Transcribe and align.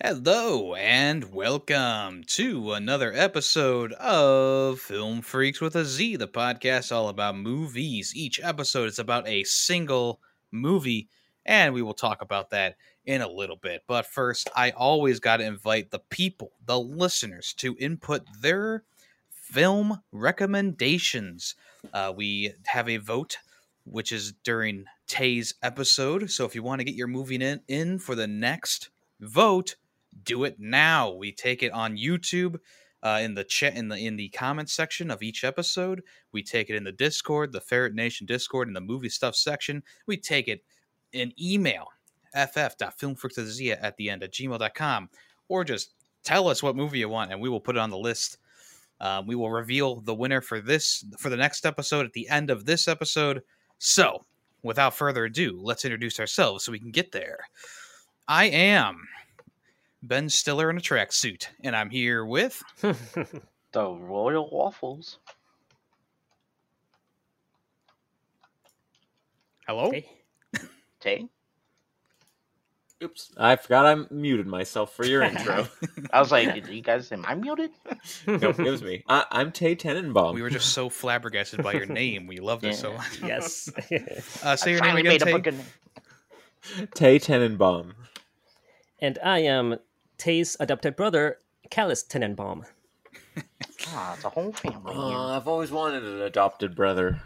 Hello 0.00 0.74
and 0.74 1.32
welcome 1.32 2.24
to 2.26 2.72
another 2.72 3.12
episode 3.14 3.92
of 3.92 4.80
Film 4.80 5.20
Freaks 5.20 5.60
with 5.60 5.76
a 5.76 5.84
Z, 5.84 6.16
the 6.16 6.26
podcast 6.26 6.90
all 6.90 7.08
about 7.08 7.36
movies. 7.36 8.12
Each 8.16 8.40
episode 8.42 8.88
is 8.88 8.98
about 8.98 9.28
a 9.28 9.44
single 9.44 10.18
movie, 10.50 11.08
and 11.46 11.72
we 11.72 11.82
will 11.82 11.94
talk 11.94 12.20
about 12.20 12.50
that 12.50 12.76
in 13.04 13.20
a 13.20 13.28
little 13.28 13.54
bit. 13.56 13.82
But 13.86 14.06
first, 14.06 14.50
I 14.56 14.70
always 14.70 15.20
got 15.20 15.36
to 15.36 15.44
invite 15.44 15.90
the 15.90 16.00
people, 16.00 16.52
the 16.64 16.80
listeners, 16.80 17.52
to 17.58 17.76
input 17.78 18.22
their 18.40 18.82
film 19.30 20.02
recommendations. 20.10 21.54
Uh, 21.92 22.12
we 22.16 22.54
have 22.64 22.88
a 22.88 22.96
vote, 22.96 23.38
which 23.84 24.10
is 24.10 24.32
during 24.42 24.86
Tay's 25.06 25.54
episode. 25.62 26.30
So 26.30 26.44
if 26.44 26.56
you 26.56 26.62
want 26.64 26.80
to 26.80 26.84
get 26.84 26.96
your 26.96 27.08
movie 27.08 27.36
in, 27.36 27.60
in 27.68 27.98
for 28.00 28.16
the 28.16 28.26
next 28.26 28.88
vote, 29.20 29.76
do 30.24 30.44
it 30.44 30.56
now. 30.58 31.10
We 31.10 31.32
take 31.32 31.62
it 31.62 31.72
on 31.72 31.96
YouTube. 31.96 32.58
Uh, 33.04 33.18
in 33.20 33.34
the 33.34 33.42
chat 33.42 33.76
in 33.76 33.88
the 33.88 33.96
in 33.96 34.14
the 34.14 34.28
comments 34.28 34.72
section 34.72 35.10
of 35.10 35.24
each 35.24 35.42
episode 35.42 36.02
we 36.30 36.40
take 36.40 36.70
it 36.70 36.76
in 36.76 36.84
the 36.84 36.92
discord 36.92 37.50
the 37.50 37.60
ferret 37.60 37.96
nation 37.96 38.24
discord 38.28 38.68
in 38.68 38.74
the 38.74 38.80
movie 38.80 39.08
stuff 39.08 39.34
section 39.34 39.82
we 40.06 40.16
take 40.16 40.46
it 40.46 40.62
in 41.12 41.32
email 41.42 41.88
ff.filmfreaks 42.32 43.78
at 43.82 43.96
the 43.96 44.08
end 44.08 44.22
at 44.22 44.32
gmail.com 44.32 45.08
or 45.48 45.64
just 45.64 45.94
tell 46.22 46.46
us 46.46 46.62
what 46.62 46.76
movie 46.76 47.00
you 47.00 47.08
want 47.08 47.32
and 47.32 47.40
we 47.40 47.48
will 47.48 47.58
put 47.58 47.74
it 47.74 47.80
on 47.80 47.90
the 47.90 47.98
list 47.98 48.38
um, 49.00 49.26
we 49.26 49.34
will 49.34 49.50
reveal 49.50 50.00
the 50.00 50.14
winner 50.14 50.40
for 50.40 50.60
this 50.60 51.04
for 51.18 51.28
the 51.28 51.36
next 51.36 51.66
episode 51.66 52.06
at 52.06 52.12
the 52.12 52.28
end 52.28 52.50
of 52.50 52.64
this 52.64 52.86
episode 52.86 53.42
so 53.78 54.24
without 54.62 54.94
further 54.94 55.24
ado 55.24 55.58
let's 55.60 55.84
introduce 55.84 56.20
ourselves 56.20 56.64
so 56.64 56.70
we 56.70 56.78
can 56.78 56.92
get 56.92 57.10
there 57.10 57.40
i 58.28 58.44
am 58.44 59.08
Ben 60.02 60.28
Stiller 60.28 60.68
in 60.68 60.76
a 60.76 60.80
tracksuit, 60.80 61.46
and 61.62 61.76
I'm 61.76 61.90
here 61.90 62.24
with. 62.24 62.62
the 62.80 62.96
Royal 63.74 64.50
Waffles. 64.50 65.18
Hello? 69.66 69.86
Okay. 69.86 70.06
Tay? 71.00 71.28
Oops, 73.02 73.32
I 73.36 73.56
forgot 73.56 73.84
I 73.86 74.14
muted 74.14 74.46
myself 74.46 74.94
for 74.94 75.04
your 75.04 75.22
intro. 75.22 75.66
I 76.12 76.20
was 76.20 76.30
like, 76.30 76.54
did 76.54 76.68
you 76.68 76.82
guys 76.82 77.10
am 77.10 77.24
I 77.26 77.34
muted? 77.34 77.70
nope, 78.28 78.60
it 78.60 78.70
was 78.70 78.82
me. 78.82 79.02
I, 79.08 79.24
I'm 79.32 79.50
Tay 79.50 79.74
Tenenbaum. 79.74 80.34
We 80.34 80.42
were 80.42 80.50
just 80.50 80.72
so 80.72 80.88
flabbergasted 80.88 81.64
by 81.64 81.72
your 81.72 81.86
name. 81.86 82.28
We 82.28 82.38
loved 82.38 82.64
it 82.64 82.76
so 82.76 82.92
much. 82.92 83.20
yes. 83.20 83.68
Uh, 84.44 84.54
say 84.54 84.70
I 84.70 84.74
your 84.74 84.80
name 84.82 84.94
finally 84.94 85.00
again, 85.16 85.32
made 85.32 85.44
Tay. 85.44 85.50
book 86.80 86.90
Tay 86.94 87.18
Tenenbaum. 87.18 87.92
and 89.00 89.18
I 89.24 89.40
am 89.40 89.78
Tay's 90.22 90.56
adopted 90.60 90.94
brother, 90.94 91.38
Callus 91.70 92.04
Tenenbaum. 92.04 92.64
Ah, 93.88 94.14
it's 94.14 94.24
a 94.24 94.28
whole 94.28 94.52
family 94.52 94.94
here. 94.94 95.02
Uh, 95.02 95.36
I've 95.36 95.48
always 95.48 95.72
wanted 95.72 96.04
an 96.04 96.22
adopted 96.22 96.76
brother. 96.76 97.20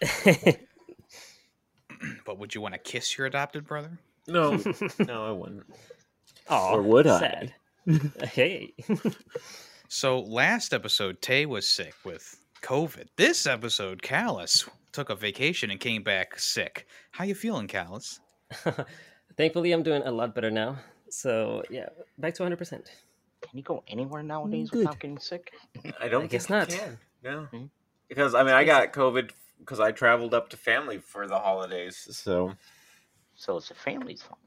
But 2.24 2.38
would 2.38 2.54
you 2.54 2.62
want 2.62 2.72
to 2.72 2.78
kiss 2.80 3.18
your 3.18 3.26
adopted 3.26 3.66
brother? 3.66 3.98
No, 4.26 4.58
no, 4.98 5.26
I 5.26 5.30
wouldn't. 5.32 5.64
Aw, 6.48 6.70
Or 6.72 6.80
would 6.82 7.06
I? 7.06 7.52
hey. 8.22 8.72
So 9.88 10.20
last 10.20 10.72
episode, 10.72 11.20
Tay 11.20 11.44
was 11.44 11.68
sick 11.68 11.92
with 12.04 12.40
COVID. 12.62 13.08
This 13.16 13.46
episode, 13.46 14.00
Callus 14.00 14.66
took 14.92 15.10
a 15.10 15.14
vacation 15.14 15.70
and 15.70 15.78
came 15.78 16.02
back 16.02 16.38
sick. 16.38 16.86
How 17.10 17.24
you 17.24 17.34
feeling, 17.34 17.66
Callus? 17.68 18.20
Thankfully, 19.36 19.72
I'm 19.72 19.82
doing 19.82 20.02
a 20.02 20.10
lot 20.10 20.34
better 20.34 20.50
now. 20.50 20.78
So, 21.10 21.62
yeah, 21.70 21.88
back 22.18 22.34
to 22.34 22.42
100%. 22.42 22.90
Can 23.42 23.58
you 23.58 23.62
go 23.64 23.82
anywhere 23.88 24.22
nowadays 24.22 24.70
Good. 24.70 24.80
without 24.82 25.00
getting 25.00 25.18
sick? 25.18 25.52
I 26.00 26.08
don't 26.08 26.24
I 26.24 26.26
guess 26.26 26.48
think 26.48 26.50
not. 26.50 26.68
can. 26.68 26.98
No, 27.22 27.48
Hmm. 27.50 27.66
because 28.08 28.34
I 28.34 28.42
mean, 28.44 28.54
I 28.54 28.64
got 28.64 28.92
COVID 28.92 29.30
because 29.58 29.80
I 29.80 29.92
traveled 29.92 30.34
up 30.34 30.48
to 30.50 30.56
family 30.56 30.98
for 30.98 31.26
the 31.26 31.38
holidays. 31.38 32.06
So 32.16 32.54
So 33.34 33.56
it's 33.56 33.70
a 33.70 33.74
family's 33.74 34.22
fault. 34.22 34.38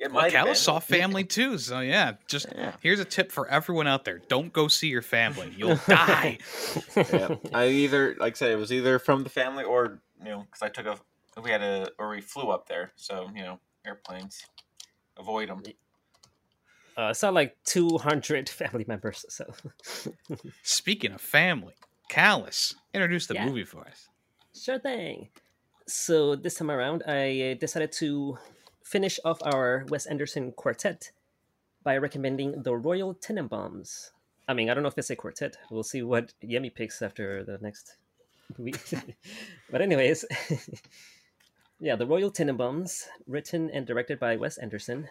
it 0.00 0.10
Well, 0.12 0.22
might 0.22 0.32
have 0.32 0.44
Callus 0.44 0.60
saw 0.60 0.78
family 0.80 1.24
too, 1.24 1.58
so 1.58 1.80
yeah. 1.80 2.14
Just 2.26 2.48
Yeah. 2.54 2.76
here's 2.80 3.00
a 3.00 3.04
tip 3.04 3.30
for 3.32 3.48
everyone 3.48 3.86
out 3.86 4.04
there: 4.04 4.18
don't 4.28 4.52
go 4.52 4.68
see 4.68 4.88
your 4.88 5.02
family; 5.02 5.52
you'll 5.56 5.76
die. 5.88 6.38
yeah, 7.12 7.30
I 7.52 7.68
either 7.68 8.16
like 8.18 8.34
I 8.34 8.36
said 8.36 8.50
it 8.52 8.56
was 8.56 8.72
either 8.72 8.98
from 8.98 9.24
the 9.24 9.30
family 9.30 9.64
or 9.64 10.02
you 10.18 10.30
know 10.30 10.40
because 10.40 10.62
I 10.62 10.68
took 10.68 10.86
a 10.86 10.98
we 11.42 11.50
had 11.50 11.62
a 11.62 11.90
or 11.98 12.10
we 12.10 12.20
flew 12.20 12.50
up 12.50 12.66
there, 12.68 12.92
so 12.96 13.28
you 13.34 13.42
know 13.42 13.60
airplanes 13.86 14.42
avoid 15.18 15.48
them. 15.48 15.62
Uh, 16.96 17.08
it's 17.10 17.22
not 17.22 17.34
like 17.34 17.56
200 17.64 18.48
family 18.48 18.84
members, 18.86 19.24
so. 19.28 19.44
Speaking 20.62 21.12
of 21.12 21.20
family, 21.20 21.74
Callus, 22.08 22.74
introduce 22.92 23.26
the 23.26 23.34
Yeah. 23.34 23.46
movie 23.46 23.64
for 23.64 23.86
us. 23.86 24.08
Sure 24.54 24.78
thing. 24.78 25.28
So 25.86 26.36
this 26.36 26.54
time 26.54 26.70
around, 26.70 27.02
I 27.06 27.52
uh, 27.52 27.54
decided 27.54 27.90
to 27.92 28.38
finish 28.84 29.18
off 29.24 29.38
our 29.42 29.84
Wes 29.88 30.06
Anderson 30.06 30.52
quartet 30.52 31.10
by 31.82 31.96
recommending 31.98 32.62
the 32.62 32.76
Royal 32.76 33.14
Tenenbaums. 33.14 34.10
I 34.46 34.54
mean, 34.54 34.70
I 34.70 34.74
don't 34.74 34.82
know 34.82 34.88
if 34.88 34.96
it's 34.98 35.10
a 35.10 35.16
quartet. 35.16 35.56
We'll 35.70 35.82
see 35.82 36.02
what 36.02 36.32
Yemi 36.42 36.72
picks 36.72 37.02
after 37.02 37.42
the 37.44 37.58
next 37.60 37.96
week. 38.58 38.78
but 39.70 39.82
anyways, 39.82 40.24
yeah, 41.80 41.96
the 41.96 42.06
Royal 42.06 42.30
Tenenbaums, 42.30 43.04
written 43.26 43.70
and 43.70 43.86
directed 43.86 44.18
by 44.18 44.36
Wes 44.36 44.58
Anderson. 44.58 45.08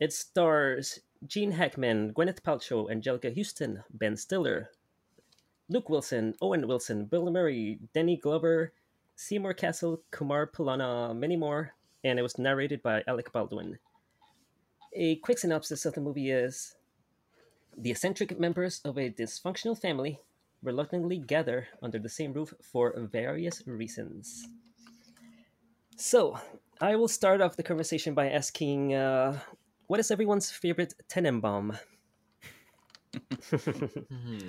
It 0.00 0.12
stars 0.12 1.00
Gene 1.26 1.52
Hackman, 1.52 2.12
Gwyneth 2.12 2.42
Paltrow, 2.42 2.90
Anjelica 2.90 3.34
Huston, 3.34 3.84
Ben 3.90 4.16
Stiller, 4.16 4.70
Luke 5.68 5.88
Wilson, 5.88 6.34
Owen 6.42 6.68
Wilson, 6.68 7.06
Bill 7.06 7.30
Murray, 7.30 7.78
Danny 7.94 8.16
Glover, 8.16 8.72
Seymour 9.16 9.54
Cassel, 9.54 10.02
Kumar 10.10 10.46
Pallana, 10.46 11.16
many 11.16 11.36
more, 11.36 11.74
and 12.02 12.18
it 12.18 12.22
was 12.22 12.38
narrated 12.38 12.82
by 12.82 13.02
Alec 13.06 13.32
Baldwin. 13.32 13.78
A 14.92 15.16
quick 15.16 15.38
synopsis 15.38 15.86
of 15.86 15.94
the 15.94 16.00
movie 16.00 16.30
is 16.30 16.76
the 17.76 17.90
eccentric 17.90 18.38
members 18.38 18.80
of 18.84 18.98
a 18.98 19.10
dysfunctional 19.10 19.80
family 19.80 20.20
reluctantly 20.62 21.18
gather 21.18 21.68
under 21.82 21.98
the 21.98 22.08
same 22.08 22.32
roof 22.32 22.52
for 22.60 22.94
various 22.98 23.62
reasons. 23.66 24.48
So, 25.96 26.38
I 26.80 26.96
will 26.96 27.08
start 27.08 27.40
off 27.40 27.56
the 27.56 27.62
conversation 27.62 28.14
by 28.14 28.30
asking 28.30 28.94
uh, 28.94 29.38
what 29.86 30.00
is 30.00 30.10
everyone's 30.10 30.50
favorite 30.50 30.94
Tenenbaum? 31.08 31.78
Hmm. 34.08 34.48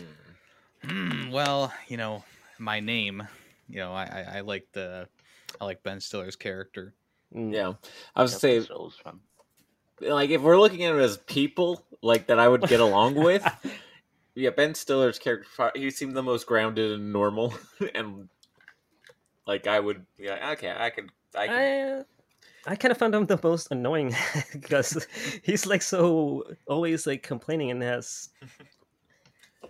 Hmm, 0.84 1.32
well, 1.32 1.74
you 1.88 1.98
know, 1.98 2.24
my 2.60 2.80
name, 2.80 3.24
you 3.70 3.78
know, 3.78 3.94
I, 3.94 4.04
I, 4.04 4.38
I 4.38 4.40
like 4.42 4.68
the, 4.74 5.08
I 5.60 5.66
like 5.66 5.84
Ben 5.84 6.00
Stiller's 6.00 6.36
character. 6.36 6.94
Mm, 7.34 7.54
Yeah, 7.54 7.74
I 8.16 8.22
was 8.22 8.32
That's 8.32 8.42
saying 8.42 8.62
what 8.62 8.70
those 8.70 9.02
like 10.02 10.30
if 10.30 10.42
we're 10.42 10.60
looking 10.60 10.84
at 10.84 10.94
it 10.94 11.02
as 11.02 11.18
people 11.18 11.82
like 12.02 12.28
that 12.28 12.38
I 12.40 12.48
would 12.48 12.68
get 12.68 12.80
along 12.82 13.16
with. 13.24 13.46
Yeah, 14.36 14.50
Ben 14.50 14.76
Stiller's 14.76 15.18
character. 15.18 15.72
He 15.76 15.90
seemed 15.90 16.16
the 16.16 16.22
most 16.24 16.46
grounded 16.46 16.92
and 16.92 17.14
normal, 17.14 17.54
and 17.96 18.30
like 19.48 19.68
I 19.68 19.80
would 19.80 20.06
yeah 20.18 20.52
okay 20.52 20.74
I 20.78 20.90
could 20.90 21.10
I 21.38 21.48
could, 21.48 21.56
I, 21.56 21.82
uh, 21.82 22.04
I 22.68 22.76
kind 22.76 22.92
of 22.92 22.98
found 22.98 23.14
him 23.16 23.26
the 23.26 23.40
most 23.42 23.68
annoying 23.72 24.16
because 24.54 25.08
he's 25.44 25.66
like 25.66 25.82
so 25.82 26.44
always 26.68 27.06
like 27.06 27.24
complaining 27.24 27.72
and 27.72 27.82
has 27.84 28.30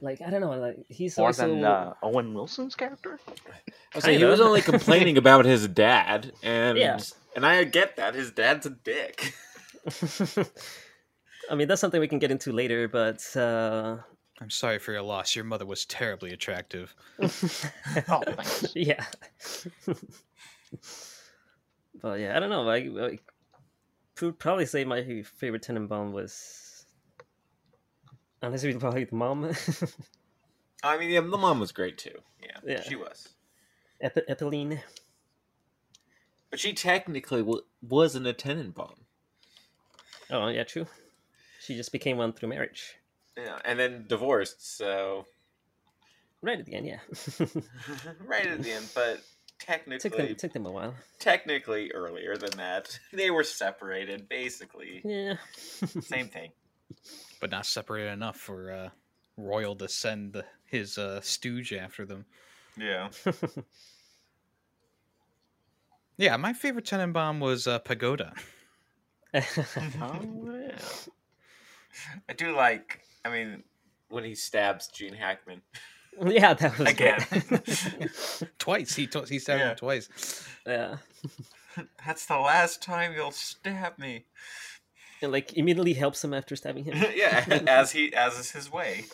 like 0.02 0.22
I 0.22 0.30
don't 0.30 0.42
know 0.42 0.52
like 0.52 0.86
he's 0.90 1.18
More 1.18 1.26
always 1.26 1.38
than 1.38 1.64
uh, 1.64 1.94
Owen 2.04 2.34
Wilson's 2.34 2.76
character? 2.76 3.20
I 3.28 3.62
was 3.96 4.04
saying, 4.04 4.20
he 4.20 4.26
was 4.26 4.42
only 4.42 4.62
complaining 4.62 5.18
about 5.18 5.46
his 5.46 5.68
dad, 5.68 6.34
and 6.44 6.78
Yeah. 6.78 7.00
and 7.36 7.46
I 7.46 7.64
get 7.64 7.96
that 7.98 8.14
his 8.14 8.32
dad's 8.32 8.66
a 8.66 8.72
dick. 8.72 9.34
I 11.50 11.56
mean 11.56 11.68
that's 11.68 11.82
something 11.82 12.00
we 12.00 12.08
can 12.08 12.20
get 12.20 12.32
into 12.32 12.52
later, 12.52 12.88
but 12.88 13.24
uh, 13.36 13.98
I'm 14.42 14.50
sorry 14.50 14.80
for 14.80 14.92
your 14.92 15.02
loss. 15.02 15.36
Your 15.36 15.46
mother 15.46 15.66
was 15.66 15.86
terribly 15.86 16.32
attractive. 16.32 16.96
Oh, 18.10 18.22
yeah. 18.74 19.06
But 22.02 22.20
yeah, 22.20 22.36
I 22.36 22.40
don't 22.40 22.50
know. 22.50 22.68
I, 22.70 22.78
I 22.78 23.20
would 24.22 24.40
probably 24.40 24.66
say 24.66 24.86
my 24.86 25.24
favorite 25.24 25.64
Tenenbaum 25.64 26.12
was 26.12 26.86
honestly 28.42 28.74
probably 28.76 29.06
the 29.06 29.16
mom, 29.16 29.52
I 30.84 30.98
mean, 30.98 31.10
yeah, 31.10 31.22
the 31.22 31.38
mom 31.38 31.60
was 31.60 31.72
great 31.72 31.98
too. 31.98 32.18
Yeah, 32.42 32.60
Yeah. 32.66 32.82
she 32.84 32.96
was, 32.96 33.30
Etheline. 34.02 34.82
but 36.50 36.60
she 36.60 36.74
technically 36.74 37.42
w- 37.42 37.64
wasn't 37.82 38.28
a 38.28 38.34
Tenenbaum. 38.34 38.98
Oh 40.30 40.48
yeah, 40.48 40.64
true. 40.64 40.88
She 41.60 41.76
just 41.76 41.92
became 41.92 42.18
one 42.18 42.34
through 42.34 42.50
marriage. 42.50 42.96
Yeah, 43.38 43.60
and 43.66 43.80
then 43.80 44.06
divorced. 44.08 44.78
So 44.78 45.26
Right 46.42 46.60
at 46.60 46.66
the 46.66 46.76
end, 46.76 46.86
yeah. 46.86 47.00
right 48.26 48.46
at 48.46 48.62
the 48.62 48.72
end, 48.72 48.88
but 48.94 49.22
technically, 49.60 50.00
took 50.10 50.18
them 50.18 50.36
took 50.36 50.54
them 50.54 50.66
a 50.66 50.72
while. 50.72 50.96
technically 51.20 51.92
earlier 51.92 52.38
than 52.38 52.58
that. 52.58 53.00
They 53.14 53.32
were 53.32 53.44
separated, 53.44 54.28
basically. 54.30 55.02
Yeah. 55.04 55.36
Same 56.02 56.28
thing. 56.36 56.52
but 57.40 57.52
not 57.52 57.66
separated 57.66 58.12
enough 58.12 58.38
for 58.38 58.72
uh, 58.72 58.90
Royal 59.38 59.76
to 59.78 59.88
send 59.90 60.42
his 60.66 60.98
uh, 60.98 61.22
stooge 61.22 61.74
after 61.74 62.06
them. 62.06 62.26
Yeah. 62.78 63.10
Yeah, 66.18 66.38
my 66.38 66.54
favorite 66.54 66.86
Tenenbaum 66.86 67.40
was 67.40 67.68
uh, 67.68 67.80
Pagoda. 67.80 68.34
Oh, 69.34 69.42
yeah. 70.62 70.78
I 72.30 72.34
do 72.34 72.56
like. 72.56 73.02
I 73.26 73.30
mean, 73.30 73.64
when 74.08 74.24
he 74.24 74.34
stabs 74.34 74.88
Gene 74.88 75.14
Hackman 75.14 75.62
yeah, 76.28 76.54
that 76.54 76.78
was 76.78 76.90
again. 76.90 77.20
Twice 78.60 78.96
he 78.96 79.08
t- 79.08 79.22
he 79.28 79.40
stabbed 79.40 79.60
Yeah. 79.60 79.70
him 79.72 79.76
twice. 79.78 80.10
yeah. 80.66 80.98
That's 82.06 82.26
the 82.26 82.38
last 82.38 82.82
time 82.82 83.14
you'll 83.16 83.32
stab 83.32 83.98
me. 84.00 84.26
And 85.22 85.32
like 85.32 85.54
immediately 85.58 85.94
helps 85.94 86.24
him 86.24 86.34
after 86.34 86.56
stabbing 86.56 86.86
him. 86.86 86.96
yeah, 87.16 87.44
as 87.68 87.92
he 87.92 88.14
as 88.14 88.38
is 88.40 88.52
his 88.52 88.72
way. 88.72 89.06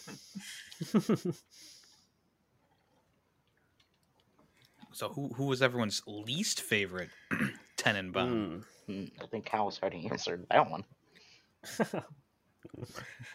So 4.94 5.10
who 5.10 5.30
who 5.36 5.46
was 5.46 5.62
everyone's 5.62 6.02
least 6.06 6.62
favorite 6.62 7.10
Tenenbaum? 7.78 8.64
Mm. 8.90 9.12
I 9.22 9.26
think 9.28 9.46
Cal's 9.46 9.80
already 9.82 10.08
answered 10.12 10.46
that 10.52 10.70
one. 10.70 10.84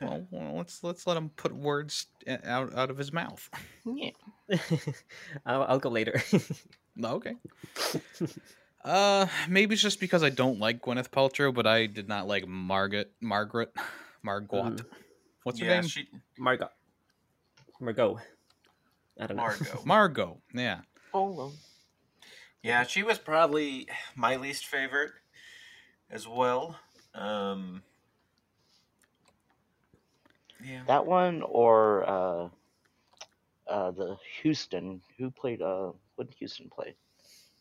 Well, 0.00 0.26
well, 0.30 0.56
let's 0.56 0.82
let's 0.82 1.06
let 1.06 1.16
him 1.16 1.30
put 1.30 1.52
words 1.52 2.06
uh, 2.28 2.36
out 2.44 2.74
out 2.74 2.90
of 2.90 2.98
his 2.98 3.12
mouth. 3.12 3.48
Yeah. 3.84 4.10
I'll, 5.46 5.62
I'll 5.62 5.78
go 5.78 5.90
later. 5.90 6.22
Okay. 7.04 7.36
Uh, 8.82 9.26
maybe 9.48 9.74
it's 9.74 9.82
just 9.82 10.00
because 10.00 10.22
I 10.22 10.30
don't 10.30 10.58
like 10.58 10.80
Gwyneth 10.80 11.10
Paltrow, 11.10 11.52
but 11.52 11.66
I 11.66 11.84
did 11.84 12.08
not 12.08 12.26
like 12.26 12.48
Margaret. 12.48 13.12
Margaret. 13.20 13.70
Margot. 14.22 14.62
Mm. 14.62 14.84
What's 15.42 15.60
her 15.60 15.66
yeah, 15.66 15.80
name? 15.80 15.88
she 15.88 16.08
Margot. 16.38 16.70
Margot. 17.80 18.18
I 19.20 19.26
don't 19.26 19.36
know. 19.36 19.42
Margot. 19.42 19.82
Margot. 19.84 20.38
Yeah. 20.54 20.80
Oh, 21.12 21.30
well. 21.30 21.52
Yeah, 22.62 22.84
she 22.84 23.02
was 23.02 23.18
probably 23.18 23.88
my 24.14 24.36
least 24.36 24.66
favorite 24.66 25.12
as 26.10 26.26
well. 26.26 26.78
Um 27.14 27.82
Yeah. 30.66 30.82
That 30.86 31.06
one 31.06 31.42
or 31.42 32.08
uh, 32.08 32.48
uh, 33.68 33.90
the 33.92 34.16
Huston. 34.42 35.00
Who 35.18 35.30
played? 35.30 35.62
Uh, 35.62 35.92
what 36.16 36.28
did 36.28 36.36
Huston 36.40 36.68
play? 36.68 36.94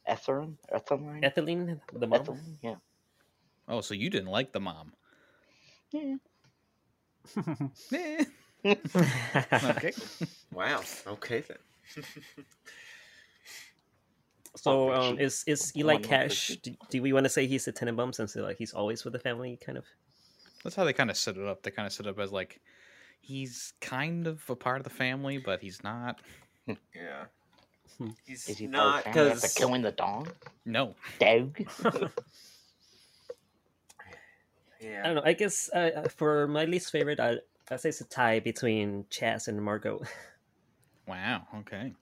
Etherin? 0.09 0.55
Etheline? 0.71 1.21
Ethylene, 1.21 1.79
the 1.93 2.07
mom. 2.07 2.21
Etheline? 2.21 2.57
Yeah. 2.61 2.75
Oh, 3.67 3.81
so 3.81 3.93
you 3.93 4.09
didn't 4.09 4.29
like 4.29 4.53
the 4.53 4.59
mom? 4.59 4.93
Yeah. 5.91 6.15
Okay. 8.65 9.93
Wow. 10.51 10.81
Okay 11.05 11.41
then. 11.41 11.57
so, 14.55 14.91
um, 14.91 15.19
is 15.19 15.43
is 15.45 15.71
Eli 15.77 15.97
Cash? 15.97 16.57
Do, 16.63 16.73
do 16.89 17.01
we 17.03 17.13
want 17.13 17.25
to 17.25 17.29
say 17.29 17.45
he's 17.45 17.67
a 17.67 17.73
Tenenbaum 17.73 18.15
since 18.15 18.35
like 18.35 18.57
he's 18.57 18.73
always 18.73 19.03
with 19.03 19.13
the 19.13 19.19
family, 19.19 19.59
kind 19.63 19.77
of? 19.77 19.85
That's 20.63 20.75
how 20.75 20.83
they 20.83 20.93
kind 20.93 21.11
of 21.11 21.17
set 21.17 21.37
it 21.37 21.45
up. 21.45 21.61
They 21.61 21.69
kind 21.69 21.85
of 21.85 21.93
set 21.93 22.07
it 22.07 22.09
up 22.09 22.17
as 22.19 22.31
like 22.31 22.59
he's 23.25 23.73
kind 23.81 24.27
of 24.27 24.41
a 24.49 24.55
part 24.55 24.77
of 24.77 24.83
the 24.83 24.89
family, 24.89 25.37
but 25.37 25.61
he's 25.61 25.83
not. 25.83 26.21
Yeah. 26.67 27.25
Hmm. 27.97 28.09
He's 28.25 28.47
Is 28.47 28.57
he 28.57 28.67
part 28.67 28.73
not 28.73 28.97
of 28.97 29.03
the 29.05 29.11
family 29.11 29.29
after 29.31 29.41
because 29.41 29.53
killing 29.53 29.81
the 29.81 29.91
dog? 29.91 30.33
No. 30.65 30.95
Dog? 31.19 31.59
Yeah. 34.81 35.01
I 35.03 35.07
don't 35.07 35.15
know. 35.15 35.23
I 35.25 35.33
guess 35.33 35.69
uh, 35.73 35.89
uh, 35.95 36.09
for 36.09 36.47
my 36.47 36.65
least 36.65 36.91
favorite, 36.91 37.19
I 37.19 37.37
I 37.71 37.77
say 37.77 37.89
it's 37.89 38.01
a 38.01 38.03
tie 38.03 38.39
between 38.39 39.05
Chaz 39.09 39.47
and 39.47 39.59
Margot. 39.61 40.03
Wow. 41.07 41.47
Okay. 41.59 41.93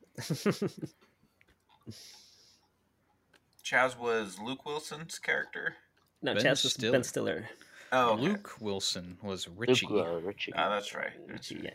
Chaz 3.64 3.98
was 3.98 4.38
Luke 4.40 4.66
Wilson's 4.66 5.20
character. 5.20 5.76
no, 6.22 6.34
Ben 6.34 6.44
Chaz 6.44 6.64
was 6.64 6.74
Stiller. 6.74 6.92
Ben 6.92 7.04
Stiller. 7.04 7.50
Oh, 7.96 8.14
okay. 8.14 8.24
Luke 8.24 8.56
Wilson 8.60 9.18
was 9.22 9.48
Richie. 9.48 9.86
Luke 9.88 10.08
uh, 10.08 10.20
Richie. 10.22 10.52
Oh, 10.58 10.70
that's 10.70 10.96
right. 10.96 11.12
That's 11.30 11.52
right. 11.52 11.64
Yeah. 11.64 11.72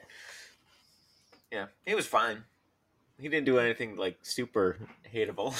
Yeah, 1.50 1.67
he 1.87 1.94
was 1.94 2.06
fine. 2.06 2.43
He 3.20 3.29
didn't 3.29 3.47
do 3.47 3.59
anything 3.59 3.97
like 3.97 4.19
super 4.23 4.76
hateable, 5.15 5.55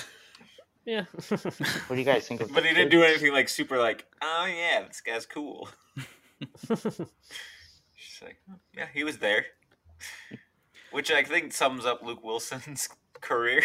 Yeah. 0.85 1.05
What 1.31 1.91
do 1.91 1.97
you 1.97 2.05
guys 2.05 2.27
think 2.27 2.41
of 2.41 2.53
but 2.53 2.65
he 2.65 2.75
didn't 2.75 2.91
do 2.91 3.03
anything 3.05 3.33
like 3.33 3.49
super 3.49 3.79
like, 3.79 4.05
oh 4.21 4.47
yeah, 4.47 4.85
this 4.87 5.01
guy's 5.01 5.27
cool. 5.27 5.69
She's 7.95 8.23
like, 8.23 8.39
"Oh, 8.51 8.59
yeah, 8.77 8.87
he 8.93 9.05
was 9.05 9.19
there, 9.19 9.45
which 10.93 11.11
I 11.11 11.23
think 11.23 11.53
sums 11.53 11.87
up 11.87 12.03
Luke 12.03 12.25
Wilson's 12.25 12.89
career. 13.21 13.63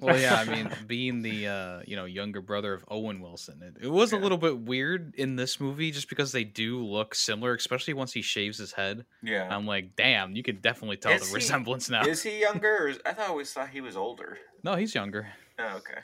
Well, 0.00 0.18
yeah. 0.18 0.34
I 0.36 0.44
mean, 0.44 0.70
being 0.86 1.22
the 1.22 1.46
uh, 1.48 1.80
you 1.86 1.96
know 1.96 2.04
younger 2.04 2.40
brother 2.40 2.74
of 2.74 2.84
Owen 2.88 3.20
Wilson, 3.20 3.62
it, 3.62 3.84
it 3.86 3.88
was 3.88 4.12
a 4.12 4.16
little 4.18 4.38
bit 4.38 4.58
weird 4.58 5.14
in 5.16 5.36
this 5.36 5.58
movie 5.60 5.90
just 5.90 6.08
because 6.08 6.32
they 6.32 6.44
do 6.44 6.84
look 6.84 7.14
similar, 7.14 7.54
especially 7.54 7.94
once 7.94 8.12
he 8.12 8.22
shaves 8.22 8.58
his 8.58 8.72
head. 8.72 9.04
yeah. 9.22 9.48
I'm 9.54 9.66
like, 9.66 9.96
damn, 9.96 10.34
you 10.36 10.42
could 10.42 10.60
definitely 10.62 10.96
tell 10.96 11.12
Is 11.12 11.22
the 11.22 11.28
he- 11.28 11.34
resemblance 11.34 11.88
now. 11.90 12.04
Is 12.04 12.22
he 12.22 12.40
younger? 12.40 12.76
Or 12.84 12.88
is, 12.88 12.98
I 13.06 13.12
thought 13.12 13.26
I 13.26 13.28
always 13.28 13.52
thought 13.52 13.68
he 13.70 13.80
was 13.80 13.96
older. 13.96 14.38
No, 14.62 14.74
he's 14.74 14.94
younger. 14.94 15.28
Oh, 15.58 15.76
okay. 15.76 16.00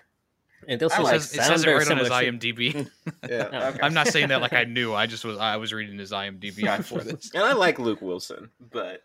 and 0.69 0.81
they 0.81 0.85
also 0.85 0.96
I 0.96 1.00
It 1.00 1.02
like- 1.05 1.12
like 1.12 1.20
says, 1.23 1.32
it 1.32 1.37
sound 1.37 1.46
says 1.49 1.62
it 1.62 1.64
very 1.67 1.78
right 1.78 1.90
on 1.90 1.99
his 1.99 2.06
similar, 2.08 2.23
too. 2.23 2.38
IMDb. 2.38 2.90
Yeah. 3.28 3.69
Okay. 3.70 3.81
I'm 3.82 3.94
not 3.94 4.08
saying 4.08 4.28
that 4.28 4.40
like 4.40 4.52
I 4.52 4.64
knew. 4.64 4.93
I 4.94 5.06
just 5.06 5.25
was 5.25 5.38
I 5.38 5.56
was 5.56 5.73
reading 5.73 5.99
his 5.99 6.11
IMDb 6.12 6.62
Gotcha. 6.64 6.82
before 6.82 7.00
this. 7.00 7.31
And 7.35 7.43
I 7.44 7.52
like 7.52 7.78
Luke 7.78 8.02
Wilson, 8.02 8.50
but, 8.73 9.02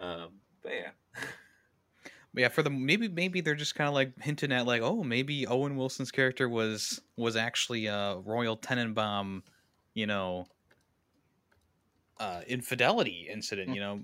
um, 0.00 0.28
but 0.62 0.72
yeah. 0.72 0.88
But 2.34 2.40
yeah, 2.40 2.48
for 2.48 2.64
the 2.64 2.70
maybe 2.70 3.06
maybe 3.06 3.40
they're 3.40 3.54
just 3.54 3.76
kind 3.76 3.86
of 3.86 3.94
like 3.94 4.20
hinting 4.20 4.50
at 4.50 4.66
like, 4.66 4.82
oh, 4.82 5.04
maybe 5.04 5.46
Owen 5.46 5.76
Wilson's 5.76 6.10
character 6.10 6.48
was 6.48 7.00
was 7.16 7.36
actually 7.36 7.86
a 7.86 8.16
Royal 8.24 8.56
Tenenbaum, 8.56 9.42
you 9.94 10.08
know, 10.08 10.46
uh, 12.18 12.40
infidelity 12.48 13.28
incident. 13.30 13.72
You 13.72 13.80
know, 13.80 14.00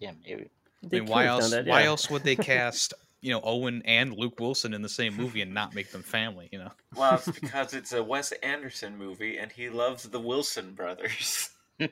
Yeah, 0.00 0.12
maybe. 0.26 0.50
I 0.82 0.88
mean, 0.88 1.06
why 1.06 1.26
else? 1.26 1.50
that, 1.50 1.66
Why 1.66 1.84
else 1.84 2.10
would 2.10 2.24
they 2.24 2.34
cast 2.54 2.92
you 3.20 3.32
know 3.32 3.40
Owen 3.44 3.82
and 3.84 4.14
Luke 4.14 4.40
Wilson 4.40 4.74
in 4.74 4.82
the 4.82 4.88
same 4.88 5.14
movie 5.14 5.40
and 5.40 5.54
not 5.54 5.72
make 5.72 5.92
them 5.92 6.02
family? 6.02 6.48
You 6.50 6.58
know, 6.58 6.70
Well, 6.96 7.14
it's 7.14 7.30
because 7.40 7.72
it's 7.72 7.92
a 7.92 8.02
Wes 8.02 8.32
Anderson 8.42 8.98
movie, 8.98 9.38
and 9.38 9.52
he 9.52 9.70
loves 9.70 10.02
the 10.02 10.20
Wilson 10.20 10.74
brothers. 10.74 11.50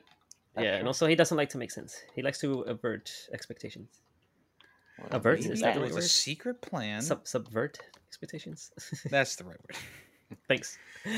Yeah, 0.57 0.75
and 0.75 0.87
also 0.87 1.07
he 1.07 1.15
doesn't 1.15 1.37
like 1.37 1.49
to 1.49 1.57
make 1.57 1.71
sense. 1.71 1.95
He 2.15 2.21
likes 2.21 2.39
to 2.39 2.61
avert 2.61 3.09
expectations. 3.31 4.01
Well, 4.99 5.09
Avert, 5.11 5.39
is 5.45 5.61
that 5.61 5.71
it 5.71 5.75
the 5.75 5.81
was 5.81 5.91
right 5.93 6.03
a 6.03 6.07
secret 6.07 6.61
plan. 6.61 7.01
Sub 7.01 7.27
subvert 7.27 7.79
expectations. 8.07 8.71
That's 9.09 9.35
the 9.35 9.45
right 9.45 9.57
word. 9.61 9.77
Thanks. 10.47 10.77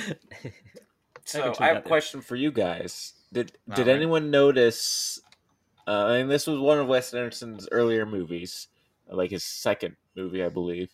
So 1.26 1.44
can 1.44 1.54
tweet 1.54 1.62
I 1.62 1.68
have 1.68 1.76
that 1.76 1.80
a 1.80 1.84
there. 1.84 1.90
question 1.90 2.22
for 2.22 2.36
you 2.36 2.52
guys. 2.52 3.14
Did 3.32 3.54
All 3.70 3.76
did 3.76 3.88
right. 3.88 3.96
anyone 3.96 4.32
notice? 4.32 5.22
Uh, 5.88 6.08
and 6.20 6.30
this 6.32 6.48
was 6.48 6.60
one 6.60 6.80
of 6.80 6.88
Wes 6.88 7.14
Anderson's 7.14 7.68
earlier 7.72 8.06
movies, 8.06 8.68
like 9.10 9.32
his 9.32 9.44
second 9.44 9.96
movie, 10.16 10.44
I 10.44 10.50
believe. 10.50 10.90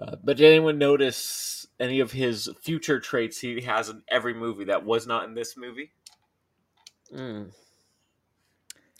Uh, 0.00 0.16
but 0.22 0.36
did 0.36 0.46
anyone 0.46 0.78
notice 0.78 1.66
any 1.80 2.00
of 2.00 2.12
his 2.12 2.48
future 2.62 3.00
traits 3.00 3.38
he 3.40 3.62
has 3.62 3.88
in 3.88 4.02
every 4.08 4.34
movie 4.34 4.64
that 4.64 4.84
was 4.84 5.06
not 5.06 5.24
in 5.24 5.34
this 5.34 5.56
movie? 5.56 5.92
Mm. 7.14 7.50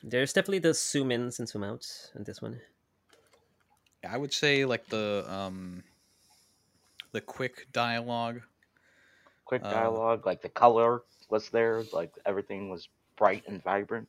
There's 0.02 0.32
definitely 0.32 0.60
the 0.60 0.74
zoom 0.74 1.12
ins 1.12 1.38
and 1.38 1.48
zoom 1.48 1.64
outs 1.64 2.10
in 2.16 2.24
this 2.24 2.40
one. 2.42 2.60
I 4.10 4.16
would 4.16 4.32
say 4.32 4.64
like 4.64 4.86
the 4.86 5.24
um, 5.28 5.82
the 7.12 7.20
quick 7.20 7.66
dialogue. 7.72 8.42
Quick 9.44 9.62
Uh, 9.64 9.70
dialogue, 9.70 10.26
like 10.26 10.42
the 10.42 10.48
color 10.48 11.02
was 11.30 11.48
there, 11.50 11.82
like 11.92 12.12
everything 12.26 12.68
was 12.70 12.88
bright 13.16 13.44
and 13.46 13.62
vibrant. 13.62 14.08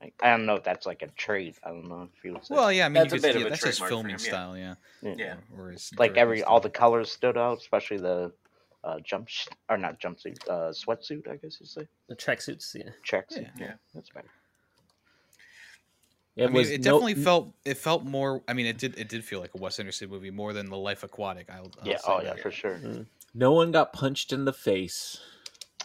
Like, 0.00 0.14
I 0.22 0.30
don't 0.30 0.46
know 0.46 0.54
if 0.54 0.64
that's 0.64 0.86
like 0.86 1.02
a 1.02 1.08
trait. 1.08 1.58
I 1.62 1.68
don't 1.68 1.88
know 1.88 2.08
if 2.16 2.24
you 2.24 2.32
would 2.32 2.44
say. 2.46 2.54
Well, 2.54 2.72
yeah, 2.72 2.86
I 2.86 2.88
mean, 2.88 2.94
That's 3.02 3.12
a 3.12 3.16
you 3.16 3.22
could, 3.22 3.28
bit 3.28 3.36
of 3.36 3.40
yeah, 3.42 3.46
a 3.48 3.50
that's 3.50 3.64
his 3.64 3.78
filming 3.78 4.12
him, 4.12 4.18
style, 4.18 4.56
yeah. 4.56 4.74
yeah. 5.02 5.14
Yeah. 5.16 5.34
Or 5.58 5.70
his 5.70 5.90
like 5.98 6.14
directing 6.14 6.20
every 6.22 6.42
all 6.42 6.60
the 6.60 6.70
colors 6.70 7.10
stood 7.12 7.36
out, 7.36 7.58
especially 7.58 7.98
the 7.98 8.32
uh, 8.82 9.00
jump 9.00 9.28
or 9.68 9.76
not 9.76 10.00
jumpsuit, 10.00 10.38
uh, 10.48 10.72
sweatsuit. 10.72 11.28
I 11.28 11.36
guess 11.36 11.58
you 11.60 11.66
say 11.66 11.86
The 12.08 12.16
tracksuits, 12.16 12.74
yeah. 12.74 12.90
checks. 13.04 13.36
Yeah. 13.36 13.48
yeah, 13.58 13.72
that's 13.94 14.08
better. 14.08 14.30
I 16.40 16.44
It 16.44 16.46
mean, 16.46 16.54
was 16.54 16.70
it 16.70 16.84
no- 16.84 16.92
definitely 16.98 17.22
felt 17.22 17.52
it 17.64 17.76
felt 17.76 18.04
more. 18.04 18.42
I 18.48 18.52
mean, 18.54 18.66
it 18.66 18.78
did 18.78 18.98
it 18.98 19.08
did 19.08 19.24
feel 19.24 19.40
like 19.40 19.50
a 19.54 19.58
Wes 19.58 19.78
Anderson 19.78 20.08
movie 20.10 20.30
more 20.30 20.52
than 20.52 20.70
the 20.70 20.76
Life 20.78 21.02
Aquatic. 21.02 21.48
I'll, 21.50 21.70
I'll 21.80 21.86
yeah, 21.88 21.96
say 21.98 22.02
oh 22.08 22.20
that. 22.22 22.36
yeah, 22.36 22.42
for 22.42 22.50
sure. 22.50 22.78
Mm. 22.78 23.06
no 23.34 23.52
one 23.52 23.70
got 23.72 23.92
punched 23.92 24.32
in 24.32 24.44
the 24.46 24.52
face. 24.52 25.20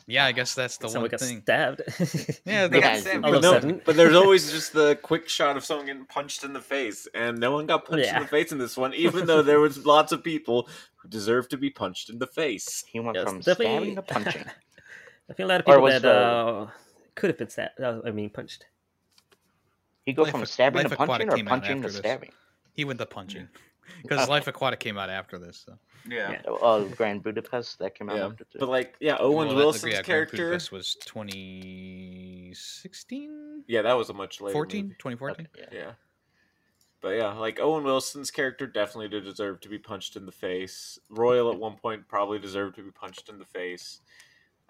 Yeah, 0.07 0.25
I 0.25 0.33
guess 0.33 0.53
that's 0.53 0.77
the 0.77 0.87
Someone 0.87 1.09
one 1.09 1.11
got 1.11 1.19
thing. 1.19 1.41
stabbed. 1.41 1.81
Yeah, 2.45 2.67
They 2.67 2.79
got 2.79 2.99
stabbed, 2.99 3.23
but, 3.23 3.41
no- 3.41 3.81
but 3.85 3.95
there's 3.95 4.15
always 4.15 4.51
just 4.51 4.71
the 4.71 4.95
quick 5.01 5.27
shot 5.27 5.57
of 5.57 5.65
someone 5.65 5.87
getting 5.87 6.05
punched 6.05 6.43
in 6.43 6.53
the 6.53 6.61
face, 6.61 7.07
and 7.15 7.39
no 7.39 7.51
one 7.53 7.65
got 7.65 7.85
punched 7.85 8.05
Yeah. 8.05 8.17
in 8.17 8.21
the 8.21 8.27
face 8.27 8.51
in 8.51 8.59
this 8.59 8.77
one, 8.77 8.93
even 8.93 9.25
though 9.25 9.41
there 9.41 9.59
was 9.59 9.83
lots 9.83 10.11
of 10.11 10.23
people 10.23 10.69
who 10.97 11.09
deserved 11.09 11.49
to 11.51 11.57
be 11.57 11.71
punched 11.71 12.11
in 12.11 12.19
the 12.19 12.27
face. 12.27 12.83
He 12.87 12.99
went 12.99 13.15
Yes, 13.17 13.23
from 13.27 13.39
definitely- 13.39 13.65
stabbing 13.65 13.95
to 13.95 14.01
punching. 14.03 14.45
I 15.29 15.33
feel 15.33 15.47
a 15.47 15.49
lot 15.49 15.59
of 15.61 15.65
people 15.65 15.85
that 15.87 16.01
the- 16.03 16.11
uh, 16.11 16.69
could 17.15 17.31
have 17.31 17.37
been 17.39 17.49
stabbed. 17.49 17.81
Uh, 17.81 18.01
I 18.05 18.11
mean, 18.11 18.29
punched. 18.29 18.63
He 20.05 20.13
go 20.13 20.23
Life 20.23 20.31
from 20.31 20.45
stabbing 20.45 20.83
Life 20.83 20.91
to 20.91 20.97
punching 20.97 21.29
or 21.29 21.43
punching 21.45 21.81
to 21.81 21.87
this. 21.87 21.97
stabbing? 21.97 22.31
he 22.73 22.85
went 22.85 22.99
the 22.99 23.05
punching 23.05 23.47
because 24.03 24.27
uh, 24.27 24.29
Life 24.29 24.47
Aquatic 24.47 24.79
came 24.79 24.97
out 24.97 25.09
after 25.09 25.37
this. 25.39 25.63
So. 25.65 25.77
Yeah. 26.07 26.31
Yeah. 26.31 26.41
Oh, 26.47 26.85
Grand 26.89 27.23
Budapest 27.23 27.79
that 27.79 27.95
came 27.95 28.09
out 28.09 28.17
Yeah, 28.17 28.25
after 28.27 28.43
too. 28.43 28.59
but 28.59 28.69
like, 28.69 28.95
yeah, 28.99 29.17
Owen 29.19 29.47
Well, 29.47 29.55
Wilson's 29.57 29.93
yeah, 29.93 30.01
character. 30.03 30.37
Budapest 30.37 30.71
was 30.71 30.95
2016, 31.05 33.63
Yeah, 33.67 33.81
that 33.81 33.93
was 33.93 34.09
a 34.09 34.13
much 34.13 34.39
later. 34.41 34.53
14, 34.53 34.83
movie. 34.83 34.95
2014. 34.99 35.47
Okay, 35.55 35.65
yeah. 35.71 35.79
Yeah. 35.79 35.91
But 37.01 37.09
yeah, 37.17 37.33
like 37.33 37.59
Owen 37.59 37.83
Wilson's 37.83 38.31
character 38.31 38.65
definitely 38.67 39.09
did 39.09 39.23
deserve 39.25 39.59
to 39.61 39.69
be 39.69 39.77
punched 39.77 40.15
in 40.15 40.25
the 40.25 40.31
face. 40.31 40.97
Royal 41.09 41.51
at 41.51 41.59
one 41.59 41.75
point 41.75 42.07
probably 42.07 42.39
deserved 42.39 42.75
to 42.77 42.83
be 42.83 42.89
punched 42.91 43.29
in 43.29 43.37
the 43.37 43.45
face. 43.45 43.99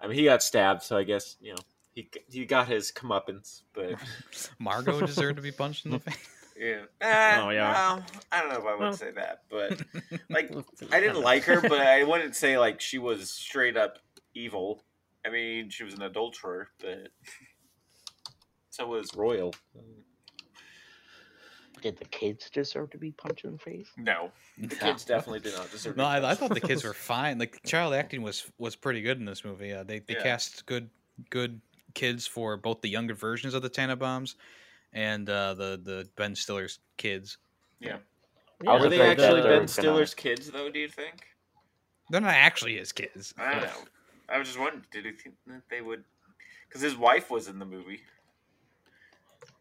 I 0.00 0.06
mean, 0.06 0.18
he 0.18 0.24
got 0.24 0.42
stabbed, 0.42 0.82
so 0.82 0.98
I 0.98 1.04
guess 1.04 1.36
you 1.40 1.52
know 1.52 1.58
he 1.96 2.08
he 2.30 2.44
got 2.44 2.68
his 2.68 2.92
comeuppance. 2.92 3.62
But 3.72 3.94
Margot 4.60 5.00
deserved 5.00 5.36
to 5.36 5.42
be 5.42 5.50
punched 5.50 5.84
in 5.86 5.90
the 5.92 5.98
face. 6.00 6.16
yeah, 6.56 6.82
Oh, 7.02 7.50
yeah. 7.50 7.96
no, 7.98 8.04
I 8.30 8.40
don't 8.40 8.50
know 8.50 8.58
if 8.60 8.64
I 8.66 8.72
would 8.74 8.80
Well. 8.80 8.92
say 8.92 9.10
that, 9.12 9.42
but 9.50 9.82
like 10.30 10.52
I 10.92 11.00
didn't 11.00 11.22
like 11.22 11.42
her, 11.44 11.60
but 11.60 11.80
I 11.80 12.04
wouldn't 12.04 12.36
say 12.36 12.58
like 12.58 12.80
she 12.80 12.98
was 12.98 13.28
straight 13.30 13.76
up 13.76 13.98
evil. 14.34 14.84
I 15.26 15.30
mean, 15.30 15.70
she 15.70 15.82
was 15.82 15.94
an 15.94 16.02
adulterer, 16.02 16.68
but 16.80 17.08
so 18.70 18.86
was 18.86 19.10
Royal. 19.16 19.54
Did 21.82 21.98
the 21.98 22.04
kids 22.06 22.48
deserve 22.50 22.90
to 22.90 22.98
be 22.98 23.12
punched 23.12 23.44
in 23.44 23.52
the 23.52 23.58
face? 23.58 23.88
No, 23.96 24.30
the 24.58 24.74
kids 24.76 25.04
definitely 25.04 25.40
did 25.40 25.54
not 25.54 25.70
deserve. 25.70 25.94
to 25.94 25.98
No, 26.00 26.06
I, 26.06 26.30
I 26.30 26.34
thought 26.34 26.54
the 26.54 26.60
kids 26.60 26.84
were 26.84 26.94
fine. 26.94 27.38
Like 27.38 27.60
child 27.64 27.92
acting 27.94 28.22
was 28.22 28.50
was 28.58 28.76
pretty 28.76 29.02
good 29.02 29.18
in 29.18 29.24
this 29.24 29.44
movie. 29.44 29.72
Uh, 29.72 29.82
they 29.82 29.98
they 30.00 30.14
Yeah. 30.14 30.22
cast 30.22 30.64
good 30.66 30.88
good 31.30 31.60
kids 31.96 32.26
for 32.28 32.56
both 32.56 32.80
the 32.82 32.88
younger 32.88 33.14
versions 33.14 33.54
of 33.54 33.62
the 33.62 33.70
Tenenbaums 33.70 34.36
and 34.92 35.28
uh, 35.28 35.54
the 35.54 35.80
the 35.82 36.08
Ben 36.14 36.36
Stiller's 36.36 36.78
kids. 36.96 37.38
Yeah. 37.80 37.96
I 38.66 38.74
was 38.74 38.82
Were 38.84 38.88
they 38.88 39.00
actually 39.00 39.26
they 39.26 39.32
were 39.34 39.42
Ben 39.42 39.52
gonna- 39.58 39.68
Stiller's 39.68 40.14
kids, 40.14 40.50
though? 40.50 40.70
Do 40.70 40.78
you 40.78 40.88
think? 40.88 41.26
They're 42.10 42.20
not 42.20 42.34
actually 42.34 42.76
his 42.76 42.92
kids. 42.92 43.34
I 43.36 43.50
don't 43.52 43.62
know. 43.62 43.68
I 44.28 44.38
was 44.38 44.46
just 44.46 44.58
wondering, 44.60 44.84
did 44.92 45.04
he 45.04 45.12
think 45.12 45.34
that 45.48 45.62
they 45.68 45.80
would? 45.82 46.04
Because 46.68 46.80
his 46.80 46.96
wife 46.96 47.30
was 47.30 47.48
in 47.48 47.58
the 47.58 47.64
movie. 47.66 48.00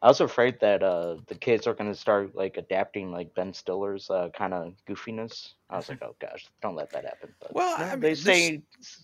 I 0.05 0.07
was 0.07 0.21
afraid 0.21 0.59
that 0.59 0.83
uh, 0.83 1.15
the 1.25 1.33
kids 1.33 1.65
are 1.65 1.73
going 1.73 1.91
to 1.91 1.97
start 1.99 2.35
like 2.35 2.57
adapting 2.57 3.11
like 3.11 3.33
Ben 3.33 3.51
Stiller's 3.51 4.07
uh, 4.11 4.29
kind 4.37 4.53
of 4.53 4.75
goofiness. 4.87 5.53
I 5.67 5.77
was 5.77 5.89
like, 5.89 6.03
oh 6.03 6.15
gosh, 6.19 6.45
don't 6.61 6.75
let 6.75 6.91
that 6.91 7.05
happen. 7.05 7.33
But 7.41 7.55
Well, 7.55 7.75
no, 7.79 7.85
I 7.85 7.89
mean, 7.89 8.01
they 8.01 8.09
this- 8.11 8.21
stay 8.21 8.61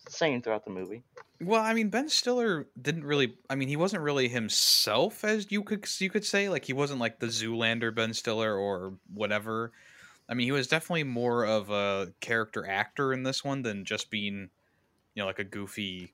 saying 0.08 0.44
throughout 0.44 0.64
the 0.64 0.70
movie. 0.70 1.02
Well, 1.40 1.60
I 1.60 1.74
mean, 1.74 1.90
Ben 1.90 2.08
Stiller 2.08 2.68
didn't 2.80 3.04
really. 3.04 3.34
I 3.50 3.56
mean, 3.56 3.68
he 3.68 3.78
wasn't 3.78 4.04
really 4.04 4.28
himself, 4.28 5.24
as 5.24 5.52
you 5.52 5.64
could 5.64 5.90
you 5.98 6.12
could 6.12 6.24
say. 6.24 6.50
Like 6.50 6.66
he 6.66 6.74
wasn't 6.74 7.00
like 7.00 7.18
the 7.18 7.28
Zoolander 7.28 7.96
Ben 7.96 8.14
Stiller 8.14 8.56
or 8.56 8.94
whatever. 9.12 9.72
I 10.30 10.36
mean, 10.36 10.46
he 10.46 10.52
was 10.52 10.68
definitely 10.68 11.06
more 11.06 11.48
of 11.48 11.72
a 11.72 12.14
character 12.20 12.70
actor 12.70 13.12
in 13.12 13.24
this 13.24 13.44
one 13.44 13.64
than 13.64 13.86
just 13.86 14.12
being, 14.12 14.52
you 15.16 15.24
know, 15.24 15.26
like 15.26 15.40
a 15.40 15.44
goofy 15.44 16.14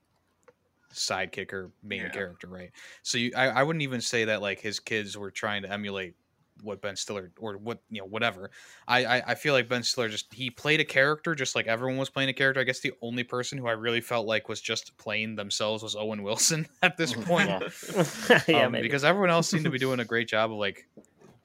sidekick 0.93 1.53
or 1.53 1.71
main 1.83 2.01
Yeah. 2.01 2.09
character, 2.09 2.47
right? 2.47 2.71
So 3.03 3.17
you, 3.17 3.31
I, 3.35 3.47
I 3.47 3.63
wouldn't 3.63 3.83
even 3.83 4.01
say 4.01 4.25
that 4.25 4.41
like 4.41 4.59
his 4.59 4.79
kids 4.79 5.17
were 5.17 5.31
trying 5.31 5.61
to 5.63 5.71
emulate 5.71 6.15
what 6.63 6.81
Ben 6.81 6.95
Stiller 6.95 7.31
or 7.37 7.55
what 7.57 7.83
you 7.91 8.01
know 8.01 8.07
whatever. 8.07 8.49
I, 8.87 9.05
I 9.05 9.23
I 9.27 9.35
feel 9.35 9.53
like 9.53 9.69
Ben 9.69 9.83
Stiller 9.83 10.09
just 10.09 10.33
he 10.33 10.49
played 10.49 10.79
a 10.79 10.85
character 10.85 11.35
just 11.35 11.55
like 11.55 11.67
everyone 11.67 11.97
was 11.97 12.09
playing 12.09 12.29
a 12.29 12.33
character. 12.33 12.59
I 12.59 12.63
guess 12.63 12.79
the 12.79 12.93
only 13.01 13.23
person 13.23 13.59
who 13.59 13.67
I 13.67 13.73
really 13.73 14.01
felt 14.01 14.25
like 14.25 14.49
was 14.49 14.59
just 14.59 14.97
playing 14.97 15.35
themselves 15.35 15.83
was 15.83 15.95
Owen 15.95 16.23
Wilson 16.23 16.67
at 16.81 16.97
this 16.97 17.13
point. 17.25 17.49
Yeah. 17.49 18.39
yeah, 18.47 18.65
Um, 18.65 18.71
maybe. 18.71 18.87
because 18.87 19.03
everyone 19.03 19.29
else 19.29 19.49
seemed 19.49 19.65
to 19.65 19.69
be 19.69 19.77
doing 19.77 19.99
a 19.99 20.05
great 20.05 20.27
job 20.27 20.51
of 20.51 20.57
like 20.57 20.87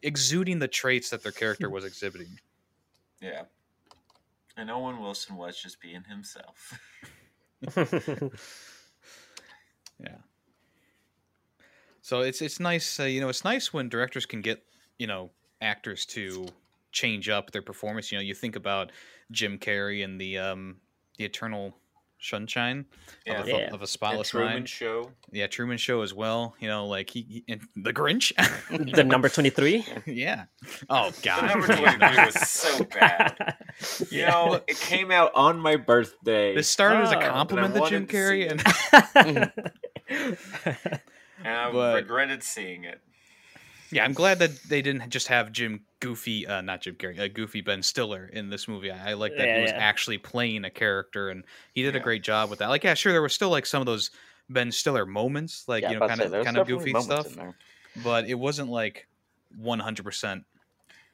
exuding 0.03 0.59
the 0.61 0.69
traits 0.69 1.11
that 1.11 1.23
their 1.23 1.31
character 1.33 1.69
was 1.69 1.85
exhibiting. 1.85 2.39
Yeah. 3.21 3.43
And 4.57 4.71
Owen 4.71 4.99
Wilson 5.01 5.37
was 5.37 5.61
just 5.61 5.81
being 5.81 6.05
himself. 6.05 6.79
Yeah. 10.03 10.17
So 12.01 12.21
it's 12.21 12.43
it's 12.43 12.59
nice, 12.61 12.99
uh, 12.99 13.05
you 13.05 13.21
know, 13.21 13.29
it's 13.29 13.45
nice 13.45 13.73
when 13.73 13.89
directors 13.89 14.27
can 14.27 14.41
get 14.43 14.63
you 14.99 15.07
know 15.07 15.31
actors 15.61 16.05
to 16.07 16.47
change 16.91 17.29
up 17.29 17.53
their 17.53 17.63
performance. 17.63 18.11
You 18.11 18.19
know, 18.19 18.23
you 18.23 18.35
think 18.35 18.57
about 18.57 18.91
Jim 19.31 19.59
Carrey 19.59 20.05
and 20.05 20.21
the 20.21 20.39
um 20.39 20.77
the 21.19 21.25
Eternal 21.25 21.77
Sunshine 22.21 22.85
Yeah. 23.27 23.41
of, 23.41 23.47
a, 23.47 23.51
Yeah. 23.51 23.57
of 23.73 23.75
a 23.75 23.79
And 23.81 23.89
Spotless 23.89 24.29
Truman 24.31 24.53
Mind. 24.53 24.69
Show. 24.69 25.11
Yeah, 25.33 25.47
Truman 25.49 25.77
Show 25.77 26.03
as 26.03 26.15
well. 26.15 26.55
You 26.61 26.69
know, 26.69 26.87
like 26.87 27.11
he, 27.11 27.23
he 27.23 27.45
and 27.49 27.61
the 27.77 27.93
Grinch. 27.93 28.33
the 28.95 29.03
number 29.05 29.29
23? 29.29 29.85
yeah. 30.07 30.45
Oh 30.89 31.11
The 31.11 31.23
God. 31.23 31.47
number 31.49 31.67
23 31.67 32.25
was 32.27 32.35
so 32.49 32.85
bad. 32.85 33.57
You 34.01 34.07
Yeah. 34.21 34.31
know, 34.31 34.55
it 34.69 34.77
came 34.79 35.11
out 35.11 35.33
on 35.35 35.59
my 35.59 35.75
birthday. 35.77 36.55
This 36.55 36.69
started 36.69 37.03
as 37.03 37.13
a 37.13 37.17
Oh. 37.19 37.31
compliment 37.31 37.75
to 37.75 37.81
Jim 37.89 38.07
wanted 38.07 38.09
to 38.09 38.17
Carrey, 38.17 38.51
and 38.51 38.63
and 39.27 39.53
I 41.45 41.71
but- 41.73 41.95
regretted 41.95 42.43
seeing 42.43 42.85
it. 42.85 43.01
yeah, 43.91 44.05
I'm 44.05 44.13
glad 44.13 44.39
that 44.41 44.51
they 44.69 44.83
didn't 44.83 45.11
just 45.11 45.29
have 45.29 45.53
Jim 45.53 45.83
Goofy, 46.01 46.47
uh, 46.47 46.61
not 46.61 46.83
Jim 46.83 46.95
Carrey, 46.97 47.19
uh, 47.19 47.29
Goofy 47.29 47.61
Ben 47.61 47.83
Stiller 47.83 48.29
in 48.33 48.49
this 48.51 48.67
movie. 48.69 48.91
I, 48.91 49.11
I 49.11 49.15
like 49.15 49.37
that 49.37 49.47
Yeah, 49.47 49.57
he 49.57 49.63
was 49.63 49.71
yeah. 49.73 49.79
actually 49.79 50.19
playing 50.19 50.65
a 50.65 50.71
character, 50.71 51.31
and 51.31 51.45
he 51.75 51.83
did 51.83 51.95
a 51.97 52.01
great 52.01 52.23
job 52.23 52.51
with 52.51 52.59
that. 52.61 52.69
Like, 52.69 52.85
yeah, 52.85 52.95
sure, 52.95 53.13
there 53.13 53.23
was 53.23 53.33
still 53.35 53.51
like 53.51 53.67
some 53.67 53.81
of 53.81 53.87
those 53.87 54.11
Ben 54.49 54.73
Stiller 54.73 55.07
moments, 55.07 55.65
like 55.69 55.83
yeah, 55.83 55.93
you 55.93 55.99
know, 55.99 56.09
kind 56.09 56.21
of 56.21 56.45
kind 56.45 56.57
of 56.59 56.67
goofy 56.67 56.93
stuff, 57.01 57.29
but 58.03 58.27
it 58.27 58.35
wasn't 58.35 58.69
like 58.71 59.07
100 59.57 60.03
percent 60.03 60.45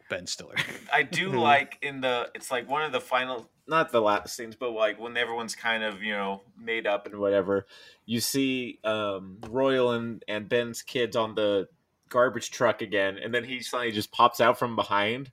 Ben 0.08 0.26
Stiller. 0.26 0.54
I 0.92 1.02
do 1.02 1.28
like 1.40 1.78
in 1.82 2.00
the 2.00 2.30
it's 2.34 2.50
like 2.50 2.68
one 2.68 2.82
of 2.82 2.92
the 2.92 3.00
final 3.00 3.48
not 3.68 3.92
the 3.92 4.00
last 4.00 4.34
scenes, 4.34 4.56
but 4.56 4.70
like 4.70 4.98
when 4.98 5.16
everyone's 5.16 5.54
kind 5.54 5.82
of, 5.82 6.02
you 6.02 6.12
know, 6.12 6.42
made 6.58 6.86
up 6.86 7.06
and 7.06 7.18
whatever, 7.18 7.66
you 8.06 8.20
see 8.20 8.78
um 8.84 9.38
Royal 9.48 9.92
and, 9.92 10.24
and 10.28 10.48
Ben's 10.48 10.82
kids 10.82 11.16
on 11.16 11.34
the 11.34 11.68
garbage 12.08 12.50
truck 12.50 12.80
again, 12.82 13.18
and 13.22 13.34
then 13.34 13.44
he 13.44 13.60
suddenly 13.60 13.92
just 13.92 14.10
pops 14.10 14.40
out 14.40 14.58
from 14.58 14.76
behind 14.76 15.30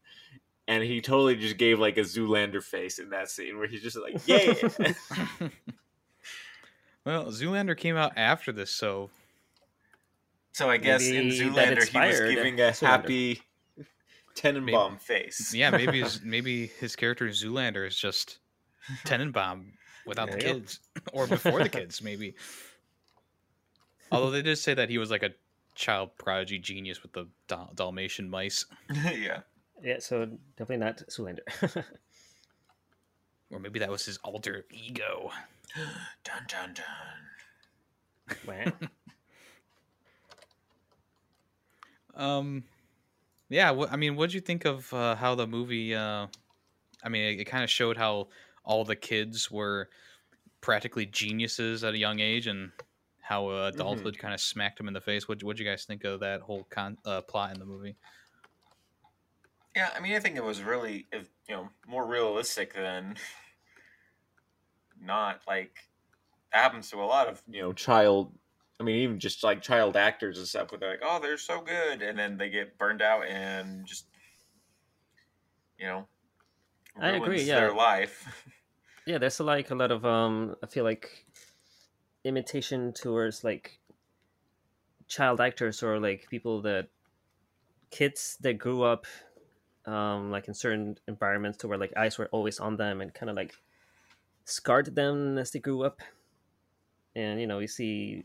and 0.68 0.84
he 0.84 1.00
totally 1.02 1.36
just 1.36 1.58
gave 1.58 1.80
like 1.80 1.98
a 1.98 2.02
Zoolander 2.02 2.62
face 2.64 3.00
in 3.00 3.10
that 3.12 3.30
scene 3.30 3.58
where 3.58 3.68
he's 3.68 3.82
just 3.82 3.98
like, 3.98 4.20
Yeah 4.26 4.54
well, 7.06 7.26
Zoolander 7.28 7.78
came 7.78 7.96
out 7.96 8.14
after 8.18 8.52
this, 8.52 8.72
so 8.72 9.10
So 10.54 10.70
I 10.70 10.78
guess 10.78 11.08
in 11.08 11.30
Maybe 11.30 11.50
that 11.50 11.78
Zoolander 11.78 11.88
he 11.88 12.00
was 12.00 12.20
giving 12.20 12.60
a 12.60 12.64
Zoolander. 12.64 12.88
happy 12.88 13.42
Tenenbaum 14.36 15.00
face. 15.02 15.54
yeah, 15.56 15.70
maybe 15.72 16.02
his, 16.02 16.22
maybe 16.26 16.68
his 16.68 16.96
character 16.96 17.28
Zoolander 17.30 17.88
is 17.88 17.96
just 17.98 18.40
Tenenbaum 19.06 19.68
without 20.06 20.30
the 20.32 20.38
There 20.38 20.48
you 20.48 20.54
kids, 20.56 20.80
or 21.14 21.26
before 21.28 21.64
the 21.64 21.70
kids, 21.70 22.02
maybe. 22.02 22.36
Although 24.12 24.32
they 24.32 24.42
did 24.42 24.58
say 24.58 24.74
that 24.74 24.90
he 24.90 24.98
was 24.98 25.10
like 25.10 25.24
a 25.24 25.32
child 25.74 26.12
prodigy 26.18 26.60
genius 26.60 27.02
with 27.02 27.14
the 27.14 27.28
Dal- 27.48 27.72
Dalmatian 27.76 28.30
mice, 28.30 28.66
yeah. 28.94 29.42
yeah, 29.84 30.00
so 30.00 30.26
definitely 30.58 30.86
not 30.86 30.98
Zoolander. 31.10 31.84
or 33.50 33.60
maybe 33.60 33.80
that 33.80 33.90
was 33.90 34.06
his 34.06 34.18
alter 34.18 34.66
ego. 34.72 35.32
Dun 36.24 36.46
dun 36.48 36.74
dun. 36.74 36.86
Wow. 38.48 38.72
Um, 42.16 42.64
yeah, 43.56 43.74
wh- 43.74 43.92
I 43.92 43.96
mean, 43.96 44.18
what'd 44.18 44.34
you 44.34 44.42
think 44.42 44.66
of 44.66 44.94
uh, 44.94 45.16
how 45.16 45.34
the 45.34 45.48
movie? 45.48 45.96
Uh, 45.96 46.28
I 47.02 47.08
mean, 47.10 47.24
it, 47.24 47.40
it 47.40 47.46
kind 47.46 47.64
of 47.64 47.70
showed 47.70 47.96
how 47.96 48.28
all 48.66 48.84
the 48.84 48.98
kids 48.98 49.50
were 49.50 49.90
practically 50.60 51.06
geniuses 51.06 51.82
at 51.86 51.94
a 51.94 51.98
young 51.98 52.20
age, 52.20 52.48
and 52.48 52.72
how 53.22 53.48
uh, 53.48 53.72
adulthood 53.74 54.18
kind 54.20 54.34
of 54.34 54.42
smacked 54.42 54.78
them 54.78 54.90
in 54.90 54.94
the 54.94 55.00
face. 55.00 55.30
What 55.30 55.42
what'd 55.42 55.58
you 55.58 55.66
guys 55.66 55.86
think 55.86 56.04
of 56.04 56.20
that 56.20 56.42
whole 56.42 56.66
con- 56.70 56.98
uh, 57.06 57.22
plot 57.22 57.54
in 57.54 57.60
the 57.60 57.66
movie? 57.66 57.96
Yeah, 59.74 59.90
I 59.96 60.02
mean, 60.02 60.16
I 60.16 60.20
think 60.20 60.36
it 60.36 60.44
was 60.44 60.62
really, 60.62 61.08
you 61.14 61.56
know, 61.56 61.70
more 61.88 62.06
realistic 62.06 62.74
than 62.74 63.16
not. 65.02 65.40
Like 65.48 65.78
that 66.52 66.62
happens 66.62 66.90
to 66.90 66.98
a 66.98 67.06
lot 67.06 67.28
of 67.30 67.42
you 67.48 67.62
know 67.62 67.72
child. 67.72 68.34
I 68.80 68.84
mean, 68.84 68.98
even 68.98 69.20
just 69.20 69.44
like 69.44 69.62
child 69.62 69.96
actors 69.96 70.38
and 70.38 70.48
stuff, 70.48 70.72
where 70.72 70.80
they're 70.80 70.92
like, 70.92 71.04
"Oh, 71.04 71.20
they're 71.20 71.38
so 71.38 71.62
good," 71.62 72.02
and 72.02 72.18
then 72.18 72.38
they 72.38 72.50
get 72.50 72.78
burned 72.78 73.02
out 73.02 73.26
and 73.26 73.86
just, 73.86 74.06
you 75.80 75.86
know, 75.86 76.08
I 77.00 77.12
agree, 77.12 77.44
yeah. 77.44 77.56
their 77.56 77.74
life. 77.74 78.46
yeah, 79.06 79.18
there's 79.18 79.40
like 79.40 79.72
a 79.72 79.76
lot 79.76 79.92
of 79.92 80.06
um. 80.06 80.56
I 80.62 80.68
feel 80.68 80.84
like 80.84 81.26
imitation 82.26 82.92
towards 82.92 83.44
like 83.44 83.80
child 85.08 85.40
actors 85.40 85.84
or 85.84 86.00
like 86.00 86.28
people 86.30 86.62
that 86.64 86.88
kids 87.92 88.38
that 88.42 88.58
grew 88.58 88.82
up 88.84 89.06
um 89.86 90.32
like 90.32 90.48
in 90.48 90.54
certain 90.54 90.98
environments 91.08 91.60
to 91.60 91.68
where 91.68 91.78
like 91.78 91.94
eyes 91.96 92.18
were 92.18 92.28
always 92.32 92.60
on 92.60 92.76
them 92.76 93.02
and 93.02 93.14
kind 93.14 93.30
of 93.30 93.36
like 93.36 93.54
scarred 94.46 94.96
them 94.96 95.38
as 95.38 95.52
they 95.52 95.60
grew 95.60 95.84
up 95.84 96.02
and 97.16 97.40
you 97.40 97.46
know 97.46 97.60
you 97.60 97.68
see 97.68 98.24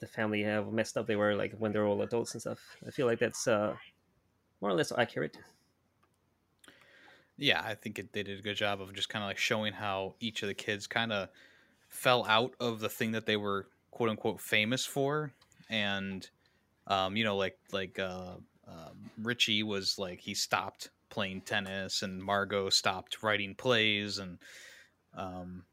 the 0.00 0.06
family 0.06 0.42
how 0.42 0.62
messed 0.64 0.96
up. 0.96 1.06
They 1.06 1.16
were 1.16 1.34
like 1.34 1.54
when 1.58 1.72
they're 1.72 1.86
all 1.86 2.02
adults 2.02 2.32
and 2.32 2.40
stuff. 2.40 2.58
I 2.86 2.90
feel 2.90 3.06
like 3.06 3.18
that's 3.18 3.46
uh 3.46 3.74
more 4.60 4.70
or 4.70 4.74
less 4.74 4.92
accurate. 4.96 5.36
Yeah, 7.36 7.62
I 7.64 7.74
think 7.74 7.98
it, 7.98 8.12
they 8.12 8.22
did 8.22 8.38
a 8.38 8.42
good 8.42 8.56
job 8.56 8.82
of 8.82 8.92
just 8.92 9.08
kind 9.08 9.24
of 9.24 9.28
like 9.28 9.38
showing 9.38 9.72
how 9.72 10.14
each 10.20 10.42
of 10.42 10.48
the 10.48 10.54
kids 10.54 10.86
kind 10.86 11.10
of 11.12 11.28
fell 11.88 12.26
out 12.26 12.54
of 12.60 12.80
the 12.80 12.88
thing 12.88 13.12
that 13.12 13.24
they 13.24 13.36
were 13.36 13.66
quote 13.90 14.10
unquote 14.10 14.40
famous 14.40 14.84
for, 14.84 15.32
and 15.70 16.28
um, 16.86 17.16
you 17.16 17.24
know, 17.24 17.36
like 17.36 17.58
like 17.72 17.98
uh, 17.98 18.34
um, 18.68 19.10
Richie 19.22 19.62
was 19.62 19.98
like 19.98 20.20
he 20.20 20.34
stopped 20.34 20.90
playing 21.08 21.40
tennis, 21.42 22.02
and 22.02 22.22
Margot 22.22 22.68
stopped 22.68 23.22
writing 23.22 23.54
plays, 23.54 24.18
and 24.18 24.38
um, 25.16 25.64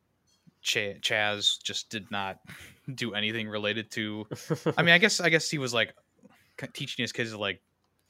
Ch- 0.62 1.00
Chaz 1.02 1.62
just 1.62 1.90
did 1.90 2.10
not 2.12 2.40
do 2.96 3.14
anything 3.14 3.48
related 3.48 3.92
to. 3.92 4.28
I 4.78 4.84
mean, 4.84 4.94
I 4.94 4.98
guess 4.98 5.20
I 5.20 5.30
guess 5.30 5.50
he 5.50 5.58
was 5.58 5.74
like 5.74 5.94
teaching 6.74 7.04
his 7.04 7.12
kids 7.12 7.34
like 7.36 7.62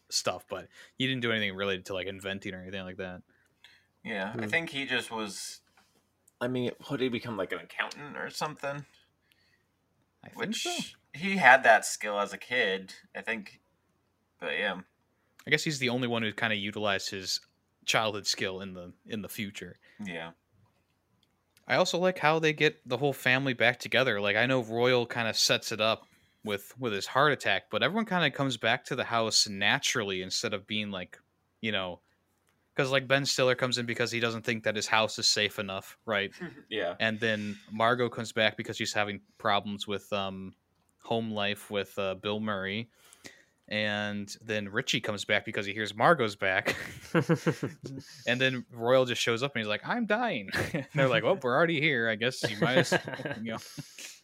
stuff, 0.10 0.46
but 0.50 0.68
he 0.98 1.06
didn't 1.08 1.22
do 1.22 1.32
anything 1.32 1.56
related 1.56 1.86
to 1.88 1.94
like 1.94 2.08
inventing 2.08 2.54
or 2.54 2.62
anything 2.62 2.84
like 2.84 2.98
that. 2.98 3.22
Yeah, 4.04 4.32
I 4.38 4.44
Hmm. 4.44 4.48
think 4.48 4.70
he 4.70 4.86
just 4.86 5.12
was. 5.12 5.62
I 6.40 6.48
mean, 6.48 6.72
would 6.90 7.00
he 7.02 7.10
become 7.10 7.36
like 7.36 7.52
an 7.52 7.60
accountant? 7.60 8.04
accountant 8.04 8.18
or 8.18 8.30
something. 8.30 8.86
I 10.24 10.30
think 10.30 10.38
Which 10.40 10.64
so. 10.64 10.72
he 11.14 11.38
had 11.38 11.64
that 11.64 11.86
skill 11.86 12.20
as 12.20 12.34
a 12.34 12.38
kid, 12.38 12.94
I 13.16 13.22
think. 13.22 13.60
But 14.40 14.52
yeah, 14.60 14.80
I 15.46 15.50
guess 15.50 15.64
he's 15.64 15.80
the 15.80 15.90
only 15.90 16.08
one 16.08 16.22
who 16.22 16.32
kind 16.32 16.54
of 16.54 16.60
utilized 16.60 17.10
his 17.10 17.40
childhood 17.86 18.28
skill 18.28 18.62
in 18.62 18.74
the 18.74 18.94
in 19.08 19.22
the 19.24 19.30
future. 19.30 19.78
yeah, 20.06 20.32
I 21.68 21.76
also 21.76 21.98
like 21.98 22.18
how 22.20 22.40
they 22.40 22.54
get 22.54 22.88
the 22.88 22.98
whole 22.98 23.14
family 23.14 23.54
back 23.54 23.80
together. 23.80 24.22
Like 24.22 24.36
I 24.36 24.46
know 24.46 24.64
Royal 24.64 25.06
kind 25.06 25.28
of 25.28 25.38
sets 25.38 25.72
it 25.72 25.82
up 25.82 26.08
with 26.44 26.74
with 26.80 26.94
his 26.94 27.08
heart 27.08 27.34
attack, 27.34 27.64
but 27.70 27.84
everyone 27.84 28.06
kind 28.06 28.26
of 28.26 28.34
comes 28.34 28.58
back 28.58 28.86
to 28.86 28.96
the 28.96 29.04
house 29.04 29.48
naturally 29.48 30.22
instead 30.22 30.54
of 30.54 30.66
being 30.66 30.92
like, 30.92 31.20
you 31.62 31.72
know, 31.72 32.00
because 32.74 32.92
like 32.92 33.08
Ben 33.08 33.26
Stiller 33.26 33.56
comes 33.56 33.78
in 33.78 33.86
because 33.86 34.12
he 34.12 34.20
doesn't 34.20 34.44
think 34.44 34.64
that 34.64 34.76
his 34.76 34.88
house 34.88 35.18
is 35.18 35.28
safe 35.28 35.60
enough, 35.60 35.98
right? 36.06 36.32
Yeah. 36.70 36.96
And 37.00 37.20
then 37.20 37.58
Margot 37.72 38.10
comes 38.10 38.32
back 38.32 38.56
because 38.58 38.78
she's 38.78 38.94
having 38.94 39.22
problems 39.38 39.88
with 39.88 40.12
um, 40.14 40.54
home 41.02 41.32
life 41.32 41.72
with 41.72 41.98
uh, 41.98 42.16
Bill 42.16 42.40
Murray. 42.40 42.90
And 43.70 44.34
then 44.42 44.70
Richie 44.70 45.02
comes 45.02 45.26
back 45.26 45.44
because 45.44 45.66
he 45.66 45.74
hears 45.74 45.94
Margot's 45.94 46.36
back. 46.38 46.76
and 48.28 48.40
then 48.40 48.66
Royal 48.72 49.06
just 49.06 49.22
shows 49.22 49.44
up 49.44 49.56
and 49.56 49.60
he's 49.60 49.68
like, 49.68 49.82
I'm 49.86 50.06
dying. 50.06 50.50
and 50.74 50.86
they're 50.96 51.10
like, 51.10 51.24
well, 51.24 51.38
we're 51.42 51.56
already 51.56 51.82
here. 51.82 52.08
I 52.10 52.16
guess 52.16 52.42
you 52.50 52.58
might 52.62 52.78
as 52.78 52.92
you 53.42 53.52
know. 53.52 53.58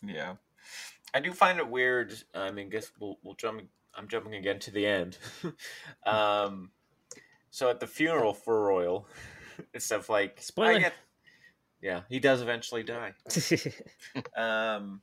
yeah. 0.01 0.35
I 1.13 1.19
do 1.19 1.33
find 1.33 1.59
it 1.59 1.67
weird. 1.67 2.13
I 2.33 2.51
mean, 2.51 2.69
guess 2.69 2.91
we'll, 2.99 3.19
we'll 3.23 3.35
jump. 3.35 3.63
I'm 3.95 4.07
jumping 4.07 4.33
again 4.35 4.59
to 4.59 4.71
the 4.71 4.85
end. 4.85 5.17
um, 6.05 6.71
so 7.51 7.69
at 7.69 7.79
the 7.79 7.85
funeral 7.87 8.33
for 8.33 8.63
Royal, 8.63 9.07
it's 9.73 9.85
stuff 9.85 10.09
like 10.09 10.37
I 10.37 10.41
Spoiler. 10.41 10.79
get- 10.79 10.93
yeah, 11.81 12.01
he 12.09 12.19
does 12.19 12.41
eventually 12.41 12.81
die. 12.81 13.13
Um, 14.37 15.01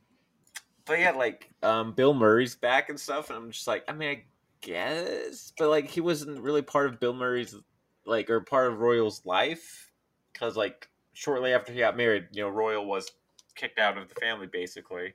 but 0.87 0.99
yeah, 0.99 1.11
like 1.11 1.51
um, 1.63 1.93
Bill 1.93 2.15
Murray's 2.15 2.57
back 2.57 2.89
and 2.89 2.99
stuff, 2.99 3.29
and 3.29 3.39
I'm 3.39 3.51
just 3.51 3.67
like, 3.67 3.85
I 3.87 3.93
mean, 3.93 4.09
I 4.09 4.25
guess, 4.61 5.52
but 5.59 5.69
like 5.69 5.88
he 5.88 6.00
wasn't 6.00 6.40
really 6.40 6.62
part 6.62 6.87
of 6.87 7.00
Bill 7.00 7.14
Murray's 7.14 7.55
like 8.07 8.31
or 8.31 8.40
part 8.40 8.73
of 8.73 8.81
Royal's 8.81 9.25
life 9.25 9.90
because 10.33 10.57
like 10.57 10.88
shortly 11.12 11.52
after 11.52 11.73
he 11.73 11.79
got 11.81 11.97
married, 11.97 12.29
you 12.33 12.43
know, 12.43 12.49
Royal 12.49 12.87
was 12.87 13.11
kicked 13.55 13.79
out 13.79 13.99
of 13.99 14.09
the 14.09 14.14
family 14.14 14.47
basically. 14.47 15.14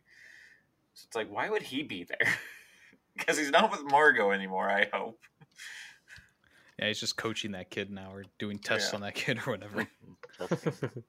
So 0.93 1.05
it's 1.07 1.15
like, 1.15 1.31
why 1.31 1.49
would 1.49 1.63
he 1.63 1.83
be 1.83 2.03
there? 2.03 2.33
Because 3.17 3.37
he's 3.37 3.49
not 3.49 3.71
with 3.71 3.81
Margot 3.89 4.31
anymore, 4.31 4.69
I 4.69 4.89
hope. 4.91 5.21
Yeah, 6.77 6.87
he's 6.87 7.00
just 7.00 7.15
coaching 7.15 7.53
that 7.53 7.70
kid 7.70 7.89
now 7.89 8.11
or 8.11 8.25
doing 8.39 8.59
tests 8.59 8.91
Yeah. 8.91 8.96
on 8.98 9.01
that 9.03 9.15
kid 9.15 9.39
or 9.48 9.51
whatever. 9.51 9.87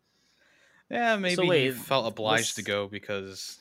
Yeah, 0.90 1.16
maybe 1.16 1.42
he 1.42 1.48
wait, 1.48 1.74
felt 1.74 2.06
obliged 2.06 2.56
to 2.56 2.62
go 2.62 2.86
because 2.86 3.58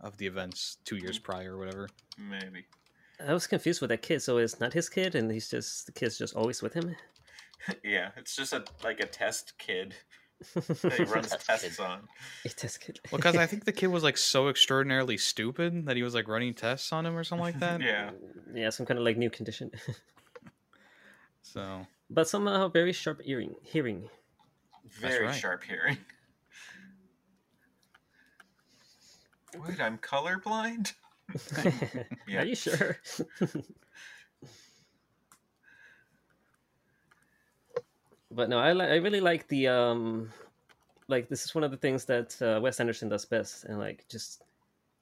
of 0.00 0.16
the 0.16 0.26
events 0.26 0.78
two 0.84 0.96
years 0.96 1.18
mm. 1.18 1.22
prior 1.22 1.54
or 1.54 1.58
whatever. 1.58 1.88
Maybe. 2.18 2.66
I 3.26 3.32
was 3.32 3.46
confused 3.46 3.80
with 3.80 3.90
that 3.90 4.02
kid. 4.02 4.20
So 4.22 4.38
it's 4.38 4.58
not 4.60 4.72
his 4.72 4.88
kid, 4.88 5.14
and 5.14 5.30
he's 5.30 5.48
just 5.50 5.86
the 5.86 5.92
kid's 5.92 6.18
just 6.18 6.34
always 6.34 6.62
with 6.62 6.74
him. 6.74 6.94
Yeah, 7.84 8.10
it's 8.16 8.34
just 8.34 8.52
a 8.52 8.64
like 8.82 8.98
a 8.98 9.06
test 9.06 9.52
kid 9.56 9.94
that 10.54 10.94
he 10.96 11.04
runs 11.04 11.28
Test 11.30 11.46
tests 11.46 11.76
kid. 11.76 11.80
on. 11.84 12.00
A 12.44 12.48
test 12.48 12.80
kid. 12.80 12.98
Well, 13.12 13.18
because 13.18 13.36
I 13.36 13.46
think 13.46 13.64
the 13.66 13.70
kid 13.70 13.86
was 13.86 14.02
like 14.02 14.16
so 14.32 14.48
extraordinarily 14.48 15.16
stupid 15.16 15.86
that 15.86 15.94
he 15.96 16.02
was 16.02 16.12
like 16.12 16.26
running 16.26 16.54
tests 16.54 16.92
on 16.92 17.06
him 17.06 17.16
or 17.16 17.22
something 17.22 17.44
like 17.44 17.60
that. 17.60 17.80
Yeah. 17.80 18.10
yeah, 18.52 18.70
some 18.70 18.84
kind 18.84 18.98
of 18.98 19.04
like 19.04 19.16
new 19.16 19.30
condition, 19.30 19.70
So 21.42 21.86
but 22.10 22.28
somehow 22.28 22.66
very 22.66 22.92
sharp 22.92 23.22
hearing. 23.22 23.54
Hearing. 23.62 24.08
Very 25.00 25.26
right. 25.26 25.32
sharp 25.36 25.62
hearing. 25.62 25.98
Wait, 29.56 29.80
I'm 29.80 29.98
colorblind? 29.98 30.94
Yeah. 32.26 32.42
Are 32.42 32.44
you 32.44 32.54
sure? 32.54 32.98
but 38.30 38.48
no, 38.48 38.58
I 38.58 38.72
li- 38.72 38.86
I 38.86 38.96
really 38.96 39.20
like 39.20 39.48
the 39.48 39.68
um, 39.68 40.32
like 41.08 41.28
this 41.28 41.44
is 41.44 41.54
one 41.54 41.64
of 41.64 41.70
the 41.70 41.76
things 41.76 42.04
that 42.06 42.40
uh, 42.42 42.60
Wes 42.60 42.80
Anderson 42.80 43.08
does 43.08 43.24
best, 43.24 43.64
and 43.64 43.78
like 43.78 44.06
just 44.08 44.42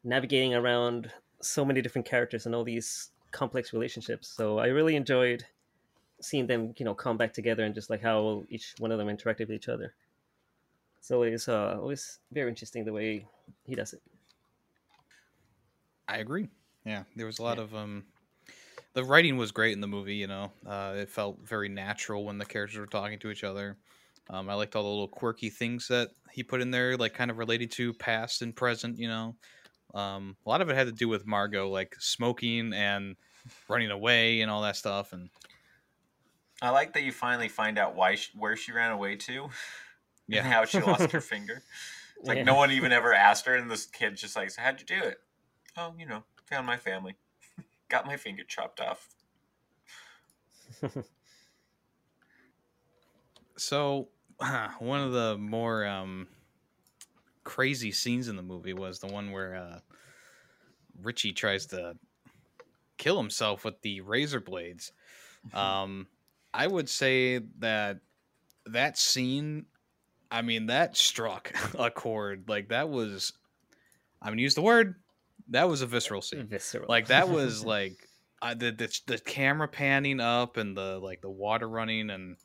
navigating 0.04 0.54
around 0.54 1.10
so 1.40 1.64
many 1.64 1.80
different 1.82 2.06
characters 2.06 2.46
and 2.46 2.54
all 2.54 2.64
these 2.64 3.10
complex 3.30 3.72
relationships. 3.72 4.28
So 4.28 4.58
I 4.58 4.66
really 4.66 4.96
enjoyed 4.96 5.44
seeing 6.20 6.46
them, 6.46 6.74
you 6.76 6.84
know, 6.84 6.94
come 6.94 7.16
back 7.16 7.32
together 7.32 7.64
and 7.64 7.74
just 7.74 7.90
like 7.90 8.02
how 8.02 8.44
each 8.50 8.74
one 8.78 8.92
of 8.92 8.98
them 8.98 9.08
interacted 9.08 9.40
with 9.40 9.52
each 9.52 9.68
other. 9.68 9.94
So 11.00 11.22
it's 11.22 11.48
uh, 11.48 11.78
always 11.80 12.18
very 12.30 12.50
interesting 12.50 12.84
the 12.84 12.92
way 12.92 13.26
he 13.66 13.74
does 13.74 13.94
it. 13.94 14.02
I 16.10 16.18
agree. 16.18 16.48
Yeah, 16.84 17.04
there 17.14 17.26
was 17.26 17.38
a 17.38 17.42
lot 17.42 17.58
of 17.58 17.74
um, 17.74 18.06
the 18.94 19.04
writing 19.04 19.36
was 19.36 19.52
great 19.52 19.72
in 19.74 19.80
the 19.80 19.88
movie. 19.88 20.16
You 20.16 20.26
know, 20.28 20.52
uh, 20.66 20.94
it 20.98 21.10
felt 21.10 21.40
very 21.40 21.68
natural 21.68 22.24
when 22.24 22.38
the 22.38 22.46
characters 22.46 22.78
were 22.78 22.86
talking 22.86 23.18
to 23.20 23.30
each 23.30 23.44
other. 23.44 23.78
Um, 24.30 24.50
I 24.50 24.54
liked 24.54 24.76
all 24.76 24.84
the 24.84 24.88
little 24.88 25.08
quirky 25.08 25.50
things 25.50 25.88
that 25.88 26.10
he 26.32 26.42
put 26.44 26.60
in 26.62 26.70
there, 26.70 26.96
like 26.96 27.14
kind 27.14 27.30
of 27.30 27.38
related 27.38 27.72
to 27.72 27.94
past 27.94 28.42
and 28.42 28.56
present. 28.56 28.98
You 28.98 29.08
know, 29.08 29.36
um, 29.94 30.36
a 30.46 30.50
lot 30.50 30.62
of 30.62 30.70
it 30.70 30.76
had 30.76 30.88
to 30.88 30.92
do 30.92 31.08
with 31.08 31.26
Margot, 31.26 31.68
like 31.68 31.96
smoking 32.00 32.72
and 32.74 33.16
running 33.68 33.90
away 33.92 34.42
and 34.42 34.50
all 34.50 34.62
that 34.62 34.76
stuff. 34.76 35.12
And 35.12 35.30
I 36.62 36.70
like 36.70 36.92
that 36.92 37.02
you 37.02 37.12
finally 37.12 37.48
find 37.48 37.78
out 37.78 37.94
why 37.94 38.14
she, 38.16 38.36
where 38.36 38.56
she 38.56 38.72
ran 38.72 38.90
away 38.90 39.16
to 39.16 39.50
yeah, 40.28 40.40
and 40.40 40.46
how 40.46 40.64
she 40.64 40.82
lost 40.82 41.12
her 41.12 41.20
finger. 41.22 41.64
It's 42.18 42.28
like 42.28 42.38
Yeah. 42.38 42.44
no 42.44 42.56
one 42.56 42.72
even 42.72 42.92
ever 42.92 43.14
asked 43.14 43.46
her, 43.46 43.56
and 43.56 43.70
this 43.70 43.86
kid's 43.86 44.20
just 44.20 44.36
like, 44.36 44.50
so 44.50 44.62
"How'd 44.62 44.80
you 44.80 44.86
do 44.86 45.02
it?" 45.04 45.18
Oh, 45.80 45.94
you 45.98 46.04
know, 46.04 46.24
found 46.44 46.66
my 46.66 46.76
family, 46.76 47.16
got 47.88 48.06
my 48.06 48.18
finger 48.18 48.44
chopped 48.44 48.80
off. 48.80 49.08
So, 53.56 54.08
one 54.78 55.00
of 55.00 55.12
the 55.12 55.36
more 55.38 55.84
um, 55.84 56.28
crazy 57.44 57.92
scenes 57.92 58.28
in 58.28 58.36
the 58.36 58.42
movie 58.42 58.72
was 58.72 59.00
the 59.00 59.06
one 59.06 59.32
where 59.32 59.54
uh, 59.54 59.78
Richie 61.02 61.34
tries 61.34 61.66
to 61.66 61.94
kill 62.96 63.18
himself 63.18 63.64
with 63.64 63.80
the 63.82 64.00
razor 64.00 64.40
blades. 64.40 64.92
Um, 65.54 66.06
I 66.52 66.66
would 66.66 66.88
say 66.90 67.40
that 67.60 68.00
that 68.66 68.98
scene, 68.98 69.64
I 70.30 70.42
mean, 70.42 70.66
that 70.66 70.98
struck 70.98 71.50
a 71.78 71.90
chord. 71.90 72.44
Like 72.46 72.68
that 72.68 72.90
was, 72.90 73.32
I'm 74.20 74.32
gonna 74.32 74.42
use 74.42 74.54
the 74.54 74.60
word. 74.60 74.96
That 75.50 75.68
was 75.68 75.82
a 75.82 75.86
visceral 75.86 76.22
scene 76.22 76.46
Visceral. 76.46 76.86
like 76.88 77.08
that 77.08 77.28
was 77.28 77.64
like 77.76 78.08
I, 78.42 78.54
the, 78.54 78.70
the 78.72 79.00
the 79.06 79.18
camera 79.18 79.68
panning 79.68 80.20
up 80.20 80.56
and 80.56 80.76
the 80.76 80.98
like 80.98 81.20
the 81.20 81.30
water 81.30 81.68
running 81.68 82.10
and 82.10 82.36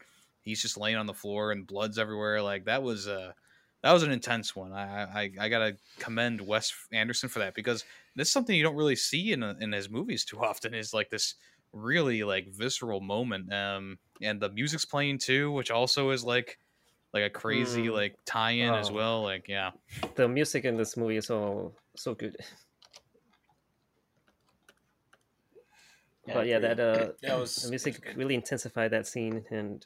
he's 0.42 0.62
just 0.62 0.78
laying 0.78 0.98
on 0.98 1.06
the 1.06 1.14
floor 1.14 1.52
and 1.52 1.66
blood's 1.66 1.98
everywhere 1.98 2.42
like 2.42 2.66
that 2.66 2.84
was 2.84 3.08
uh 3.08 3.32
that 3.84 3.92
was 3.94 4.04
an 4.04 4.12
intense 4.12 4.56
one 4.56 4.74
i 4.74 5.04
i, 5.04 5.32
I 5.40 5.50
gotta 5.50 5.78
commend 6.00 6.42
wes 6.42 6.74
anderson 6.92 7.30
for 7.30 7.40
that 7.40 7.54
because 7.56 7.84
this 8.16 8.28
is 8.28 8.32
something 8.34 8.56
you 8.56 8.64
don't 8.64 8.76
really 8.76 8.96
see 8.96 9.32
in 9.32 9.42
in 9.44 9.72
his 9.72 9.90
movies 9.90 10.26
too 10.26 10.40
often 10.40 10.74
is 10.74 10.94
like 10.94 11.10
this 11.10 11.36
really 11.72 12.24
like 12.24 12.48
visceral 12.50 13.00
moment 13.02 13.52
um 13.54 13.98
and 14.22 14.40
the 14.42 14.50
music's 14.50 14.86
playing 14.86 15.18
too 15.20 15.52
which 15.52 15.72
also 15.72 16.10
is 16.10 16.24
like 16.24 16.58
like 17.14 17.24
a 17.24 17.30
crazy 17.30 17.88
Mm. 17.88 17.94
like 17.94 18.16
tie-in 18.26 18.74
as 18.74 18.90
Oh. 18.90 18.94
well. 18.94 19.24
Like 19.24 19.48
yeah, 19.48 19.72
the 20.16 20.28
music 20.28 20.66
in 20.66 20.76
this 20.76 20.98
movie 20.98 21.16
is 21.16 21.28
so 21.28 21.74
so 21.96 22.14
good. 22.14 22.36
Yeah, 26.28 26.34
but 26.34 26.48
yeah, 26.48 26.60
that 26.60 26.80
uh, 26.80 27.08
Yeah, 27.22 27.36
it 27.36 27.40
was- 27.40 27.64
the 27.64 27.70
music 27.70 28.04
was 28.06 28.16
really 28.16 28.36
intensified 28.36 28.92
that 28.92 29.08
scene, 29.08 29.46
and 29.50 29.86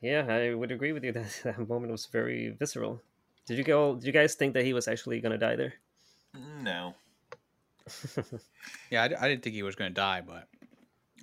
yeah, 0.00 0.26
I 0.28 0.54
would 0.54 0.70
agree 0.70 0.92
with 0.92 1.04
you 1.04 1.12
that 1.18 1.40
that 1.44 1.68
moment 1.68 1.92
was 1.92 2.06
very 2.06 2.50
visceral. 2.50 3.02
Did 3.46 3.58
you 3.58 3.64
go? 3.64 3.94
Did 3.94 4.04
you 4.04 4.12
guys 4.12 4.34
think 4.34 4.54
that 4.54 4.64
he 4.64 4.72
was 4.72 4.88
actually 4.88 5.20
gonna 5.20 5.38
die 5.38 5.56
there? 5.56 5.74
No. 6.34 6.94
yeah. 8.90 9.04
I 9.04 9.28
didn't 9.28 9.42
think 9.42 9.54
he 9.54 9.62
was 9.62 9.76
going 9.76 9.90
to 9.90 9.94
die, 9.94 10.20
but 10.20 10.48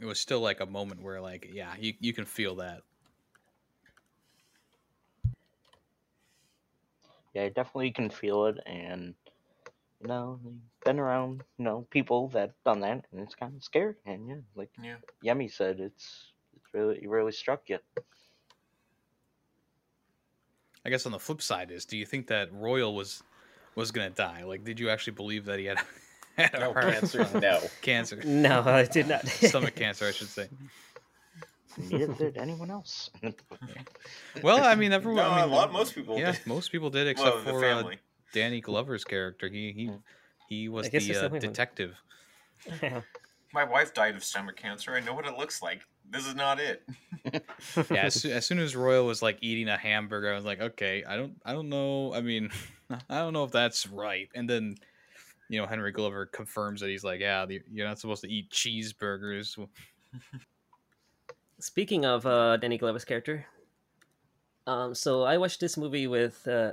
it 0.02 0.06
was 0.06 0.18
still 0.20 0.39
like 0.39 0.62
a 0.62 0.66
moment 0.66 1.02
where 1.04 1.20
like 1.22 1.50
yeah, 1.54 1.74
you 1.78 1.94
you 2.00 2.13
can 2.13 2.26
feel 2.26 2.56
that. 2.56 2.82
Yeah, 7.34 7.50
definitely 7.50 7.92
can 7.92 8.10
feel 8.10 8.46
it, 8.46 8.58
and 8.66 9.16
you 10.04 10.10
know, 10.10 10.39
been 10.86 11.00
around 11.00 11.44
you 11.58 11.66
know 11.66 11.88
people 11.89 12.28
that 12.30 12.52
done 12.66 12.82
that, 12.82 13.06
and 13.12 13.22
it's 13.22 13.36
kind 13.36 13.56
of 13.56 13.63
scary. 13.63 13.96
And 14.06 14.28
yeah, 14.28 14.36
like 14.56 14.70
Yeah. 14.82 14.98
Yemi 15.24 15.52
said, 15.52 15.80
it's 15.80 16.34
it's 16.56 16.74
really 16.74 17.00
it 17.02 17.10
really 17.10 17.32
struck 17.32 17.62
you. 17.68 17.80
I 20.86 20.89
guess 20.89 21.06
on 21.06 21.13
the 21.13 21.20
flip 21.20 21.42
side 21.42 21.72
is, 21.72 21.86
do 21.86 21.98
you 21.98 22.06
think 22.06 22.28
that 22.28 22.54
Royal 22.54 22.94
was 22.94 23.24
was 23.76 23.92
going 23.92 24.10
to 24.10 24.16
die? 24.16 24.44
Like, 24.44 24.63
did 24.63 24.80
you 24.80 24.89
actually 24.89 25.13
believe 25.13 25.46
that 25.46 25.58
he 25.58 25.66
had, 25.66 25.80
had 26.38 26.56
a 26.56 26.60
No 26.60 26.74
heart 26.74 26.94
cancer. 26.94 27.28
No. 27.39 27.60
cancer, 27.82 28.22
no, 28.24 28.62
I 28.62 28.86
did 28.86 29.08
not. 29.08 29.26
stomach 29.28 29.76
cancer, 29.76 30.06
I 30.06 30.12
should 30.12 30.28
say. 30.28 30.50
Neither 31.78 32.13
did 32.13 32.38
anyone 32.38 32.70
else. 32.70 33.10
Well, 34.44 34.63
I 34.63 34.76
mean, 34.76 34.92
everyone. 34.92 35.24
No, 35.24 35.30
I 35.30 35.42
mean, 35.42 35.52
a 35.52 35.56
lot. 35.56 35.72
Most 35.72 35.96
people. 35.96 36.20
Yeah, 36.20 36.34
did. 36.34 36.46
most 36.46 36.72
people 36.72 36.92
did, 36.92 37.08
except 37.08 37.36
well, 37.36 37.44
the 37.44 37.50
for 37.50 37.58
uh, 37.58 37.62
family. 37.62 37.98
Danny 38.34 38.60
Glover's 38.60 39.06
character. 39.06 39.48
He 39.48 39.72
he 39.72 39.91
he 40.50 40.69
was 40.69 40.89
the 40.89 40.98
uh, 40.98 41.00
the 41.00 41.17
only 41.26 41.30
one. 41.30 41.39
detective. 41.39 41.96
My 43.54 43.63
wife 43.63 43.93
died 43.93 44.15
of 44.15 44.24
stomach 44.24 44.56
cancer. 44.56 44.93
I 44.96 45.00
know 45.00 45.13
what 45.13 45.28
it 45.28 45.38
looks 45.38 45.62
like. 45.62 45.82
This 46.10 46.26
is 46.26 46.36
not 46.36 46.60
it. 46.60 46.84
yeah, 47.91 48.06
as, 48.06 48.26
as 48.26 48.46
soon 48.46 48.60
as 48.60 48.76
Royal 48.76 49.06
was 49.06 49.22
like 49.22 49.38
eating 49.41 49.69
a 49.69 49.78
hamburger, 49.78 50.32
I 50.32 50.36
was 50.36 50.43
like, 50.43 50.60
okay, 50.60 51.04
I 51.08 51.15
don't, 51.15 51.39
I 51.46 51.54
don't 51.54 51.69
know. 51.69 52.13
I 52.13 52.22
mean, 52.22 52.50
I 53.10 53.19
don't 53.19 53.34
know 53.34 53.43
if 53.43 53.52
that's 53.52 53.88
right. 53.88 54.28
And 54.34 54.50
then, 54.50 54.76
you 55.50 55.62
know, 55.62 55.67
Henry 55.67 55.91
Glover 55.91 56.26
confirms 56.26 56.82
that 56.82 56.89
he's 56.89 57.04
like, 57.04 57.19
yeah, 57.19 57.46
you're 57.72 57.88
not 57.88 58.00
supposed 58.00 58.22
to 58.24 58.30
eat 58.30 58.50
cheeseburgers. 58.50 59.56
Speaking 61.60 62.06
of 62.06 62.26
uh, 62.26 62.58
Danny 62.58 62.78
Glover's 62.80 63.06
character, 63.06 63.46
um, 64.65 64.96
so 64.96 65.24
I 65.24 65.38
watched 65.38 65.60
this 65.60 65.78
movie 65.78 66.08
with 66.08 66.48
uh, 66.48 66.72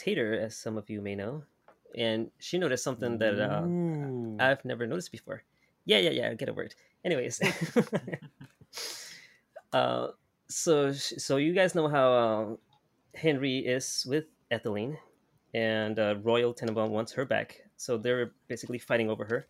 Tater, 0.00 0.32
as 0.32 0.56
some 0.56 0.78
of 0.78 0.88
you 0.88 1.04
may 1.04 1.14
know, 1.14 1.44
and 1.94 2.30
she 2.38 2.56
noticed 2.56 2.82
something 2.82 3.18
that 3.18 3.36
uh, 3.36 3.68
I've 4.42 4.64
never 4.64 4.86
noticed 4.86 5.12
before. 5.12 5.44
Yeah, 5.84 5.98
yeah, 5.98 6.10
yeah. 6.10 6.32
Get 6.32 6.48
a 6.48 6.54
word. 6.54 6.74
Anyways, 7.04 7.36
uh, 9.72 10.08
so 10.48 10.92
so 10.92 11.36
you 11.36 11.52
guys 11.52 11.74
know 11.74 11.88
how 11.88 12.12
uh, 12.12 12.46
Henry 13.14 13.58
is 13.58 14.06
with 14.08 14.24
Etheline, 14.50 14.96
and 15.52 15.98
uh, 15.98 16.16
Royal 16.22 16.54
Tenenbaum 16.54 16.88
wants 16.88 17.12
her 17.12 17.26
back. 17.26 17.60
So 17.76 17.98
they're 17.98 18.32
basically 18.48 18.78
fighting 18.78 19.10
over 19.10 19.26
her. 19.26 19.46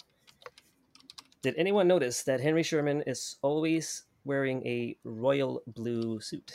Did 1.42 1.54
anyone 1.56 1.86
notice 1.86 2.24
that 2.24 2.40
Henry 2.40 2.62
Sherman 2.62 3.02
is 3.06 3.36
always 3.40 4.02
wearing 4.24 4.66
a 4.66 4.96
royal 5.04 5.62
blue 5.66 6.20
suit? 6.20 6.52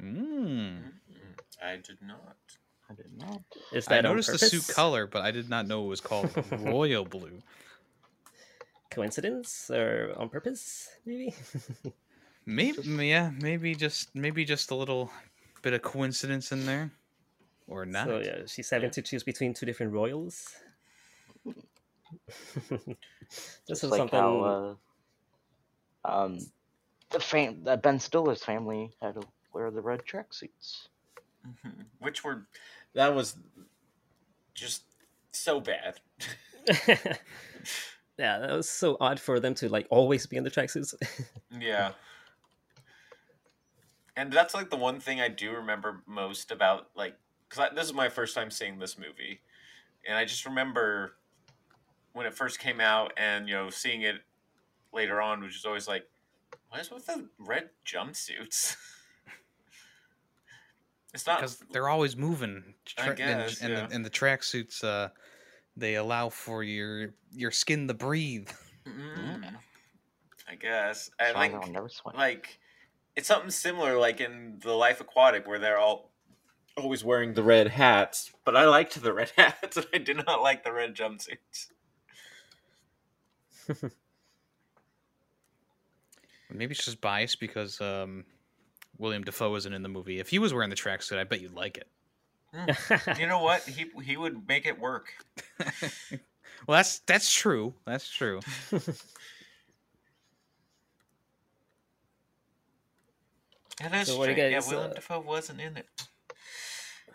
Mm. 0.00 0.92
I 1.62 1.76
did 1.76 1.98
not. 2.02 2.36
I 2.90 2.94
didn't. 2.94 3.22
Is 3.72 3.86
that 3.86 4.04
on 4.04 4.12
noticed 4.12 4.32
the 4.32 4.38
suit 4.38 4.66
color, 4.74 5.06
but 5.06 5.22
I 5.22 5.30
did 5.30 5.48
not 5.48 5.66
know 5.66 5.84
it 5.84 5.88
was 5.88 6.00
called 6.00 6.30
royal 6.52 7.04
blue. 7.04 7.42
Coincidence 8.90 9.70
or 9.70 10.14
on 10.16 10.28
purpose? 10.28 10.88
Maybe. 11.04 11.34
Maybe, 12.46 12.80
yeah, 13.06 13.30
maybe 13.42 13.74
just 13.74 14.14
maybe 14.14 14.42
just 14.46 14.70
a 14.70 14.74
little 14.74 15.10
bit 15.60 15.74
of 15.74 15.82
coincidence 15.82 16.50
in 16.50 16.64
there, 16.64 16.90
or 17.66 17.84
not. 17.84 18.06
So 18.06 18.20
yeah, 18.20 18.38
she's 18.46 18.70
having 18.70 18.90
to 18.92 19.02
choose 19.02 19.22
between 19.22 19.52
two 19.52 19.66
different 19.66 19.92
royals. 19.92 20.56
this 22.70 22.96
Just 23.68 23.84
is 23.84 23.90
like 23.90 23.98
something. 23.98 24.18
how 24.18 24.78
uh, 26.06 26.10
um, 26.10 26.38
the 27.10 27.20
fam- 27.20 27.64
uh, 27.66 27.76
Ben 27.76 28.00
Stiller's 28.00 28.42
family 28.42 28.92
had 29.02 29.16
to 29.20 29.26
wear 29.52 29.70
the 29.70 29.82
red 29.82 30.06
tracksuits. 30.06 30.88
Mhm. 31.46 31.84
Which 31.98 32.24
were 32.24 32.46
That 32.94 33.14
was 33.14 33.36
just 34.54 34.82
so 35.32 35.60
bad. 35.60 36.00
yeah, 38.18 38.38
that 38.38 38.50
was 38.50 38.68
so 38.68 38.96
odd 39.00 39.20
for 39.20 39.40
them 39.40 39.54
to 39.56 39.68
like 39.68 39.86
always 39.90 40.26
be 40.26 40.36
in 40.36 40.44
the 40.44 40.50
tracksuits. 40.50 40.94
Yeah. 41.58 41.92
And 44.16 44.32
that's 44.32 44.52
like 44.52 44.68
the 44.68 44.76
one 44.76 45.00
thing 45.00 45.20
I 45.20 45.28
do 45.28 45.52
remember 45.52 46.02
most 46.06 46.50
about 46.50 46.88
like 46.96 47.14
because 47.48 47.70
this 47.74 47.86
is 47.86 47.94
my 47.94 48.08
first 48.08 48.34
time 48.34 48.50
seeing 48.50 48.78
this 48.78 48.98
movie, 48.98 49.40
and 50.06 50.18
I 50.18 50.24
just 50.24 50.44
remember 50.44 51.14
when 52.12 52.26
it 52.26 52.34
first 52.34 52.58
came 52.58 52.80
out, 52.80 53.12
and 53.16 53.48
you 53.48 53.54
know 53.54 53.70
seeing 53.70 54.02
it 54.02 54.16
later 54.92 55.22
on, 55.22 55.40
which 55.40 55.56
is 55.56 55.64
always 55.64 55.86
like, 55.86 56.04
what 56.68 56.80
is 56.80 56.90
with 56.90 57.06
the 57.06 57.28
red 57.38 57.70
jumpsuits? 57.86 58.76
it's 61.14 61.26
not 61.26 61.38
because 61.38 61.58
they're 61.72 61.88
always 61.88 62.16
moving. 62.16 62.74
I 62.98 63.12
guess, 63.12 63.60
and, 63.60 63.72
yeah. 63.72 63.86
the, 63.86 63.94
and 63.94 64.04
the 64.04 64.10
tracksuits, 64.10 64.84
uh, 64.84 65.08
they 65.76 65.94
allow 65.94 66.28
for 66.28 66.62
your 66.62 67.14
your 67.32 67.50
skin 67.50 67.88
to 67.88 67.94
breathe. 67.94 68.48
Mm, 68.86 69.54
I 70.48 70.54
guess. 70.54 71.10
And 71.18 71.34
So 71.34 71.38
like, 71.38 71.54
I'll 71.54 71.70
never 71.70 71.88
sweat. 71.88 72.16
like 72.16 72.58
it's 73.16 73.28
something 73.28 73.50
similar, 73.50 73.98
like 73.98 74.20
in 74.20 74.58
the 74.62 74.72
Life 74.72 75.00
Aquatic, 75.00 75.46
where 75.46 75.58
they're 75.58 75.78
all 75.78 76.12
always 76.76 77.04
wearing 77.04 77.34
the 77.34 77.42
red 77.42 77.68
hats. 77.68 78.32
But 78.44 78.56
I 78.56 78.66
liked 78.66 79.00
the 79.02 79.12
red 79.12 79.32
hats, 79.36 79.76
and 79.76 79.86
I 79.92 79.98
did 79.98 80.24
not 80.26 80.42
like 80.42 80.64
the 80.64 80.72
red 80.72 80.94
jumpsuits. 80.94 81.72
Maybe 86.50 86.72
it's 86.72 86.84
just 86.84 87.00
biased 87.00 87.40
because 87.40 87.80
um, 87.80 88.24
William 88.98 89.22
Dafoe 89.24 89.54
isn't 89.56 89.72
in 89.72 89.82
the 89.82 89.88
movie. 89.88 90.18
If 90.18 90.28
he 90.28 90.38
was 90.38 90.52
wearing 90.52 90.70
the 90.70 90.76
tracksuit, 90.76 91.18
I 91.18 91.24
bet 91.24 91.40
you'd 91.40 91.54
like 91.54 91.78
it. 91.78 91.88
You 93.18 93.26
know 93.26 93.42
what? 93.42 93.62
He 93.62 93.86
he 94.02 94.16
would 94.16 94.46
make 94.48 94.66
it 94.66 94.78
work. 94.80 95.12
well, 96.66 96.78
that's 96.78 97.00
that's 97.00 97.32
true. 97.32 97.74
That's 97.84 98.08
true. 98.08 98.40
It 103.80 103.94
is 103.94 104.08
So 104.08 104.18
what 104.18 104.24
do 104.26 104.30
you 104.32 104.36
strange. 104.36 104.54
guys, 104.54 104.66
yeah, 104.66 104.76
Willem 104.76 104.90
uh, 104.90 104.94
Dafoe 104.94 105.20
wasn't 105.20 105.60
in 105.60 105.76
it. 105.76 105.86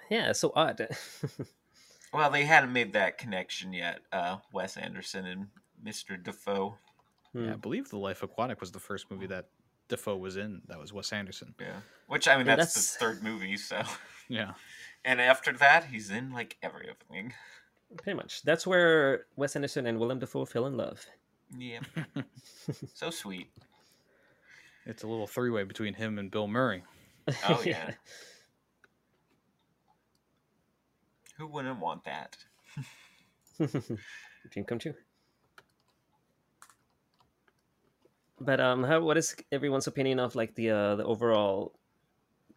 yeah, 0.09 0.31
so 0.31 0.51
odd. 0.55 0.87
Well, 2.13 2.29
they 2.29 2.45
hadn't 2.45 2.71
made 2.71 2.93
that 2.93 3.17
connection 3.17 3.73
yet. 3.73 4.01
Uh, 4.11 4.37
Wes 4.51 4.77
Anderson 4.77 5.25
and 5.25 5.47
Mr. 5.83 6.23
Dafoe. 6.23 6.77
Hmm. 7.31 7.45
Yeah, 7.45 7.53
I 7.53 7.55
believe 7.55 7.89
The 7.89 7.97
Life 7.97 8.21
Aquatic 8.21 8.59
was 8.61 8.71
the 8.71 8.79
first 8.79 9.09
movie 9.09 9.25
that 9.25 9.47
Dafoe 9.93 10.17
was 10.17 10.35
in. 10.37 10.61
That 10.67 10.79
was 10.79 10.91
Wes 10.93 11.11
Anderson. 11.13 11.53
Yeah. 11.59 11.77
Which 12.07 12.27
I 12.27 12.37
mean, 12.37 12.47
Yeah, 12.47 12.55
that's, 12.57 12.73
that's- 12.73 12.93
the 12.93 12.99
third 12.99 13.23
movie. 13.23 13.55
So, 13.57 13.81
Yeah. 14.27 14.53
and 15.05 15.21
after 15.21 15.53
that, 15.53 15.85
he's 15.85 16.09
in 16.09 16.31
like 16.31 16.57
everything. 16.61 17.33
Pretty 17.97 18.17
much. 18.17 18.41
That's 18.43 18.65
where 18.65 19.25
Wes 19.35 19.55
Anderson 19.55 19.85
and 19.85 19.99
Willem 19.99 20.19
Dafoe 20.19 20.45
fell 20.45 20.65
in 20.65 20.75
love. 20.77 21.05
Yeah. 21.57 21.79
so 22.95 23.09
sweet. 23.11 23.49
It's 24.85 25.03
a 25.03 25.07
little 25.07 25.27
three 25.27 25.49
way 25.51 25.63
between 25.63 25.93
him 25.93 26.17
and 26.19 26.29
Bill 26.31 26.47
Murray. 26.47 26.83
Oh 27.47 27.61
yeah. 27.65 27.91
Who 31.37 31.47
wouldn't 31.47 31.79
want 31.79 32.03
that? 32.05 32.37
Dream 33.57 34.65
come 34.67 34.79
true. 34.79 34.93
But 38.43 38.59
um, 38.59 38.83
how 38.83 39.01
what 39.01 39.17
is 39.17 39.35
everyone's 39.51 39.87
opinion 39.87 40.19
of 40.19 40.35
like 40.35 40.55
the 40.55 40.69
uh, 40.71 40.95
the 40.95 41.05
overall 41.05 41.73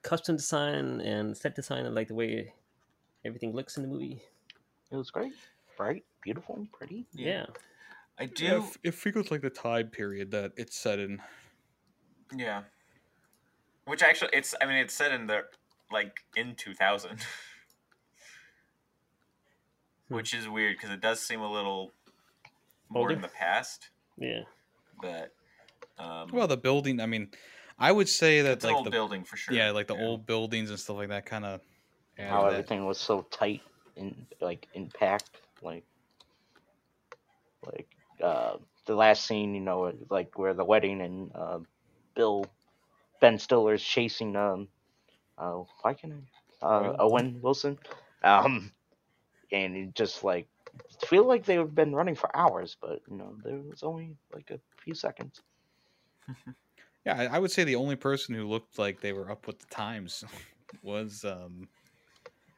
costume 0.03 0.37
design 0.37 1.01
and 1.01 1.37
set 1.37 1.55
design 1.55 1.87
and 1.87 1.95
like 1.95 2.09
the 2.09 2.15
way 2.15 2.53
everything 3.25 3.53
looks 3.53 3.77
in 3.77 3.83
the 3.83 3.89
movie? 3.89 4.21
It 4.91 4.97
was 4.97 5.11
great, 5.11 5.33
bright, 5.77 6.05
beautiful, 6.23 6.67
pretty. 6.73 7.07
Yeah, 7.13 7.47
I 8.19 8.27
do. 8.27 8.59
If 8.59 8.79
it 8.83 8.95
feels 8.95 9.31
like 9.31 9.43
the 9.43 9.51
time 9.51 9.89
period 9.89 10.31
that 10.33 10.53
it's 10.57 10.77
set 10.77 10.99
in. 10.99 11.21
Yeah. 12.35 12.63
Which 13.85 14.03
actually, 14.03 14.31
it's. 14.33 14.55
I 14.61 14.67
mean, 14.67 14.77
it's 14.77 14.95
set 14.95 15.13
in 15.13 15.29
the 15.29 15.45
like 15.93 16.25
in 16.35 16.57
two 16.57 16.75
thousand, 16.75 17.21
Hmm. 20.09 20.15
which 20.17 20.35
is 20.35 20.49
weird 20.49 20.77
because 20.77 20.91
it 20.91 21.01
does 21.01 21.21
seem 21.21 21.41
a 21.41 21.51
little 21.53 21.93
more 22.89 23.13
in 23.13 23.21
the 23.21 23.29
past. 23.29 23.91
yeah. 24.19 24.41
But 25.01 25.35
um, 25.99 26.31
Well, 26.33 26.47
the 26.47 26.57
building. 26.57 27.01
I 27.01 27.07
mean, 27.07 27.31
I 27.79 27.93
would 27.93 28.09
say 28.09 28.43
that 28.43 28.65
like 28.65 28.77
old 28.77 28.87
the 28.87 28.91
building 28.91 29.25
for 29.25 29.37
sure. 29.37 29.55
yeah, 29.55 29.71
like 29.71 29.87
the 29.87 29.97
old 29.97 30.27
buildings 30.27 30.71
and 30.71 30.79
stuff 30.79 30.97
like 30.97 31.09
that 31.09 31.27
kind 31.27 31.45
of 31.45 31.61
How 32.19 32.47
everything 32.47 32.85
was 32.87 32.99
so 32.99 33.23
tight 33.31 33.63
and 33.97 34.27
like 34.41 34.67
in 34.75 34.89
packed, 34.89 35.31
like 35.63 35.85
like 37.67 37.89
uh 38.23 38.57
the 38.87 38.95
last 38.95 39.27
scene, 39.27 39.55
you 39.55 39.61
know, 39.61 39.93
like 40.11 40.39
where 40.39 40.55
the 40.55 40.65
wedding 40.65 41.01
and 41.01 41.31
uh, 41.35 41.59
Bill 42.15 42.47
Ben 43.21 43.39
Stiller's 43.39 43.83
chasing 43.83 44.37
um 44.37 44.69
uh 45.39 45.63
why 45.83 45.95
can 45.95 46.27
I 46.63 46.67
uh 46.67 46.69
Owen? 46.69 46.97
Owen 46.99 47.41
Wilson 47.43 47.79
um 48.23 48.73
and 49.53 49.77
it 49.77 49.95
just 49.95 50.25
like 50.25 50.49
feel 51.07 51.25
like 51.27 51.45
they've 51.45 51.75
been 51.75 51.95
running 51.95 52.15
for 52.15 52.35
hours, 52.37 52.77
but 52.81 53.01
you 53.11 53.17
know 53.17 53.37
there 53.45 53.59
was 53.59 53.83
only 53.83 54.17
like 54.33 54.51
a 54.51 54.61
few 54.83 54.95
seconds. 54.95 55.41
Yeah, 57.05 57.17
I, 57.17 57.37
I 57.37 57.39
would 57.39 57.51
say 57.51 57.65
the 57.65 57.77
only 57.77 57.97
person 57.97 58.35
who 58.35 58.49
looked 58.49 58.79
like 58.79 59.01
they 59.01 59.13
were 59.13 59.31
up 59.31 59.47
with 59.47 59.59
the 59.61 59.67
times 59.67 60.25
was 60.83 61.25
um 61.25 61.69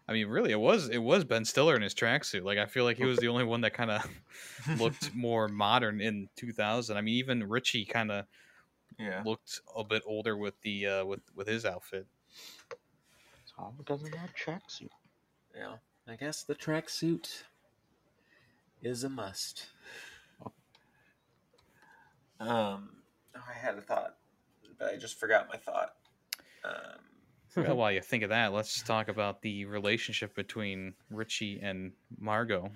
I 0.09 0.12
mean 0.12 0.28
really 0.28 0.52
it 0.52 0.61
was 0.61 0.88
it 0.88 0.98
was 0.98 1.24
Ben 1.24 1.44
Stiller 1.44 1.76
in 1.76 1.83
his 1.83 1.94
tracksuit. 1.94 2.44
Like 2.44 2.59
I 2.59 2.66
feel 2.66 2.85
like 2.85 2.96
he 2.96 3.04
was 3.04 3.18
the 3.18 3.28
only 3.28 3.44
one 3.44 3.61
that 3.61 3.74
kind 3.74 3.90
of 3.90 4.09
looked 4.78 5.14
more 5.14 5.48
modern 5.48 6.00
in 6.00 6.28
2000. 6.37 6.96
I 6.96 7.00
mean 7.00 7.14
even 7.14 7.48
Richie 7.48 7.85
kind 7.85 8.11
of 8.11 8.24
yeah. 8.98 9.22
looked 9.24 9.61
a 9.76 9.85
bit 9.85 10.02
older 10.07 10.37
with 10.37 10.61
the 10.62 10.87
uh 10.87 11.04
with 11.04 11.20
with 11.35 11.46
his 11.46 11.64
outfit. 11.66 12.07
It's 13.42 13.52
all 13.59 13.74
because 13.76 14.02
of 14.02 14.12
that 14.12 14.31
tracksuit. 14.35 14.88
Yeah, 15.54 15.74
I 16.07 16.16
guess 16.16 16.42
the 16.42 16.54
tracksuit 16.54 17.42
is 18.83 19.04
a 19.04 19.09
must. 19.09 19.66
Um, 22.40 22.90
oh, 23.38 23.44
I 23.48 23.59
had 23.59 23.77
a 23.77 23.81
thought, 23.81 24.16
but 24.79 24.92
I 24.92 24.96
just 24.96 25.18
forgot 25.18 25.48
my 25.48 25.57
thought. 25.59 25.94
Um, 26.64 26.72
Well, 27.57 27.77
while 27.77 27.90
you 27.90 28.01
think 28.01 28.22
of 28.22 28.29
that, 28.29 28.53
let's 28.53 28.83
talk 28.83 29.09
about 29.09 29.42
the 29.42 29.64
relationship 29.64 30.35
between 30.35 30.94
Richie 31.11 31.59
and 31.61 31.92
Margot. 32.16 32.70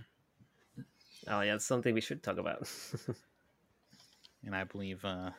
Oh 1.29 1.41
yeah, 1.41 1.55
it's 1.55 1.67
something 1.67 1.95
we 1.95 2.01
should 2.01 2.23
talk 2.23 2.39
about. 2.39 2.69
and 4.45 4.57
I 4.57 4.65
believe 4.65 5.05
uh, 5.05 5.31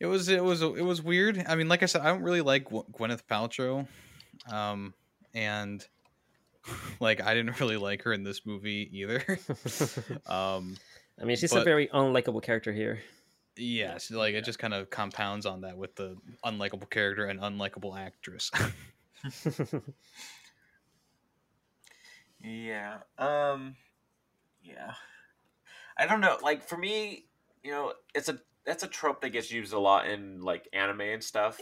it 0.00 0.06
was 0.06 0.28
it 0.28 0.42
was 0.42 0.62
it 0.62 0.84
was 0.84 1.02
weird. 1.02 1.44
I 1.46 1.54
mean, 1.54 1.68
like 1.68 1.82
I 1.82 1.86
said, 1.86 2.00
I 2.00 2.06
don't 2.06 2.22
really 2.22 2.40
like 2.40 2.68
Gwyneth 2.70 3.22
Paltrow, 3.30 3.86
um, 4.50 4.94
and 5.34 5.86
like 7.00 7.20
I 7.22 7.34
didn't 7.34 7.60
really 7.60 7.76
like 7.76 8.02
her 8.02 8.12
in 8.12 8.24
this 8.24 8.44
movie 8.44 8.88
either. 8.92 9.22
um, 10.26 10.76
I 11.20 11.24
mean, 11.24 11.36
she's 11.36 11.52
a 11.52 11.62
very 11.62 11.88
unlikable 11.88 12.42
character 12.42 12.72
here. 12.72 13.00
Yes, 13.60 14.10
like 14.10 14.34
it 14.34 14.44
just 14.44 14.58
kind 14.58 14.74
of 14.74 14.90
compounds 14.90 15.46
on 15.46 15.60
that 15.62 15.76
with 15.76 15.94
the 15.96 16.16
unlikable 16.44 16.88
character 16.90 17.26
and 17.26 17.40
unlikable 17.40 17.96
actress. 17.98 18.50
yeah. 22.42 22.98
Um, 23.18 23.76
yeah. 24.62 24.92
I 25.96 26.06
don't 26.06 26.20
know. 26.20 26.38
Like 26.42 26.66
for 26.66 26.76
me, 26.76 27.26
You 27.62 27.72
know, 27.72 27.92
it's 28.14 28.28
a 28.28 28.38
that's 28.64 28.82
a 28.82 28.88
trope 28.88 29.20
that 29.22 29.30
gets 29.30 29.50
used 29.50 29.72
a 29.72 29.78
lot 29.78 30.08
in 30.08 30.40
like 30.40 30.68
anime 30.72 31.00
and 31.02 31.22
stuff. 31.24 31.60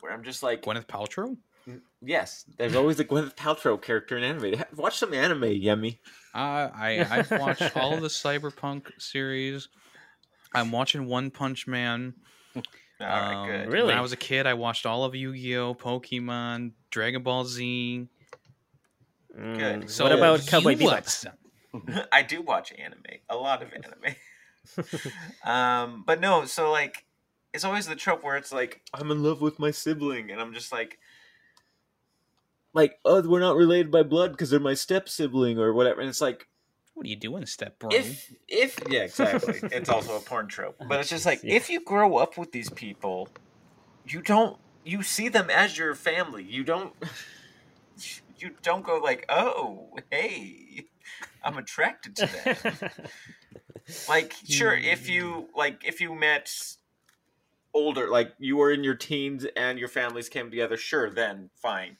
Where 0.00 0.12
I'm 0.12 0.24
just 0.24 0.42
like, 0.42 0.62
Gwyneth 0.62 0.86
Paltrow. 0.86 1.36
yes, 2.00 2.44
there's 2.58 2.74
always 2.74 2.98
a 2.98 3.04
Gwyneth 3.04 3.36
Paltrow 3.36 3.80
character 3.80 4.16
in 4.18 4.24
anime. 4.24 4.64
Watch 4.76 4.98
some 4.98 5.14
anime, 5.14 5.42
Yemi. 5.42 5.98
Uh, 6.34 6.70
I 6.74 7.06
I've 7.08 7.30
watched 7.30 7.76
all 7.76 7.94
of 7.94 8.00
the 8.00 8.08
Cyberpunk 8.08 8.90
series. 8.98 9.68
I'm 10.54 10.70
watching 10.72 11.06
One 11.06 11.30
Punch 11.30 11.66
Man. 11.66 12.14
all 12.56 12.62
right, 13.00 13.34
Um, 13.34 13.46
good. 13.48 13.72
Really? 13.72 13.86
When 13.88 13.96
I 13.98 14.00
was 14.00 14.12
a 14.12 14.16
kid, 14.16 14.46
I 14.46 14.54
watched 14.54 14.86
all 14.86 15.04
of 15.04 15.14
Yu-Gi-Oh, 15.14 15.74
Pokemon, 15.74 16.72
Dragon 16.90 17.22
Ball 17.22 17.44
Z. 17.44 18.08
Mm, 19.38 19.88
So 19.88 20.04
what 20.04 20.12
about 20.12 20.44
you 20.44 20.46
Cowboy 20.50 20.74
Bebop? 20.74 21.34
I 22.12 22.22
do 22.22 22.42
watch 22.42 22.72
anime, 22.78 23.02
a 23.30 23.36
lot 23.36 23.62
of 23.62 23.70
anime. 23.72 24.14
um, 25.44 26.04
but 26.06 26.20
no, 26.20 26.44
so 26.44 26.70
like, 26.70 27.04
it's 27.54 27.64
always 27.64 27.86
the 27.86 27.96
trope 27.96 28.22
where 28.24 28.36
it's 28.36 28.52
like 28.52 28.82
I'm 28.94 29.10
in 29.10 29.22
love 29.22 29.40
with 29.40 29.58
my 29.58 29.70
sibling, 29.70 30.30
and 30.30 30.40
I'm 30.40 30.52
just 30.52 30.70
like, 30.70 30.98
Like, 32.74 32.98
oh, 33.04 33.26
we're 33.26 33.40
not 33.40 33.56
related 33.56 33.90
by 33.90 34.02
blood 34.02 34.32
because 34.32 34.50
they're 34.50 34.60
my 34.60 34.74
step 34.74 35.08
sibling 35.08 35.58
or 35.58 35.72
whatever. 35.72 36.00
And 36.00 36.08
it's 36.10 36.20
like, 36.20 36.46
What 37.02 37.08
are 37.08 37.10
you 37.10 37.16
doing, 37.16 37.46
step 37.46 37.80
bro? 37.80 37.90
if 37.90 38.32
if 38.46 38.78
yeah, 38.88 39.00
exactly. 39.00 39.58
it's 39.72 39.88
also 39.88 40.16
a 40.16 40.20
porn 40.20 40.46
trope, 40.46 40.76
but 40.86 41.00
it's 41.00 41.08
just 41.08 41.26
like 41.30 41.42
Yeah. 41.42 41.56
if 41.56 41.68
you 41.68 41.80
grow 41.80 42.16
up 42.16 42.38
with 42.38 42.52
these 42.52 42.70
people, 42.70 43.28
you 44.06 44.22
don't 44.22 44.56
you 44.84 45.02
see 45.02 45.28
them 45.28 45.50
as 45.50 45.76
your 45.76 45.96
family. 45.96 46.44
You 46.44 46.62
don't 46.62 46.94
you 48.38 48.50
don't 48.62 48.84
go 48.84 48.98
like, 48.98 49.26
oh, 49.28 49.96
hey, 50.12 50.84
I'm 51.42 51.58
attracted 51.58 52.14
to 52.14 52.26
them. 52.26 52.90
like 54.08 54.32
sure 54.48 54.72
if 54.72 55.08
you 55.08 55.48
hmm. 55.50 55.58
like 55.58 55.82
if 55.84 56.00
you 56.00 56.14
met 56.14 56.54
older 57.74 58.08
like 58.08 58.32
you 58.38 58.58
were 58.58 58.70
in 58.70 58.84
your 58.84 58.94
teens 58.94 59.44
and 59.56 59.76
your 59.76 59.88
families 59.88 60.28
came 60.28 60.50
together 60.50 60.76
sure 60.76 61.10
then 61.10 61.50
fine 61.56 61.96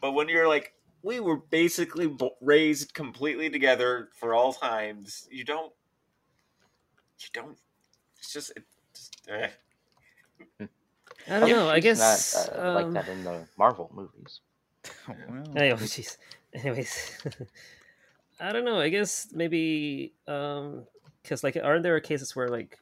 but 0.00 0.12
when 0.12 0.28
you're 0.28 0.46
like 0.46 0.72
we 1.02 1.20
were 1.20 1.36
basically 1.36 2.06
bo- 2.06 2.36
raised 2.40 2.94
completely 2.94 3.50
together 3.50 4.08
for 4.18 4.34
all 4.34 4.52
times 4.52 5.28
you 5.30 5.44
don't 5.44 5.72
you 7.20 7.28
don't 7.32 7.58
it's 8.18 8.32
just 8.32 8.50
it 8.56 8.64
just, 8.94 9.16
eh. 9.28 9.48
I 11.28 11.40
don't 11.40 11.50
know. 11.50 11.68
I 11.68 11.80
guess 11.80 12.48
not 12.50 12.58
uh, 12.58 12.72
like 12.72 12.86
um, 12.86 12.92
that 12.92 13.08
in 13.08 13.24
the 13.24 13.46
Marvel 13.58 13.90
movies. 13.94 14.40
Oh, 15.08 15.14
well. 15.28 15.44
Hey, 15.54 15.72
jeez. 15.72 16.16
Anyways, 16.54 17.18
I 18.40 18.52
don't 18.52 18.64
know. 18.64 18.80
I 18.80 18.88
guess 18.88 19.28
maybe 19.32 20.14
um, 20.28 20.84
because 21.22 21.42
like, 21.42 21.56
aren't 21.62 21.82
there 21.82 21.98
cases 22.00 22.36
where 22.36 22.48
like 22.48 22.78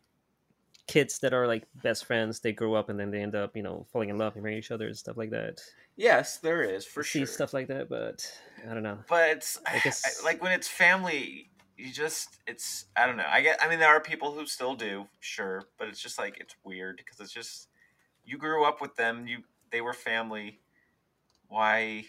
kids 0.86 1.18
that 1.20 1.32
are 1.32 1.46
like 1.46 1.64
best 1.82 2.04
friends 2.04 2.40
they 2.40 2.52
grow 2.52 2.74
up 2.74 2.90
and 2.90 3.00
then 3.00 3.10
they 3.10 3.22
end 3.22 3.34
up 3.34 3.56
you 3.56 3.62
know 3.62 3.86
falling 3.90 4.10
in 4.10 4.18
love 4.18 4.34
and 4.34 4.42
marrying 4.42 4.58
each 4.58 4.70
other 4.70 4.86
and 4.86 4.96
stuff 4.96 5.16
like 5.16 5.30
that. 5.30 5.60
Yes 5.96 6.38
there 6.38 6.62
is 6.62 6.84
for 6.84 7.02
see 7.02 7.20
sure 7.20 7.26
stuff 7.26 7.54
like 7.54 7.68
that, 7.68 7.88
but 7.88 8.30
I 8.68 8.74
don't 8.74 8.82
know. 8.82 8.98
but 9.08 9.30
it's 9.30 9.58
I 9.66 9.80
I 9.84 9.92
like 10.24 10.42
when 10.42 10.52
it's 10.52 10.68
family 10.68 11.50
you 11.76 11.92
just 11.92 12.38
it's 12.46 12.84
i 12.96 13.04
don't 13.04 13.16
know 13.16 13.26
i 13.28 13.40
get 13.40 13.58
i 13.60 13.68
mean 13.68 13.80
there 13.80 13.88
are 13.88 14.00
people 14.00 14.32
who 14.32 14.46
still 14.46 14.76
do 14.76 15.08
sure 15.18 15.64
but 15.76 15.88
it's 15.88 16.00
just 16.00 16.18
like 16.18 16.38
it's 16.38 16.54
weird 16.62 16.96
because 16.96 17.18
it's 17.18 17.32
just 17.32 17.68
you 18.24 18.38
grew 18.38 18.64
up 18.64 18.80
with 18.80 18.94
them 18.94 19.26
you 19.26 19.38
they 19.70 19.80
were 19.80 19.92
family 19.92 20.60
why 21.48 22.04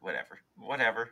whatever 0.00 0.40
whatever 0.58 1.10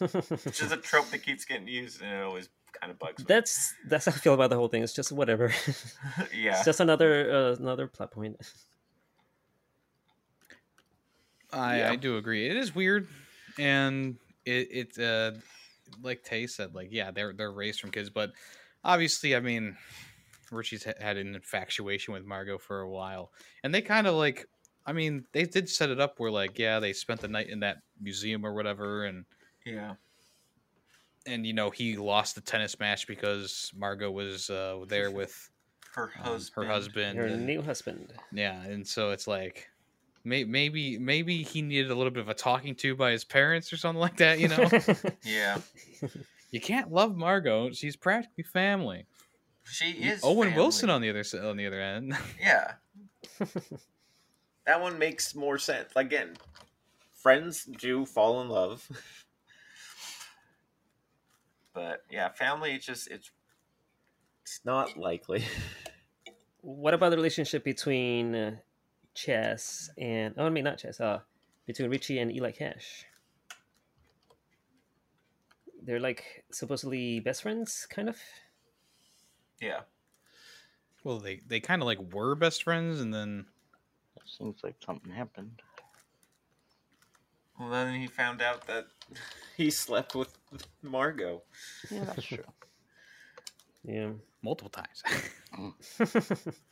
it's 0.00 0.58
just 0.58 0.72
a 0.72 0.76
trope 0.76 1.10
that 1.10 1.24
keeps 1.24 1.44
getting 1.44 1.66
used 1.66 2.00
and 2.02 2.12
it 2.12 2.22
always 2.22 2.48
kind 2.80 2.92
of 2.92 2.98
bugs 2.98 3.18
me 3.18 3.24
that's 3.26 3.74
that's 3.88 4.06
how 4.06 4.12
I 4.12 4.14
feel 4.14 4.34
about 4.34 4.50
the 4.50 4.56
whole 4.56 4.68
thing. 4.68 4.82
It's 4.82 4.92
just 4.92 5.10
whatever. 5.12 5.52
yeah 6.34 6.52
It's 6.52 6.64
just 6.64 6.80
another 6.80 7.30
uh, 7.32 7.56
another 7.56 7.86
plot 7.88 8.12
point. 8.12 8.36
I, 11.52 11.78
Yeah. 11.78 11.90
I 11.92 11.96
do 11.96 12.16
agree. 12.16 12.48
It 12.48 12.56
is 12.56 12.74
weird, 12.74 13.08
and 13.58 14.16
it 14.44 14.68
it 14.96 14.98
uh, 14.98 15.32
like 16.02 16.22
Tay 16.22 16.46
said, 16.46 16.74
like 16.74 16.88
yeah, 16.90 17.10
they're 17.10 17.32
they're 17.32 17.52
raised 17.52 17.80
from 17.80 17.90
kids, 17.90 18.10
but 18.10 18.30
obviously, 18.84 19.34
I 19.36 19.40
mean, 19.40 19.76
Richie's 20.50 20.84
had 20.84 21.16
an 21.16 21.34
infatuation 21.34 22.14
with 22.14 22.24
Margot 22.24 22.58
for 22.58 22.80
a 22.80 22.88
while, 22.88 23.32
and 23.64 23.74
they 23.74 23.82
kind 23.82 24.06
of 24.06 24.14
like, 24.14 24.46
I 24.86 24.92
mean, 24.92 25.24
they 25.32 25.44
did 25.44 25.68
set 25.68 25.90
it 25.90 26.00
up 26.00 26.18
where 26.20 26.30
like 26.30 26.58
yeah, 26.58 26.78
they 26.80 26.92
spent 26.92 27.20
the 27.20 27.28
night 27.28 27.48
in 27.48 27.60
that 27.60 27.78
museum 28.00 28.44
or 28.46 28.54
whatever, 28.54 29.04
and 29.04 29.24
yeah 29.66 29.94
and 31.26 31.46
you 31.46 31.52
know 31.52 31.68
he 31.70 31.96
lost 31.96 32.34
the 32.34 32.40
tennis 32.40 32.78
match 32.80 33.06
because 33.06 33.70
Margot 33.76 34.10
was 34.10 34.48
uh, 34.50 34.78
there 34.88 35.10
with 35.20 35.50
her 35.94 36.04
um, 36.18 36.24
husband 36.32 36.66
her 36.66 36.72
husband, 36.72 37.18
Her 37.18 37.26
and- 37.26 37.46
new 37.46 37.60
husband. 37.62 38.12
Yeah, 38.32 38.62
and 38.62 38.86
so 38.86 39.10
it's 39.10 39.26
like 39.26 39.54
may- 39.56 39.64
maybe 40.24 40.98
maybe 40.98 41.42
he 41.42 41.62
needed 41.62 41.90
a 41.90 41.94
little 41.94 42.10
bit 42.10 42.20
of 42.20 42.28
a 42.28 42.34
talking 42.34 42.74
to 42.76 42.94
by 42.96 43.12
his 43.12 43.24
parents 43.24 43.72
or 43.72 43.76
something 43.76 44.00
like 44.00 44.16
that. 44.18 44.38
You 44.38 44.48
know, 44.48 44.68
yeah 45.24 45.58
you 46.50 46.60
can't 46.60 46.90
love 46.92 47.16
Margot; 47.16 47.70
she's 47.72 47.96
practically 47.96 48.44
family. 48.44 49.06
she 49.64 49.90
is 49.92 50.20
Owen 50.24 50.48
family. 50.48 50.62
Wilson 50.62 50.90
on 50.90 51.00
the 51.02 51.10
other 51.10 51.24
on 51.48 51.56
the 51.56 51.66
other 51.66 51.80
end. 51.80 52.16
yeah 52.40 52.72
that 54.66 54.80
one 54.80 54.98
makes 54.98 55.34
more 55.34 55.58
sense. 55.58 55.90
Again, 55.96 56.36
friends 57.22 57.64
do 57.64 58.04
fall 58.06 58.40
in 58.42 58.48
love. 58.48 58.88
but 61.72 62.02
yeah 62.10 62.28
family 62.30 62.72
it's 62.72 62.84
just 62.86 63.08
it's 63.10 63.30
It's 64.42 64.60
not 64.64 64.96
likely. 64.96 65.44
what 66.62 66.94
about 66.94 67.10
the 67.10 67.16
relationship 67.16 67.62
between 67.64 68.34
uh, 68.34 68.56
Chess 69.14 69.90
and 69.98 70.34
oh, 70.38 70.46
I 70.46 70.50
mean 70.50 70.64
not 70.64 70.78
Chess, 70.78 71.00
uh, 71.00 71.20
between 71.66 71.90
Richie 71.90 72.18
and 72.18 72.32
Eli 72.32 72.52
Cash? 72.52 73.04
They're 75.82 76.00
like 76.00 76.44
supposedly 76.50 77.20
best 77.20 77.42
friends, 77.42 77.86
kind 77.90 78.08
of. 78.08 78.18
yeah 79.60 79.80
Well, 81.04 81.18
they 81.18 81.40
they 81.46 81.60
kind 81.60 81.82
of 81.82 81.86
like 81.86 82.12
were 82.12 82.34
best 82.34 82.62
friends, 82.64 83.00
and 83.00 83.12
then 83.12 83.46
It 84.16 84.22
seems 84.26 84.62
like 84.62 84.76
something 84.84 85.12
happened. 85.12 85.62
Well, 87.58 87.70
then 87.70 88.00
he 88.00 88.06
found 88.06 88.40
out 88.42 88.66
that 88.66 88.86
He 89.56 89.70
slept 89.70 90.14
with 90.14 90.36
Margot. 90.82 91.42
Yeah, 91.90 92.04
that's 92.04 92.24
true. 92.24 92.44
Yeah. 93.84 94.10
multiple 94.42 94.70
times. 94.70 95.02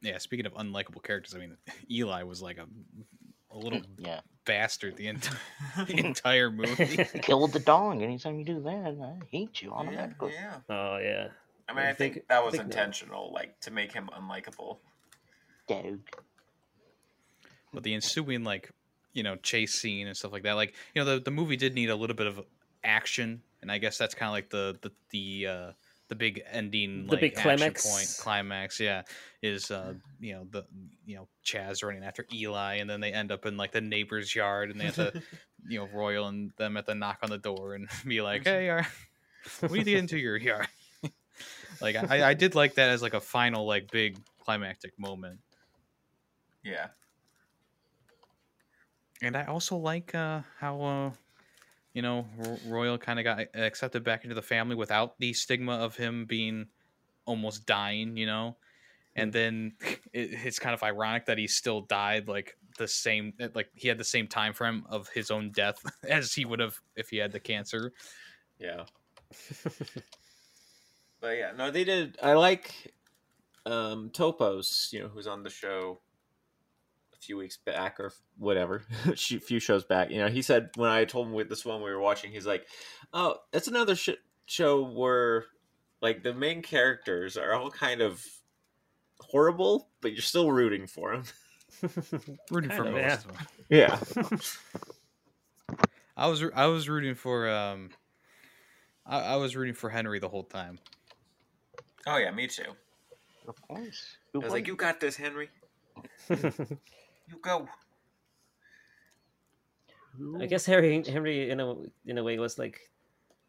yeah. 0.00 0.18
Speaking 0.18 0.46
of 0.46 0.54
unlikable 0.54 1.02
characters, 1.02 1.34
I 1.34 1.38
mean, 1.38 1.56
Eli 1.90 2.22
was 2.22 2.42
like 2.42 2.58
a 2.58 2.66
a 3.50 3.58
little 3.58 3.80
yeah. 3.98 4.20
bastard 4.44 4.96
the 4.96 5.08
entire 5.08 5.38
the 5.86 5.98
entire 6.06 6.50
movie. 6.50 7.04
Killed 7.22 7.52
the 7.52 7.60
dog. 7.60 8.02
Anytime 8.02 8.38
you 8.38 8.44
do 8.44 8.60
that, 8.62 8.96
I 9.02 9.24
hate 9.30 9.62
you 9.62 9.70
yeah, 9.70 9.74
automatically. 9.76 10.32
yeah. 10.34 10.54
oh 10.68 10.98
yeah. 10.98 11.28
I 11.68 11.74
mean, 11.74 11.84
I 11.84 11.90
I 11.90 11.92
think, 11.94 12.14
think- 12.14 12.28
that 12.28 12.44
was 12.44 12.52
think 12.52 12.64
no. 12.64 12.66
intentional, 12.66 13.32
like 13.32 13.58
to 13.60 13.70
make 13.70 13.92
him 13.92 14.08
unlikable. 14.18 14.78
Dog. 15.68 15.98
but 17.74 17.82
the 17.82 17.92
ensuing 17.92 18.42
like 18.42 18.70
you 19.12 19.22
know 19.22 19.36
chase 19.36 19.74
scene 19.74 20.06
and 20.06 20.16
stuff 20.16 20.32
like 20.32 20.44
that 20.44 20.54
like 20.54 20.74
you 20.94 21.04
know 21.04 21.14
the, 21.16 21.20
the 21.20 21.30
movie 21.30 21.56
did 21.56 21.74
need 21.74 21.90
a 21.90 21.94
little 21.94 22.16
bit 22.16 22.26
of 22.26 22.40
action 22.84 23.42
and 23.60 23.70
i 23.70 23.76
guess 23.76 23.98
that's 23.98 24.14
kind 24.14 24.28
of 24.28 24.32
like 24.32 24.48
the 24.48 24.78
the 24.80 24.90
the 25.10 25.46
uh 25.46 25.72
the 26.08 26.14
big 26.14 26.42
ending 26.50 27.06
The 27.06 27.12
like 27.12 27.20
big 27.20 27.34
climax. 27.34 27.86
point 27.86 28.16
climax 28.18 28.80
yeah 28.80 29.02
is 29.42 29.70
uh 29.70 29.94
you 30.20 30.34
know 30.34 30.46
the 30.50 30.64
you 31.04 31.16
know 31.16 31.28
chaz 31.44 31.84
running 31.84 32.02
after 32.02 32.24
eli 32.32 32.76
and 32.76 32.88
then 32.88 33.00
they 33.00 33.12
end 33.12 33.30
up 33.30 33.44
in 33.46 33.56
like 33.56 33.72
the 33.72 33.80
neighbor's 33.80 34.34
yard 34.34 34.70
and 34.70 34.80
they 34.80 34.84
have 34.86 34.94
to 34.96 35.22
you 35.68 35.78
know 35.78 35.88
royal 35.92 36.26
and 36.28 36.50
them 36.56 36.76
at 36.76 36.86
the 36.86 36.94
knock 36.94 37.18
on 37.22 37.30
the 37.30 37.38
door 37.38 37.74
and 37.74 37.88
be 38.06 38.20
like 38.22 38.44
hey 38.44 38.68
are 38.68 38.86
we 39.70 39.78
need 39.78 39.84
to 39.84 39.90
get 39.92 39.98
into 39.98 40.18
your 40.18 40.36
yard 40.36 40.66
like 41.80 41.94
I, 41.94 42.30
I 42.30 42.34
did 42.34 42.54
like 42.54 42.74
that 42.74 42.88
as 42.90 43.02
like 43.02 43.14
a 43.14 43.20
final 43.20 43.66
like 43.66 43.90
big 43.90 44.18
climactic 44.44 44.98
moment 44.98 45.40
Yeah. 46.64 46.88
And 49.20 49.36
I 49.36 49.44
also 49.46 49.76
like 49.76 50.14
uh, 50.14 50.42
how 50.58 50.80
uh, 50.80 51.10
you 51.98 52.02
know 52.02 52.24
Royal 52.64 52.96
kind 52.96 53.18
of 53.18 53.24
got 53.24 53.40
accepted 53.54 54.04
back 54.04 54.22
into 54.22 54.36
the 54.36 54.40
family 54.40 54.76
without 54.76 55.18
the 55.18 55.32
stigma 55.32 55.72
of 55.72 55.96
him 55.96 56.26
being 56.26 56.68
almost 57.24 57.66
dying, 57.66 58.16
you 58.16 58.24
know. 58.24 58.56
And 59.16 59.32
then 59.32 59.72
it, 60.12 60.30
it's 60.44 60.60
kind 60.60 60.74
of 60.74 60.82
ironic 60.84 61.26
that 61.26 61.38
he 61.38 61.48
still 61.48 61.80
died 61.80 62.28
like 62.28 62.56
the 62.78 62.86
same, 62.86 63.32
like 63.52 63.68
he 63.74 63.88
had 63.88 63.98
the 63.98 64.04
same 64.04 64.28
time 64.28 64.52
frame 64.52 64.84
of 64.88 65.08
his 65.08 65.32
own 65.32 65.50
death 65.50 65.84
as 66.08 66.32
he 66.32 66.44
would 66.44 66.60
have 66.60 66.80
if 66.94 67.10
he 67.10 67.16
had 67.16 67.32
the 67.32 67.40
cancer. 67.40 67.92
Yeah. 68.60 68.84
but 71.20 71.36
yeah, 71.36 71.50
no, 71.58 71.72
they 71.72 71.82
did. 71.82 72.16
I 72.22 72.34
like 72.34 72.94
um, 73.66 74.10
Topos, 74.10 74.92
you 74.92 75.00
know, 75.00 75.08
who's 75.08 75.26
on 75.26 75.42
the 75.42 75.50
show 75.50 75.98
a 77.20 77.24
few 77.24 77.36
weeks 77.36 77.56
back 77.56 77.98
or 78.00 78.12
whatever, 78.36 78.82
a 79.06 79.16
few 79.16 79.58
shows 79.60 79.84
back. 79.84 80.10
You 80.10 80.18
know, 80.18 80.28
he 80.28 80.42
said 80.42 80.70
when 80.76 80.90
I 80.90 81.04
told 81.04 81.26
him 81.28 81.32
with 81.32 81.48
this 81.48 81.64
one 81.64 81.82
we 81.82 81.90
were 81.90 82.00
watching, 82.00 82.30
he's 82.30 82.46
like, 82.46 82.66
"Oh, 83.12 83.36
it's 83.52 83.68
another 83.68 83.94
sh- 83.96 84.10
show 84.46 84.82
where 84.82 85.46
like 86.00 86.22
the 86.22 86.34
main 86.34 86.62
characters 86.62 87.36
are 87.36 87.52
all 87.54 87.70
kind 87.70 88.00
of 88.00 88.24
horrible, 89.20 89.88
but 90.00 90.12
you're 90.12 90.22
still 90.22 90.52
rooting 90.52 90.86
for 90.86 91.12
them." 91.12 91.24
Rooting 92.50 92.70
for 92.70 92.84
Kind 92.84 92.88
of, 92.88 92.94
most 92.94 93.26
yeah. 93.68 93.98
of 93.98 94.08
them. 94.08 94.40
Yeah. 95.68 95.76
I 96.16 96.26
was 96.26 96.42
I 96.54 96.66
was 96.66 96.88
rooting 96.88 97.14
for 97.14 97.48
um, 97.48 97.90
I, 99.06 99.20
I 99.20 99.36
was 99.36 99.54
rooting 99.54 99.74
for 99.74 99.88
Henry 99.88 100.18
the 100.18 100.28
whole 100.28 100.42
time. 100.42 100.80
Oh 102.06 102.16
yeah, 102.16 102.30
me 102.32 102.48
too. 102.48 102.64
Of 103.46 103.60
course. 103.62 104.16
I 104.34 104.38
was 104.38 104.52
like, 104.52 104.66
"You 104.66 104.74
got 104.74 104.98
this, 104.98 105.14
Henry. 105.14 105.50
You 107.28 107.38
go." 107.42 107.68
I 110.40 110.46
guess 110.46 110.66
Harry 110.66 111.02
Henry 111.04 111.50
in 111.50 111.60
a 111.60 111.76
in 112.06 112.18
a 112.18 112.24
way 112.24 112.38
was 112.38 112.58
like 112.58 112.80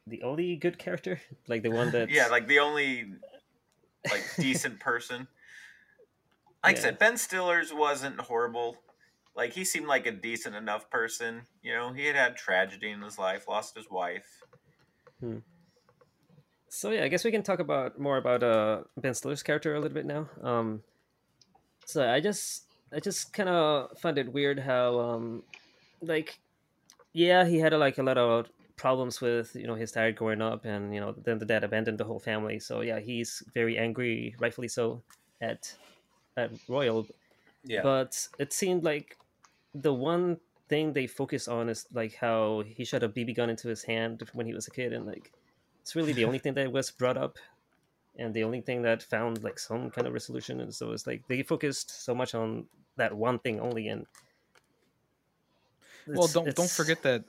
the 0.05 0.21
only 0.23 0.55
good 0.55 0.77
character, 0.77 1.19
like 1.47 1.63
the 1.63 1.71
one 1.71 1.91
that 1.91 2.09
Yeah, 2.09 2.27
like 2.27 2.47
the 2.47 2.59
only 2.59 3.13
like 4.09 4.23
decent 4.37 4.79
person. 4.89 5.27
Like 6.63 6.77
I 6.77 6.79
said, 6.79 6.99
Ben 6.99 7.17
Stiller's 7.17 7.73
wasn't 7.73 8.19
horrible. 8.19 8.77
Like 9.35 9.53
he 9.53 9.63
seemed 9.63 9.87
like 9.87 10.05
a 10.05 10.11
decent 10.11 10.55
enough 10.55 10.89
person. 10.89 11.43
You 11.63 11.73
know, 11.73 11.93
he 11.93 12.05
had 12.05 12.15
had 12.15 12.35
tragedy 12.35 12.91
in 12.91 13.01
his 13.01 13.17
life, 13.17 13.47
lost 13.47 13.75
his 13.77 13.89
wife. 13.89 14.43
So 16.69 16.91
yeah, 16.91 17.03
I 17.03 17.07
guess 17.07 17.23
we 17.23 17.31
can 17.31 17.43
talk 17.43 17.59
about 17.59 17.99
more 17.99 18.17
about 18.17 18.43
uh, 18.43 18.81
Ben 18.97 19.13
Stiller's 19.13 19.43
character 19.43 19.75
a 19.75 19.79
little 19.79 19.95
bit 19.95 20.05
now. 20.05 20.29
Um, 20.43 20.83
so 21.85 22.07
I 22.07 22.19
just 22.19 22.68
I 22.93 22.99
just 22.99 23.33
kind 23.33 23.49
of 23.49 23.97
find 23.99 24.17
it 24.17 24.31
weird 24.31 24.59
how 24.59 24.99
um, 24.99 25.43
like 26.01 26.39
yeah 27.13 27.45
he 27.45 27.59
had 27.59 27.73
like 27.73 27.97
a 27.97 28.03
lot 28.03 28.17
of 28.17 28.47
problems 28.79 29.19
with 29.19 29.55
you 29.55 29.67
know 29.67 29.75
his 29.75 29.91
dad 29.91 30.15
growing 30.15 30.41
up 30.41 30.63
and 30.63 30.93
you 30.93 31.01
know 31.01 31.13
then 31.25 31.37
the 31.37 31.45
dad 31.45 31.63
abandoned 31.63 31.97
the 31.97 32.05
whole 32.05 32.19
family. 32.19 32.59
So 32.59 32.81
yeah, 32.81 32.99
he's 32.99 33.43
very 33.53 33.77
angry, 33.77 34.35
rightfully 34.39 34.69
so, 34.69 35.01
at 35.41 35.73
at 36.37 36.51
Royal. 36.67 37.05
Yeah. 37.65 37.81
But 37.83 38.27
it 38.39 38.53
seemed 38.53 38.83
like 38.83 39.17
the 39.75 39.93
one 39.93 40.37
thing 40.69 40.93
they 40.93 41.07
focus 41.07 41.47
on 41.47 41.67
is 41.67 41.87
like 41.93 42.15
how 42.15 42.63
he 42.65 42.85
shot 42.85 43.03
a 43.03 43.09
BB 43.09 43.35
gun 43.35 43.49
into 43.49 43.67
his 43.67 43.83
hand 43.83 44.23
when 44.33 44.45
he 44.45 44.53
was 44.53 44.67
a 44.67 44.71
kid, 44.71 44.93
and 44.93 45.05
like 45.05 45.31
it's 45.81 45.95
really 45.95 46.13
the 46.13 46.25
only 46.25 46.39
thing 46.39 46.53
that 46.53 46.71
was 46.71 46.89
brought 46.89 47.17
up, 47.17 47.37
and 48.17 48.33
the 48.33 48.43
only 48.43 48.61
thing 48.61 48.81
that 48.83 49.03
found 49.03 49.43
like 49.43 49.59
some 49.59 49.89
kind 49.89 50.07
of 50.07 50.13
resolution. 50.13 50.61
And 50.61 50.73
so 50.73 50.91
it's 50.91 51.07
like 51.07 51.27
they 51.27 51.43
focused 51.43 52.03
so 52.03 52.13
much 52.13 52.35
on 52.35 52.65
that 52.97 53.15
one 53.15 53.39
thing 53.39 53.59
only, 53.59 53.87
and 53.87 54.05
well 56.07 56.27
don't 56.27 56.55
don't 56.55 56.69
forget 56.71 57.01
that 57.03 57.23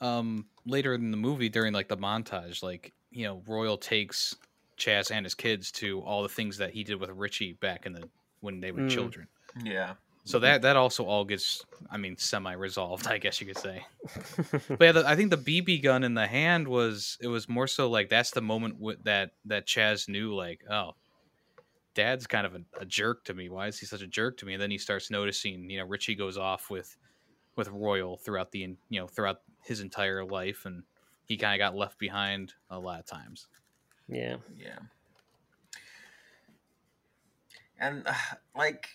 um 0.00 0.46
later 0.64 0.94
in 0.94 1.10
the 1.10 1.16
movie 1.16 1.48
during 1.48 1.72
like 1.72 1.88
the 1.88 1.96
montage 1.96 2.62
like 2.62 2.92
you 3.10 3.24
know 3.24 3.42
royal 3.46 3.76
takes 3.76 4.36
chaz 4.78 5.10
and 5.10 5.24
his 5.26 5.34
kids 5.34 5.70
to 5.70 6.00
all 6.00 6.22
the 6.22 6.28
things 6.28 6.56
that 6.56 6.70
he 6.70 6.84
did 6.84 6.96
with 7.00 7.10
richie 7.10 7.52
back 7.54 7.86
in 7.86 7.92
the 7.92 8.08
when 8.40 8.60
they 8.60 8.72
were 8.72 8.80
Mm. 8.80 8.88
children 8.88 9.28
Yeah. 9.64 9.94
So 10.24 10.38
that 10.38 10.62
that 10.62 10.76
also 10.76 11.04
all 11.04 11.24
gets 11.24 11.64
i 11.90 11.96
mean 11.96 12.16
semi 12.16 12.52
resolved 12.52 13.06
i 13.08 13.18
guess 13.18 13.40
you 13.40 13.46
could 13.46 13.58
say. 13.58 13.84
But 14.68 14.80
yeah 14.80 14.92
the, 14.92 15.04
i 15.06 15.16
think 15.16 15.30
the 15.30 15.36
bb 15.36 15.82
gun 15.82 16.04
in 16.04 16.14
the 16.14 16.26
hand 16.26 16.68
was 16.68 17.18
it 17.20 17.28
was 17.28 17.48
more 17.48 17.66
so 17.66 17.90
like 17.90 18.08
that's 18.08 18.30
the 18.30 18.40
moment 18.40 18.80
with 18.80 19.02
that 19.04 19.30
that 19.46 19.66
chaz 19.66 20.08
knew 20.08 20.34
like 20.34 20.62
oh 20.70 20.92
dad's 21.94 22.26
kind 22.26 22.46
of 22.46 22.54
a, 22.54 22.60
a 22.80 22.84
jerk 22.84 23.24
to 23.24 23.34
me. 23.34 23.48
Why 23.48 23.66
is 23.66 23.78
he 23.78 23.86
such 23.86 24.02
a 24.02 24.06
jerk 24.06 24.38
to 24.38 24.46
me? 24.46 24.54
And 24.54 24.62
then 24.62 24.70
he 24.70 24.78
starts 24.78 25.10
noticing 25.10 25.68
you 25.68 25.78
know 25.78 25.84
richie 25.84 26.14
goes 26.14 26.38
off 26.38 26.70
with 26.70 26.96
with 27.56 27.68
royal 27.68 28.16
throughout 28.16 28.50
the 28.52 28.60
you 28.88 29.00
know 29.00 29.06
throughout 29.06 29.40
his 29.62 29.80
entire 29.80 30.24
life 30.24 30.64
and 30.64 30.82
he 31.24 31.36
kind 31.36 31.54
of 31.54 31.64
got 31.64 31.76
left 31.76 31.98
behind 31.98 32.52
a 32.70 32.78
lot 32.78 33.00
of 33.00 33.06
times. 33.06 33.48
Yeah, 34.08 34.36
Yeah. 34.58 34.78
And 37.78 38.06
uh, 38.06 38.14
like 38.56 38.88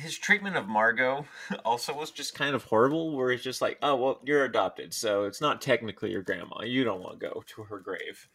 his 0.00 0.18
treatment 0.18 0.56
of 0.56 0.68
Margot 0.68 1.26
also 1.64 1.94
was 1.94 2.10
just 2.10 2.34
kind 2.34 2.54
of 2.54 2.64
horrible 2.64 3.16
where 3.16 3.30
he's 3.30 3.42
just 3.42 3.60
like 3.60 3.78
oh 3.82 3.96
well 3.96 4.20
you're 4.24 4.44
adopted 4.44 4.92
so 4.94 5.24
it's 5.24 5.40
not 5.40 5.60
technically 5.60 6.10
your 6.10 6.22
grandma 6.22 6.62
you 6.62 6.84
don't 6.84 7.00
want 7.00 7.20
to 7.20 7.26
go 7.26 7.42
to 7.46 7.64
her 7.64 7.78
grave 7.78 8.28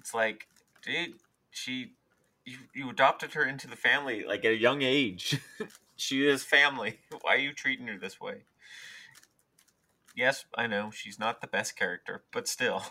it's 0.00 0.14
like, 0.14 0.48
dude, 0.82 1.14
she 1.50 1.92
you, 2.44 2.56
you 2.74 2.90
adopted 2.90 3.34
her 3.34 3.44
into 3.44 3.68
the 3.68 3.76
family. 3.76 4.24
like 4.26 4.44
at 4.44 4.52
a 4.52 4.56
young 4.56 4.82
age 4.82 5.38
She 5.96 6.26
is 6.26 6.42
family. 6.42 6.98
Why 7.20 7.34
are 7.34 7.38
you 7.38 7.52
treating 7.52 7.86
her 7.88 7.98
this 7.98 8.18
way? 8.18 8.44
Yes, 10.16 10.46
I 10.54 10.66
know 10.66 10.90
she's 10.90 11.18
not 11.18 11.42
the 11.42 11.46
best 11.46 11.76
character, 11.76 12.22
but 12.32 12.48
still, 12.48 12.82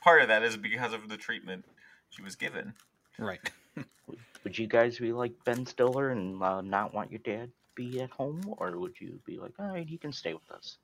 part 0.00 0.22
of 0.22 0.28
that 0.28 0.44
is 0.44 0.56
because 0.56 0.92
of 0.92 1.08
the 1.08 1.16
treatment 1.16 1.64
she 2.08 2.22
was 2.22 2.36
given. 2.36 2.74
right 3.18 3.50
Would 4.44 4.58
you 4.58 4.66
guys 4.66 4.98
be 4.98 5.12
like 5.12 5.32
Ben 5.44 5.66
Stiller 5.66 6.10
and 6.10 6.42
uh, 6.42 6.60
not 6.60 6.94
want 6.94 7.10
your 7.10 7.20
dad 7.20 7.50
be 7.74 8.00
at 8.00 8.10
home, 8.10 8.54
or 8.58 8.78
would 8.78 9.00
you 9.00 9.20
be 9.24 9.38
like, 9.38 9.52
all 9.58 9.66
right, 9.68 9.88
you 9.88 9.98
can 9.98 10.12
stay 10.12 10.34
with 10.34 10.50
us? 10.50 10.78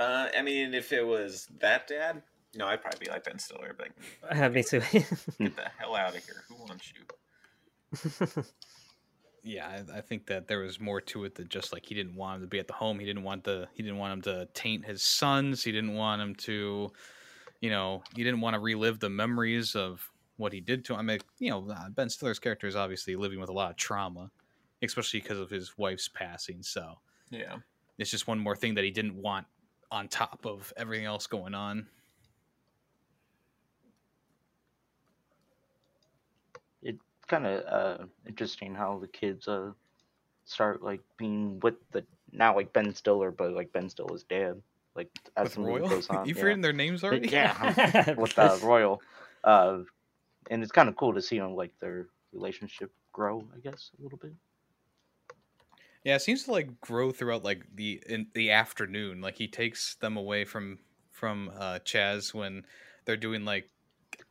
uh 0.00 0.26
i 0.36 0.42
mean 0.42 0.74
if 0.74 0.92
it 0.92 1.06
was 1.06 1.46
that 1.60 1.86
dad 1.86 2.22
No, 2.56 2.66
I'd 2.66 2.82
probably 2.82 3.06
be 3.06 3.10
like 3.10 3.24
Ben 3.24 3.38
Stiller, 3.38 3.76
but 3.76 3.88
uh, 4.30 4.48
me 4.48 4.62
too. 4.62 4.80
get 4.92 5.56
the 5.56 5.70
hell 5.78 5.94
out 5.96 6.16
of 6.16 6.24
here. 6.24 6.44
Who 6.48 6.56
wants 6.56 6.92
you? 6.94 8.44
yeah 9.44 9.66
I, 9.66 9.98
I 9.98 10.00
think 10.00 10.26
that 10.26 10.48
there 10.48 10.60
was 10.60 10.80
more 10.80 11.00
to 11.00 11.24
it 11.24 11.34
than 11.34 11.48
just 11.48 11.72
like 11.72 11.84
he 11.86 11.94
didn't 11.94 12.16
want 12.16 12.36
him 12.36 12.42
to 12.42 12.48
be 12.48 12.58
at 12.58 12.66
the 12.66 12.72
home 12.72 12.98
he 12.98 13.06
didn't 13.06 13.22
want 13.22 13.44
the 13.44 13.68
he 13.74 13.82
didn't 13.82 13.98
want 13.98 14.12
him 14.14 14.22
to 14.22 14.48
taint 14.54 14.84
his 14.84 15.02
sons 15.02 15.62
he 15.62 15.70
didn't 15.70 15.94
want 15.94 16.22
him 16.22 16.34
to 16.34 16.90
you 17.60 17.70
know 17.70 18.02
he 18.16 18.24
didn't 18.24 18.40
want 18.40 18.54
to 18.54 18.60
relive 18.60 18.98
the 19.00 19.10
memories 19.10 19.76
of 19.76 20.10
what 20.36 20.52
he 20.52 20.60
did 20.60 20.84
to 20.84 20.92
him 20.94 20.98
i 21.00 21.02
mean 21.02 21.18
you 21.38 21.50
know 21.50 21.68
uh, 21.70 21.88
ben 21.90 22.08
stiller's 22.08 22.38
character 22.38 22.66
is 22.66 22.76
obviously 22.76 23.16
living 23.16 23.40
with 23.40 23.48
a 23.48 23.52
lot 23.52 23.70
of 23.70 23.76
trauma 23.76 24.30
especially 24.82 25.20
because 25.20 25.38
of 25.38 25.50
his 25.50 25.76
wife's 25.78 26.08
passing 26.08 26.62
so 26.62 26.94
Yeah. 27.30 27.56
it's 27.98 28.10
just 28.10 28.26
one 28.26 28.38
more 28.38 28.56
thing 28.56 28.74
that 28.74 28.84
he 28.84 28.90
didn't 28.90 29.16
want 29.16 29.46
on 29.90 30.08
top 30.08 30.44
of 30.44 30.72
everything 30.76 31.06
else 31.06 31.26
going 31.26 31.54
on 31.54 31.86
It's 36.82 37.00
kind 37.26 37.46
of 37.46 37.64
uh 37.66 38.04
interesting 38.26 38.74
how 38.74 38.98
the 38.98 39.08
kids 39.08 39.48
uh 39.48 39.72
start 40.44 40.82
like 40.82 41.00
being 41.16 41.58
with 41.60 41.74
the 41.92 42.04
now 42.32 42.54
like 42.54 42.72
Ben 42.72 42.92
Stiller, 42.94 43.30
but 43.30 43.52
like 43.52 43.72
Ben 43.72 43.88
Stiller's 43.88 44.24
dad. 44.24 44.60
Like 44.94 45.08
as 45.36 45.44
With 45.44 45.54
the 45.54 45.60
movie 45.60 45.72
Royal, 45.80 45.88
goes 45.88 46.08
on, 46.10 46.26
you've 46.28 46.36
yeah. 46.38 46.44
written 46.44 46.60
their 46.60 46.72
names 46.72 47.02
already. 47.02 47.28
yeah, 47.28 48.12
with 48.18 48.38
uh, 48.38 48.58
Royal, 48.62 49.00
uh, 49.42 49.78
and 50.50 50.62
it's 50.62 50.72
kind 50.72 50.88
of 50.88 50.96
cool 50.96 51.14
to 51.14 51.22
see 51.22 51.38
them 51.38 51.54
like 51.54 51.72
their 51.80 52.06
relationship 52.32 52.90
grow. 53.12 53.44
I 53.54 53.60
guess 53.60 53.90
a 53.98 54.02
little 54.02 54.18
bit. 54.18 54.32
Yeah, 56.04 56.16
it 56.16 56.22
seems 56.22 56.44
to 56.44 56.52
like 56.52 56.80
grow 56.80 57.12
throughout 57.12 57.44
like 57.44 57.64
the 57.74 58.02
in 58.08 58.26
the 58.34 58.50
afternoon. 58.50 59.20
Like 59.20 59.36
he 59.36 59.48
takes 59.48 59.94
them 59.96 60.16
away 60.16 60.44
from 60.44 60.78
from 61.10 61.50
uh 61.58 61.78
Chaz 61.84 62.34
when 62.34 62.64
they're 63.06 63.16
doing 63.16 63.44
like 63.44 63.70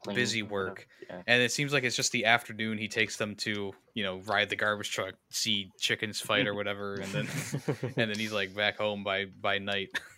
Clean 0.04 0.16
busy 0.16 0.44
work. 0.44 0.88
Yeah. 1.10 1.22
and 1.28 1.42
it 1.42 1.52
seems 1.52 1.74
like 1.74 1.84
it's 1.84 1.96
just 1.96 2.12
the 2.12 2.26
afternoon 2.26 2.78
he 2.78 2.88
takes 2.88 3.18
them 3.18 3.36
to, 3.38 3.74
you 3.94 4.04
know, 4.04 4.20
ride 4.20 4.50
the 4.50 4.56
garbage 4.56 4.92
truck, 4.92 5.16
see 5.30 5.72
chickens 5.80 6.20
fight 6.20 6.48
or 6.48 6.54
whatever, 6.54 6.96
and 6.96 7.12
then 7.12 7.28
and 7.98 8.12
then 8.12 8.20
he's 8.20 8.34
like 8.34 8.56
back 8.56 8.78
home 8.78 9.04
by 9.04 9.26
by 9.26 9.58
night. 9.58 9.90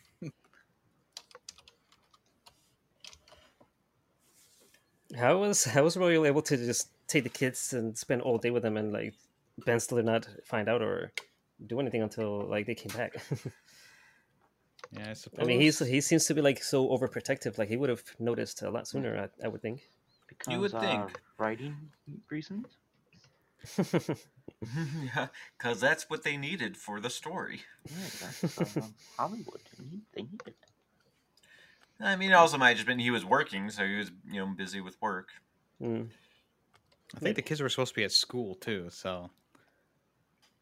How 5.14 5.38
was 5.38 5.66
how 5.66 5.84
was 5.84 5.98
Royal 5.98 6.26
able 6.26 6.42
to 6.44 6.58
just 6.58 6.90
take 7.08 7.24
the 7.24 7.30
kids 7.30 7.74
and 7.74 7.98
spend 7.98 8.22
all 8.22 8.38
day 8.38 8.50
with 8.50 8.64
them 8.64 8.78
and 8.78 8.92
like 8.92 9.14
Ben 9.66 9.80
Stiller 9.80 10.04
not 10.04 10.28
find 10.44 10.68
out 10.68 10.82
or 10.82 11.12
do 11.68 11.80
anything 11.80 12.02
until 12.02 12.48
like 12.48 12.66
they 12.66 12.76
came 12.76 12.96
back? 12.96 13.14
Yeah, 14.92 15.10
I 15.10 15.14
suppose. 15.14 15.44
I 15.44 15.46
mean, 15.46 15.60
he's 15.60 15.80
he 15.80 16.02
seems 16.02 16.26
to 16.26 16.34
be 16.34 16.42
like 16.42 16.64
so 16.64 16.88
overprotective. 16.90 17.58
Like 17.58 17.70
he 17.70 17.78
would 17.78 17.90
have 17.90 18.04
noticed 18.20 18.62
a 18.62 18.70
lot 18.70 18.88
sooner. 18.88 19.18
I, 19.18 19.46
I 19.46 19.48
would 19.48 19.62
think. 19.62 19.82
Because, 20.28 20.54
You 20.54 20.60
would 20.60 20.74
uh, 20.74 20.80
think. 20.80 21.20
writing 21.38 21.76
reasons. 22.30 22.68
yeah, 25.16 25.28
because 25.58 25.80
that's 25.80 26.10
what 26.10 26.24
they 26.24 26.38
needed 26.38 26.78
for 26.78 27.00
the 27.00 27.10
story. 27.10 27.62
Yeah, 27.86 27.96
that's 28.22 28.78
um, 28.78 28.94
Hollywood. 29.18 29.62
They 29.78 29.84
need, 29.84 30.02
they 30.14 30.22
need 30.22 30.42
it. 30.46 30.56
I 32.00 32.16
mean, 32.16 32.32
it 32.32 32.34
also 32.34 32.58
might 32.58 32.70
have 32.70 32.78
just 32.78 32.88
been 32.88 33.00
he 33.00 33.12
was 33.12 33.26
working, 33.26 33.70
so 33.70 33.86
he 33.86 33.96
was 33.98 34.12
you 34.30 34.40
know 34.40 34.48
busy 34.48 34.82
with 34.82 35.00
work. 35.02 35.30
Mm. 35.82 36.08
I 37.16 37.20
think 37.20 37.36
the 37.36 37.42
kids 37.42 37.62
were 37.62 37.70
supposed 37.70 37.94
to 37.94 37.96
be 37.96 38.04
at 38.04 38.12
school 38.12 38.56
too, 38.56 38.88
so 38.90 39.30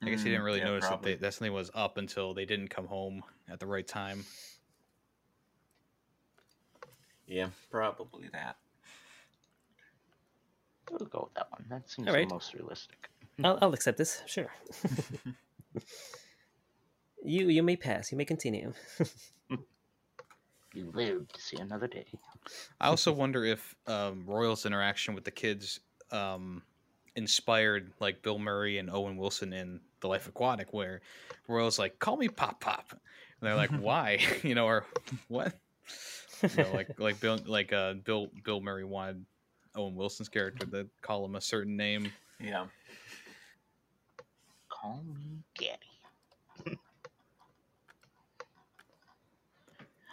I 0.01 0.09
guess 0.09 0.21
he 0.21 0.29
didn't 0.29 0.41
Mm, 0.41 0.45
really 0.45 0.59
yeah, 0.59 0.65
notice 0.65 0.85
probably. 0.87 1.13
that 1.13 1.21
they, 1.21 1.27
that 1.27 1.33
something 1.33 1.53
was 1.53 1.71
up 1.73 1.97
until 1.97 2.33
they 2.33 2.45
didn't 2.45 2.67
come 2.67 2.85
home 2.85 3.23
at 3.49 3.59
the 3.59 3.65
right 3.65 3.87
time. 3.87 4.25
Yeah, 7.25 7.47
probably 7.71 8.27
that. 8.33 8.57
We'll 10.91 11.07
go 11.07 11.21
with 11.23 11.33
that 11.35 11.47
one. 11.51 11.65
That 11.69 11.89
seems 11.89 12.09
Alright. 12.09 12.27
the 12.27 12.35
most 12.35 12.53
realistic. 12.53 13.09
I'll, 13.43 13.57
I'll 13.61 13.73
accept 13.73 13.97
this. 13.97 14.21
Sure. 14.27 14.51
you 17.23 17.47
you 17.47 17.63
may 17.63 17.77
pass. 17.77 18.11
You 18.11 18.17
may 18.17 18.25
continue. 18.25 18.73
You 20.73 20.91
live 20.93 21.27
to 21.31 21.41
see 21.41 21.57
another 21.57 21.87
day. 21.87 22.07
I 22.81 22.87
also 22.87 23.11
wonder 23.11 23.45
if 23.45 23.75
um, 23.85 24.23
Royal's 24.25 24.65
interaction 24.65 25.13
with 25.13 25.23
the 25.23 25.31
kids 25.31 25.79
um, 26.11 26.63
inspired 27.15 27.91
like 27.99 28.23
Bill 28.23 28.39
Murray 28.39 28.79
and 28.79 28.89
Owen 28.89 29.17
Wilson 29.17 29.53
in 29.53 29.79
The 30.01 30.07
Life 30.07 30.27
Aquatic, 30.27 30.73
where 30.73 31.01
Royal's 31.47 31.77
like, 31.77 31.99
"Call 31.99 32.17
me 32.17 32.27
Pop 32.27 32.59
Pop," 32.59 32.87
and 32.91 32.99
they're 33.41 33.55
like, 33.55 33.69
"Why?" 33.79 34.19
you 34.43 34.55
know, 34.55 34.65
or 34.65 34.85
what? 35.27 35.53
You 36.41 36.63
know, 36.63 36.71
like 36.73 36.99
like 36.99 37.19
Bill 37.19 37.39
like 37.45 37.71
uh, 37.71 37.93
Bill 37.93 38.29
Bill 38.43 38.59
Murray 38.59 38.83
wanted 38.83 39.23
Owen 39.75 39.95
Wilson's 39.95 40.29
character 40.29 40.65
to 40.65 40.89
call 41.01 41.23
him 41.23 41.35
a 41.35 41.41
certain 41.41 41.77
name. 41.77 42.11
Yeah. 42.39 42.65
Call 44.69 45.03
me 45.05 45.43
Gaddy. 45.55 46.77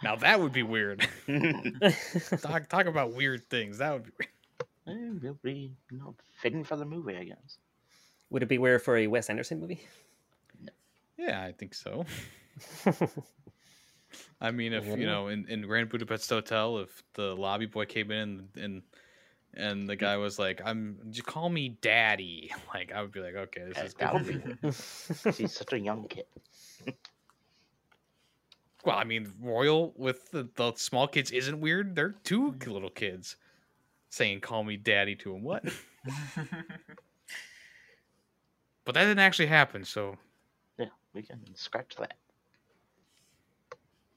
Now 0.03 0.15
that 0.17 0.39
would 0.39 0.51
be 0.53 0.63
weird. 0.63 1.07
talk 2.41 2.67
talk 2.69 2.85
about 2.87 3.13
weird 3.13 3.49
things. 3.49 3.77
That 3.77 3.93
would 3.93 4.03
be 4.05 4.11
weird. 4.19 4.29
Eh, 4.87 5.17
It'll 5.23 5.39
be 5.43 5.71
you 5.91 5.97
know 5.97 6.15
fitting 6.41 6.63
for 6.63 6.75
the 6.75 6.85
movie, 6.85 7.15
I 7.15 7.23
guess. 7.25 7.57
Would 8.29 8.43
it 8.43 8.49
be 8.49 8.57
weird 8.57 8.81
for 8.81 8.97
a 8.97 9.07
Wes 9.07 9.29
Anderson 9.29 9.59
movie? 9.59 9.81
Yeah, 11.17 11.43
I 11.43 11.51
think 11.51 11.73
so. 11.75 12.05
I 14.41 14.51
mean, 14.51 14.73
if 14.73 14.85
you 14.85 15.05
know, 15.05 15.27
in, 15.27 15.47
in 15.47 15.61
Grand 15.61 15.89
Budapest 15.89 16.29
Hotel, 16.29 16.79
if 16.79 17.03
the 17.13 17.35
lobby 17.35 17.67
boy 17.67 17.85
came 17.85 18.11
in 18.11 18.47
and 18.55 18.81
and 19.53 19.87
the 19.87 19.95
guy 19.95 20.17
was 20.17 20.39
like, 20.39 20.61
"I'm, 20.65 20.97
just 21.11 21.25
call 21.25 21.49
me 21.49 21.77
Daddy," 21.81 22.51
like 22.73 22.91
I 22.91 23.01
would 23.01 23.11
be 23.11 23.19
like, 23.19 23.35
"Okay, 23.35 23.63
this 23.67 23.77
is 23.85 23.93
that 23.95 24.13
good." 24.25 24.57
would 24.61 24.61
be. 24.61 25.31
He's 25.31 25.53
such 25.53 25.73
a 25.73 25.79
young 25.79 26.07
kid. 26.07 26.25
Well, 28.83 28.97
I 28.97 29.03
mean, 29.03 29.31
Royal 29.39 29.93
with 29.95 30.31
the, 30.31 30.49
the 30.55 30.73
small 30.75 31.07
kids 31.07 31.31
isn't 31.31 31.59
weird. 31.59 31.95
They're 31.95 32.15
two 32.23 32.53
mm. 32.53 32.67
little 32.67 32.89
kids 32.89 33.35
saying 34.09 34.41
"call 34.41 34.63
me 34.63 34.77
Daddy" 34.77 35.15
to 35.17 35.35
him. 35.35 35.43
What? 35.43 35.63
But 38.83 38.95
that 38.95 39.05
didn't 39.05 39.19
actually 39.19 39.47
happen. 39.47 39.85
So 39.85 40.17
Yeah, 40.77 40.87
we 41.13 41.21
can 41.21 41.39
scratch 41.55 41.95
that. 41.97 42.17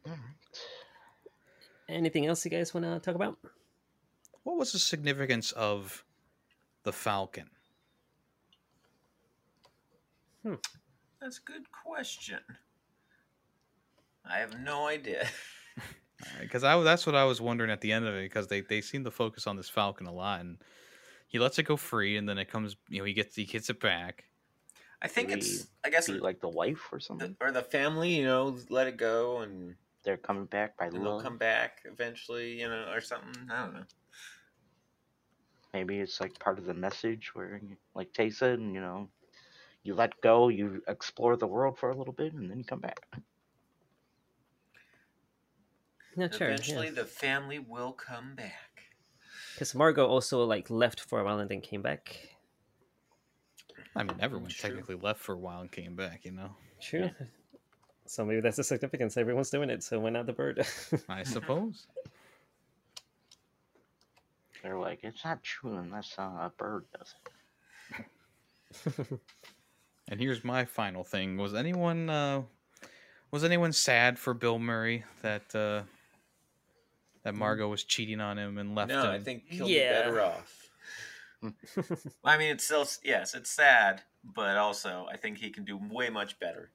Alright. 0.07 0.21
Anything 1.89 2.27
else 2.27 2.45
you 2.45 2.51
guys 2.51 2.73
want 2.73 2.85
to 2.85 2.99
talk 2.99 3.15
about? 3.15 3.39
what 4.43 4.59
was 4.59 4.73
the 4.73 4.79
significance 4.79 5.53
of 5.53 6.05
the 6.83 6.93
Falcon? 6.93 7.49
Hmm. 10.43 10.55
That's 11.21 11.39
a 11.39 11.43
good 11.43 11.71
question. 11.71 12.41
I 14.25 14.39
have 14.39 14.59
no 14.61 14.87
idea. 14.87 15.27
because 16.41 16.65
I 16.65 16.81
that's 16.83 17.07
what 17.07 17.15
I 17.15 17.25
was 17.25 17.41
wondering 17.41 17.71
at 17.71 17.81
the 17.81 17.93
end 17.93 18.07
of 18.07 18.15
it 18.15 18.23
because 18.23 18.47
they 18.49 18.61
they 18.63 18.81
seem 18.81 19.05
to 19.05 19.11
focus 19.11 19.47
on 19.47 19.57
this 19.57 19.69
Falcon 19.69 20.07
a 20.07 20.13
lot 20.13 20.41
and 20.41 20.59
he 21.29 21.39
lets 21.39 21.59
it 21.59 21.65
go 21.65 21.77
free 21.77 22.17
and 22.17 22.29
then 22.29 22.39
it 22.39 22.49
comes 22.49 22.77
you 22.89 22.99
know 22.99 23.05
he 23.05 23.13
gets 23.13 23.37
he 23.37 23.45
gets 23.45 23.69
it 23.71 23.81
back. 23.81 24.25
I 25.03 25.09
think 25.09 25.29
Maybe 25.29 25.41
it's. 25.43 25.67
I 25.85 25.91
guess 25.91 26.07
Be 26.07 26.15
it, 26.15 26.23
like 26.23 26.41
the 26.41 26.49
wife 26.49 26.89
or 26.91 26.99
something. 26.99 27.37
the, 27.39 27.45
or 27.47 27.53
the 27.53 27.63
family, 27.63 28.15
you 28.15 28.25
know, 28.25 28.57
let 28.71 28.87
it 28.87 28.97
go 28.97 29.41
and, 29.41 29.77
They're 30.03 30.17
coming 30.17 30.47
back 30.47 30.79
by 30.79 30.87
and 30.87 30.95
they'll 31.05 31.21
come 31.21 31.37
back 31.37 31.81
eventually, 31.85 32.61
you 32.61 32.69
know, 32.69 32.89
or 32.91 33.03
something. 33.03 33.51
I 33.51 33.65
don't 33.65 33.75
know. 33.75 33.85
Maybe 35.75 35.99
it's 35.99 36.21
like 36.21 36.39
part 36.39 36.59
of 36.59 36.65
the 36.65 36.73
message 36.75 37.35
where, 37.35 37.61
you- 37.63 37.77
like 37.95 38.13
Tay 38.15 38.31
said, 38.31 38.61
you 38.61 38.81
know, 38.81 39.11
you 39.83 39.95
let 39.95 40.19
go, 40.23 40.49
you 40.49 40.83
explore 40.89 41.37
the 41.37 41.47
world 41.47 41.79
for 41.79 41.91
a 41.91 41.97
little 41.97 42.15
bit, 42.15 42.33
and 42.33 42.51
then 42.51 42.59
you 42.59 42.65
come 42.65 42.81
back. 42.81 43.01
Yeah, 46.17 46.29
sure. 46.31 46.49
eventually, 46.49 46.91
the 46.91 47.05
family 47.05 47.59
will 47.59 47.93
come 47.93 48.35
back. 48.35 48.93
Because 49.55 49.75
Margot 49.75 50.07
also 50.07 50.45
like 50.45 50.71
left 50.71 51.01
for 51.01 51.21
a 51.21 51.25
while 51.25 51.39
and 51.39 51.51
then 51.51 51.61
came 51.61 51.83
back. 51.83 52.17
I 53.97 54.03
mean, 54.03 54.17
everyone 54.21 54.51
True. 54.51 54.71
technically 54.71 54.97
left 54.97 55.21
for 55.21 55.35
a 55.35 55.39
while 55.39 55.61
and 55.61 55.71
came 55.71 55.95
back. 55.95 56.25
You 56.25 56.33
know, 56.33 56.51
True. 56.81 57.11
So 58.07 58.25
maybe 58.25 58.41
that's 58.41 58.57
the 58.57 58.65
significance. 58.65 59.17
Everyone's 59.17 59.51
doing 59.51 59.71
it, 59.71 59.83
so 59.83 59.99
why 59.99 60.11
not 60.11 60.27
the 60.27 60.33
bird? 60.33 60.67
I 61.09 61.23
suppose. 61.23 61.87
They're 64.63 64.79
like, 64.79 65.01
it's 65.03 65.25
not 65.25 65.43
true 65.43 65.77
unless 65.77 66.15
uh, 66.19 66.23
a 66.23 66.53
bird 66.57 66.85
does 66.97 67.15
it. 68.87 69.11
and 70.09 70.21
here's 70.21 70.43
my 70.45 70.65
final 70.65 71.05
thing: 71.05 71.37
Was 71.37 71.55
anyone 71.55 72.11
uh, 72.11 72.43
was 73.31 73.45
anyone 73.45 73.73
sad 73.73 74.19
for 74.19 74.35
Bill 74.35 74.59
Murray 74.59 75.05
that 75.23 75.55
uh, 75.55 75.83
that 77.25 77.35
Margot 77.35 77.69
was 77.69 77.83
cheating 77.85 78.21
on 78.21 78.39
him 78.39 78.59
and 78.59 78.75
left 78.75 78.91
No, 78.91 79.03
him? 79.03 79.11
I 79.11 79.19
think 79.19 79.45
he'll 79.49 79.69
Yeah. 79.69 80.03
be 80.03 80.09
better 80.11 80.21
off. 80.21 80.61
I 82.25 82.39
mean, 82.39 82.51
it's 82.53 82.65
still 82.65 82.87
yes, 83.03 83.35
it's 83.35 83.51
sad, 83.51 84.03
but 84.23 84.57
also 84.57 85.07
I 85.11 85.17
think 85.17 85.39
he 85.39 85.51
can 85.51 85.65
do 85.65 85.77
way 85.91 86.09
much 86.09 86.39
better. 86.39 86.71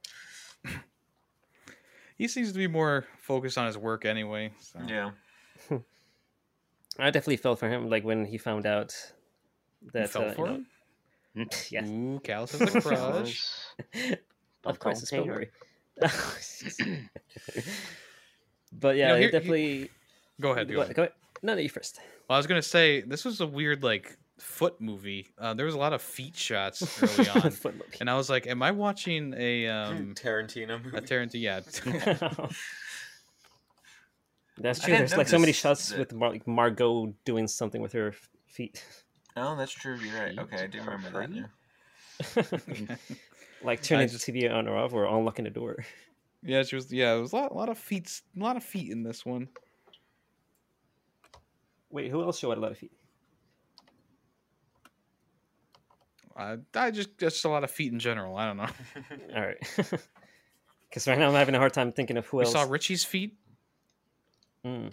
he 2.17 2.27
seems 2.27 2.51
to 2.51 2.57
be 2.57 2.67
more 2.67 3.05
focused 3.19 3.57
on 3.57 3.65
his 3.65 3.77
work 3.77 4.05
anyway. 4.05 4.51
So. 4.59 4.79
Yeah, 4.87 5.11
I 6.99 7.09
definitely 7.09 7.37
felt 7.37 7.57
for 7.59 7.69
him, 7.69 7.89
like 7.89 8.03
when 8.03 8.25
he 8.25 8.37
found 8.37 8.65
out 8.67 8.93
You 9.81 9.89
that 9.93 10.09
fell 10.09 10.23
uh, 10.29 10.33
for 10.33 10.47
you 10.47 10.53
him. 10.53 10.65
know, 11.35 11.45
yes, 11.71 11.89
Ooh, 11.89 12.19
Callus 12.23 12.51
has 12.51 12.75
a 12.75 12.81
crush. 12.81 13.49
of 14.65 14.77
course, 14.79 15.01
it's 15.01 15.11
Bill 15.11 15.25
Bill 15.25 15.37
but 18.71 18.95
yeah, 18.97 19.07
know, 19.09 19.17
here- 19.17 19.31
definitely. 19.31 19.89
Go 20.39 20.51
ahead. 20.51 20.67
Go 20.67 20.75
Go, 20.75 20.81
ahead. 20.81 20.95
go 20.95 21.01
ahead. 21.03 21.13
No, 21.41 21.53
no, 21.55 21.59
you 21.61 21.69
first. 21.69 21.99
Well, 22.27 22.35
I 22.35 22.39
was 22.39 22.47
gonna 22.47 22.61
say 22.61 23.01
this 23.01 23.23
was 23.25 23.41
a 23.41 23.47
weird 23.47 23.83
like 23.83 24.17
foot 24.37 24.79
movie. 24.81 25.27
Uh, 25.37 25.53
there 25.53 25.65
was 25.65 25.75
a 25.75 25.77
lot 25.77 25.93
of 25.93 26.01
feet 26.01 26.35
shots 26.35 27.01
early 27.03 27.29
on, 27.43 27.51
Foot 27.51 27.73
movie. 27.75 27.97
and 27.99 28.09
I 28.09 28.15
was 28.15 28.29
like, 28.29 28.47
"Am 28.47 28.61
I 28.63 28.71
watching 28.71 29.33
a 29.37 29.67
um 29.67 30.13
Tarantino 30.21 30.81
movie. 30.83 30.97
a 30.97 31.01
Tarantino?" 31.01 31.41
Yeah, 31.41 31.59
That's 34.57 34.79
true. 34.79 34.93
There's 34.97 35.15
like 35.15 35.27
so 35.29 35.39
many 35.39 35.53
shots 35.53 35.89
that- 35.89 35.99
with 35.99 36.13
Mar- 36.13 36.31
like 36.31 36.45
Margot 36.47 37.13
doing 37.25 37.47
something 37.47 37.81
with 37.81 37.93
her 37.93 38.13
feet. 38.47 38.83
Oh, 39.37 39.55
that's 39.55 39.71
true. 39.71 39.95
You're 39.97 40.13
right. 40.19 40.31
Feet 40.31 40.39
Okay, 40.39 40.63
I 40.63 40.67
do 40.67 40.79
remember 40.79 41.11
that. 41.11 41.29
free? 42.65 42.87
now. 42.87 42.97
like 43.63 43.81
turning 43.81 44.09
I 44.09 44.11
the 44.11 44.17
TV 44.17 44.51
on 44.53 44.67
or 44.67 44.75
off 44.77 44.91
or 44.93 45.05
unlocking 45.05 45.45
the 45.45 45.51
door. 45.51 45.77
yeah, 46.43 46.63
she 46.63 46.75
was. 46.75 46.91
Yeah, 46.91 47.13
it 47.15 47.21
was 47.21 47.31
a 47.31 47.37
lot, 47.37 47.51
a 47.51 47.53
lot 47.53 47.69
of 47.69 47.77
feet, 47.77 48.21
a 48.37 48.39
lot 48.43 48.57
of 48.57 48.63
feet 48.63 48.91
in 48.91 49.03
this 49.03 49.25
one. 49.25 49.47
Wait, 51.91 52.11
who 52.11 52.21
else 52.21 52.39
showed 52.39 52.57
a 52.57 52.61
lot 52.61 52.71
of 52.71 52.77
feet? 52.77 52.91
Uh, 56.35 56.57
I 56.75 56.91
just 56.91 57.17
just 57.17 57.43
a 57.43 57.49
lot 57.49 57.63
of 57.63 57.71
feet 57.71 57.91
in 57.91 57.99
general. 57.99 58.37
I 58.37 58.47
don't 58.47 58.57
know. 58.57 58.67
All 59.35 59.41
right. 59.41 59.57
Because 60.89 61.07
right 61.07 61.19
now 61.19 61.27
I'm 61.27 61.35
having 61.35 61.53
a 61.53 61.59
hard 61.59 61.73
time 61.73 61.91
thinking 61.91 62.17
of 62.17 62.25
who 62.25 62.37
We 62.37 62.45
else. 62.45 62.53
saw 62.53 62.63
Richie's 62.63 63.05
feet. 63.05 63.35
Mm. 64.65 64.91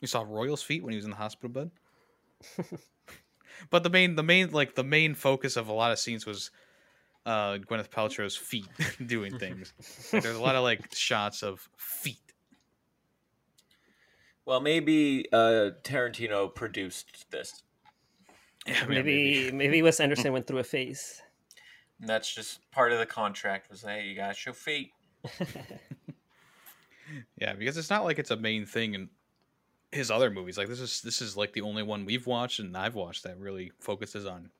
We 0.00 0.08
saw 0.08 0.24
Royal's 0.26 0.62
feet 0.62 0.82
when 0.82 0.92
he 0.92 0.96
was 0.96 1.04
in 1.04 1.10
the 1.10 1.16
hospital 1.18 1.50
bed. 1.50 1.70
but 3.70 3.82
the 3.82 3.90
main, 3.90 4.14
the 4.16 4.22
main, 4.22 4.50
like 4.50 4.74
the 4.76 4.82
main 4.82 5.14
focus 5.14 5.56
of 5.58 5.68
a 5.68 5.74
lot 5.74 5.92
of 5.92 5.98
scenes 5.98 6.24
was 6.24 6.50
uh, 7.26 7.58
Gwyneth 7.58 7.90
Paltrow's 7.90 8.34
feet 8.34 8.66
doing 9.04 9.38
things. 9.38 9.74
Like, 10.10 10.22
there's 10.22 10.36
a 10.36 10.42
lot 10.42 10.54
of 10.54 10.62
like 10.62 10.94
shots 10.94 11.42
of 11.42 11.68
feet. 11.76 12.29
Well, 14.46 14.60
maybe 14.60 15.26
uh, 15.32 15.70
Tarantino 15.82 16.54
produced 16.54 17.30
this. 17.30 17.62
Yeah, 18.66 18.84
maybe 18.86 19.50
maybe 19.54 19.82
Wes 19.82 20.00
Anderson 20.00 20.32
went 20.32 20.46
through 20.46 20.58
a 20.58 20.64
phase. 20.64 21.22
And 22.00 22.08
that's 22.08 22.34
just 22.34 22.70
part 22.70 22.92
of 22.92 22.98
the 22.98 23.06
contract. 23.06 23.70
Was 23.70 23.82
hey, 23.82 24.06
you 24.06 24.16
gotta 24.16 24.34
show 24.34 24.52
feet. 24.52 24.90
Yeah, 27.36 27.54
because 27.54 27.76
it's 27.76 27.90
not 27.90 28.04
like 28.04 28.18
it's 28.18 28.30
a 28.30 28.36
main 28.36 28.66
thing 28.66 28.94
in 28.94 29.08
his 29.92 30.10
other 30.10 30.30
movies. 30.30 30.58
Like 30.58 30.68
this 30.68 30.80
is 30.80 31.00
this 31.00 31.20
is 31.20 31.36
like 31.36 31.52
the 31.52 31.62
only 31.62 31.82
one 31.82 32.04
we've 32.04 32.26
watched 32.26 32.60
and 32.60 32.76
I've 32.76 32.94
watched 32.94 33.24
that 33.24 33.38
really 33.38 33.72
focuses 33.80 34.26
on 34.26 34.50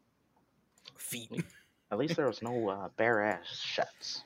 feet. 0.97 1.31
At 1.93 1.99
least 1.99 2.17
there 2.17 2.27
was 2.27 2.43
no 2.43 2.69
uh, 2.69 2.89
bare 2.97 3.23
ass 3.23 3.47
shots. 3.47 4.23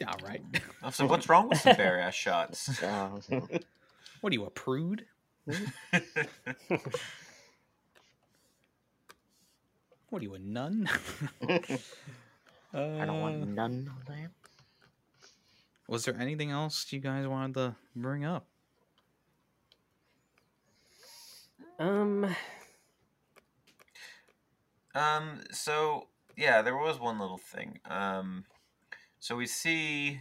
Yeah, 0.00 0.14
right. 0.22 0.42
So 0.92 1.06
what's 1.06 1.28
wrong 1.28 1.48
with 1.48 1.58
some 1.58 1.76
bare 1.76 2.00
ass 2.00 2.14
shots? 2.14 2.82
Uh, 2.82 3.08
What 4.20 4.32
are 4.32 4.34
you, 4.34 4.44
a 4.44 4.50
prude? 4.50 5.06
What 10.10 10.20
are 10.20 10.24
you, 10.24 10.34
a 10.34 10.38
nun? 10.38 10.88
I 11.42 11.58
don't 12.72 13.10
Uh, 13.10 13.12
want 13.20 13.46
none 13.48 13.90
of 13.98 14.06
that. 14.06 14.30
Was 15.86 16.04
there 16.04 16.16
anything 16.18 16.50
else 16.50 16.90
you 16.92 17.00
guys 17.00 17.26
wanted 17.26 17.54
to 17.54 17.76
bring 17.94 18.24
up? 18.24 18.46
Um, 21.78 22.34
Um. 24.94 25.42
So 25.52 26.08
yeah, 26.36 26.62
there 26.62 26.76
was 26.76 26.98
one 26.98 27.18
little 27.18 27.38
thing. 27.38 27.78
Um. 27.84 28.44
So 29.20 29.36
we 29.36 29.46
see 29.46 30.20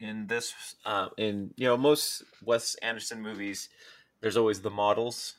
in 0.00 0.26
this 0.26 0.76
Uh, 0.84 1.08
in 1.16 1.52
you 1.56 1.66
know 1.66 1.76
most 1.76 2.22
Wes 2.42 2.74
Anderson 2.76 3.22
movies, 3.22 3.68
there's 4.20 4.36
always 4.36 4.60
the 4.62 4.70
models, 4.70 5.36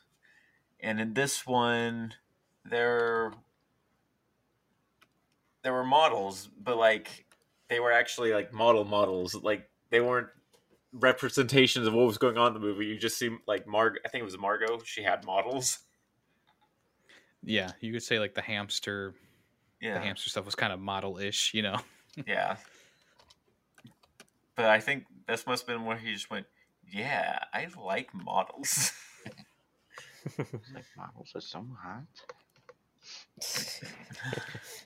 and 0.80 1.00
in 1.00 1.14
this 1.14 1.46
one, 1.46 2.14
there 2.64 3.32
there 5.62 5.72
were 5.72 5.84
models, 5.84 6.48
but 6.58 6.76
like 6.76 7.26
they 7.68 7.80
were 7.80 7.92
actually 7.92 8.32
like 8.32 8.52
model 8.52 8.84
models. 8.84 9.34
Like 9.34 9.68
they 9.90 10.00
weren't 10.00 10.28
representations 10.92 11.86
of 11.86 11.94
what 11.94 12.06
was 12.06 12.18
going 12.18 12.36
on 12.36 12.48
in 12.48 12.54
the 12.54 12.60
movie. 12.60 12.86
You 12.86 12.98
just 12.98 13.18
see 13.18 13.30
like 13.46 13.66
Marg. 13.66 13.98
I 14.04 14.08
think 14.08 14.22
it 14.22 14.24
was 14.24 14.38
Margot. 14.38 14.80
She 14.84 15.02
had 15.02 15.24
models. 15.24 15.80
Yeah, 17.42 17.72
you 17.80 17.92
could 17.92 18.02
say 18.02 18.18
like 18.18 18.34
the 18.34 18.42
hamster, 18.42 19.14
yeah, 19.80 19.94
the 19.94 20.00
hamster 20.00 20.28
stuff 20.30 20.44
was 20.44 20.54
kind 20.54 20.72
of 20.72 20.80
model-ish, 20.80 21.54
you 21.54 21.62
know. 21.62 21.78
Yeah. 22.26 22.56
But 24.56 24.66
I 24.66 24.80
think 24.80 25.04
this 25.26 25.46
must 25.46 25.66
have 25.66 25.76
been 25.76 25.86
where 25.86 25.96
he 25.96 26.12
just 26.12 26.30
went, 26.30 26.46
"Yeah, 26.90 27.38
I 27.52 27.68
like 27.82 28.12
models." 28.14 28.92
Like 30.38 30.84
models 30.96 31.32
are 31.34 31.40
so 31.40 31.66
hot. 31.82 32.04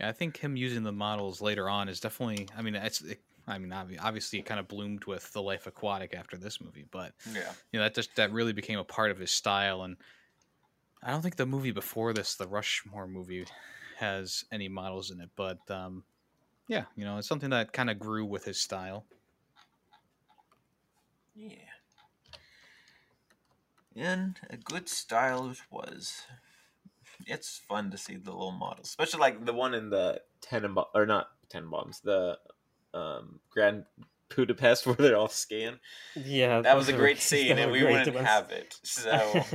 Yeah, 0.00 0.08
I 0.08 0.12
think 0.12 0.36
him 0.38 0.56
using 0.56 0.82
the 0.82 0.92
models 0.92 1.40
later 1.40 1.68
on 1.68 1.88
is 1.88 2.00
definitely. 2.00 2.48
I 2.56 2.62
mean, 2.62 2.74
it's. 2.74 3.00
It, 3.00 3.20
I 3.46 3.58
mean, 3.58 3.72
obviously, 3.72 4.38
it 4.38 4.46
kind 4.46 4.58
of 4.58 4.68
bloomed 4.68 5.04
with 5.04 5.32
the 5.32 5.42
Life 5.42 5.66
Aquatic 5.66 6.14
after 6.14 6.36
this 6.36 6.60
movie, 6.60 6.86
but 6.90 7.12
yeah, 7.32 7.52
you 7.72 7.78
know 7.78 7.84
that 7.84 7.94
just 7.94 8.14
that 8.16 8.32
really 8.32 8.52
became 8.52 8.78
a 8.78 8.84
part 8.84 9.10
of 9.10 9.18
his 9.18 9.30
style. 9.30 9.82
And 9.82 9.96
I 11.02 11.10
don't 11.10 11.22
think 11.22 11.36
the 11.36 11.46
movie 11.46 11.72
before 11.72 12.12
this, 12.12 12.36
the 12.36 12.46
Rushmore 12.48 13.06
movie, 13.06 13.46
has 13.98 14.44
any 14.50 14.68
models 14.68 15.10
in 15.10 15.20
it. 15.20 15.30
But 15.36 15.58
um, 15.70 16.04
yeah, 16.68 16.84
you 16.96 17.04
know, 17.04 17.18
it's 17.18 17.28
something 17.28 17.50
that 17.50 17.72
kind 17.72 17.90
of 17.90 17.98
grew 17.98 18.24
with 18.24 18.44
his 18.44 18.60
style. 18.60 19.04
yeah. 21.34 21.56
And 23.96 24.38
a 24.50 24.56
good 24.56 24.88
style 24.88 25.50
it 25.50 25.58
was. 25.70 26.22
It's 27.26 27.58
fun 27.68 27.90
to 27.92 27.98
see 27.98 28.16
the 28.16 28.32
little 28.32 28.50
models, 28.50 28.88
especially 28.88 29.20
like 29.20 29.44
the 29.44 29.52
one 29.52 29.72
in 29.74 29.90
the 29.90 30.20
Tenenbaum 30.42 30.86
or 30.94 31.06
not 31.06 31.28
Tenenbaums, 31.48 32.02
the 32.02 32.38
um, 32.92 33.38
Grand 33.50 33.84
Budapest 34.34 34.84
where 34.86 34.96
they're 34.96 35.16
all 35.16 35.28
skiing. 35.28 35.78
yeah, 36.16 36.60
That 36.60 36.76
was 36.76 36.88
a 36.88 36.92
great 36.92 37.18
scene, 37.20 37.56
and 37.58 37.70
we 37.70 37.84
wouldn't 37.84 38.12
ones. 38.14 38.26
have 38.26 38.50
it. 38.50 38.74
So 38.82 39.44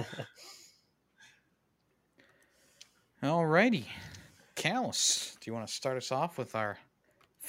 Alrighty, 3.23 3.85
Callus, 4.55 5.35
do 5.41 5.49
you 5.51 5.53
want 5.53 5.67
to 5.67 5.73
start 5.73 5.97
us 5.97 6.11
off 6.11 6.37
with 6.37 6.55
our 6.55 6.77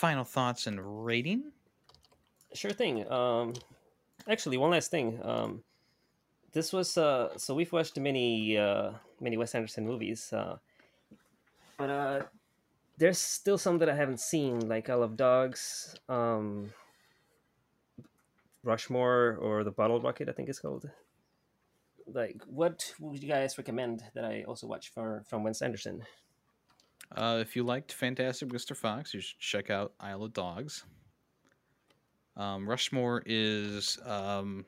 final 0.00 0.24
thoughts 0.24 0.66
and 0.66 1.04
rating? 1.04 1.52
Sure 2.54 2.72
thing. 2.72 3.04
Um, 3.12 3.52
actually, 4.26 4.56
one 4.56 4.70
last 4.70 4.90
thing. 4.90 5.20
Um, 5.22 5.62
this 6.52 6.72
was 6.72 6.96
uh, 6.96 7.36
so 7.36 7.54
we've 7.54 7.70
watched 7.70 7.98
many 7.98 8.56
uh, 8.56 8.92
many 9.20 9.36
Wes 9.36 9.54
Anderson 9.54 9.86
movies, 9.86 10.32
uh, 10.32 10.56
but 11.76 11.90
uh, 11.90 12.22
there's 12.96 13.18
still 13.18 13.58
some 13.58 13.78
that 13.78 13.90
I 13.90 13.94
haven't 13.94 14.20
seen, 14.20 14.68
like 14.68 14.88
Isle 14.88 15.02
of 15.02 15.16
Dogs, 15.16 15.94
um, 16.08 16.70
Rushmore, 18.64 19.36
or 19.40 19.64
The 19.64 19.70
Bottle 19.70 20.00
Rocket. 20.00 20.28
I 20.28 20.32
think 20.32 20.48
it's 20.48 20.60
called. 20.60 20.90
Like, 22.12 22.42
what 22.48 22.92
would 22.98 23.22
you 23.22 23.28
guys 23.28 23.58
recommend 23.58 24.02
that 24.14 24.24
I 24.24 24.42
also 24.48 24.66
watch 24.66 24.90
for 24.90 25.22
from 25.28 25.44
Wes 25.44 25.62
Anderson? 25.62 26.02
Uh, 27.14 27.38
if 27.40 27.56
you 27.56 27.64
liked 27.64 27.92
Fantastic 27.92 28.48
Mr. 28.48 28.76
Fox, 28.76 29.12
you 29.12 29.20
should 29.20 29.38
check 29.38 29.70
out 29.70 29.92
Isle 29.98 30.24
of 30.24 30.32
Dogs. 30.32 30.84
Um, 32.36 32.68
Rushmore 32.68 33.22
is 33.26 33.98
um, 34.06 34.64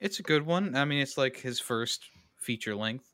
it's 0.00 0.18
a 0.18 0.22
good 0.22 0.44
one. 0.44 0.74
I 0.74 0.84
mean, 0.84 1.00
it's 1.00 1.16
like 1.16 1.36
his 1.36 1.60
first 1.60 2.04
feature 2.36 2.74
length. 2.74 3.12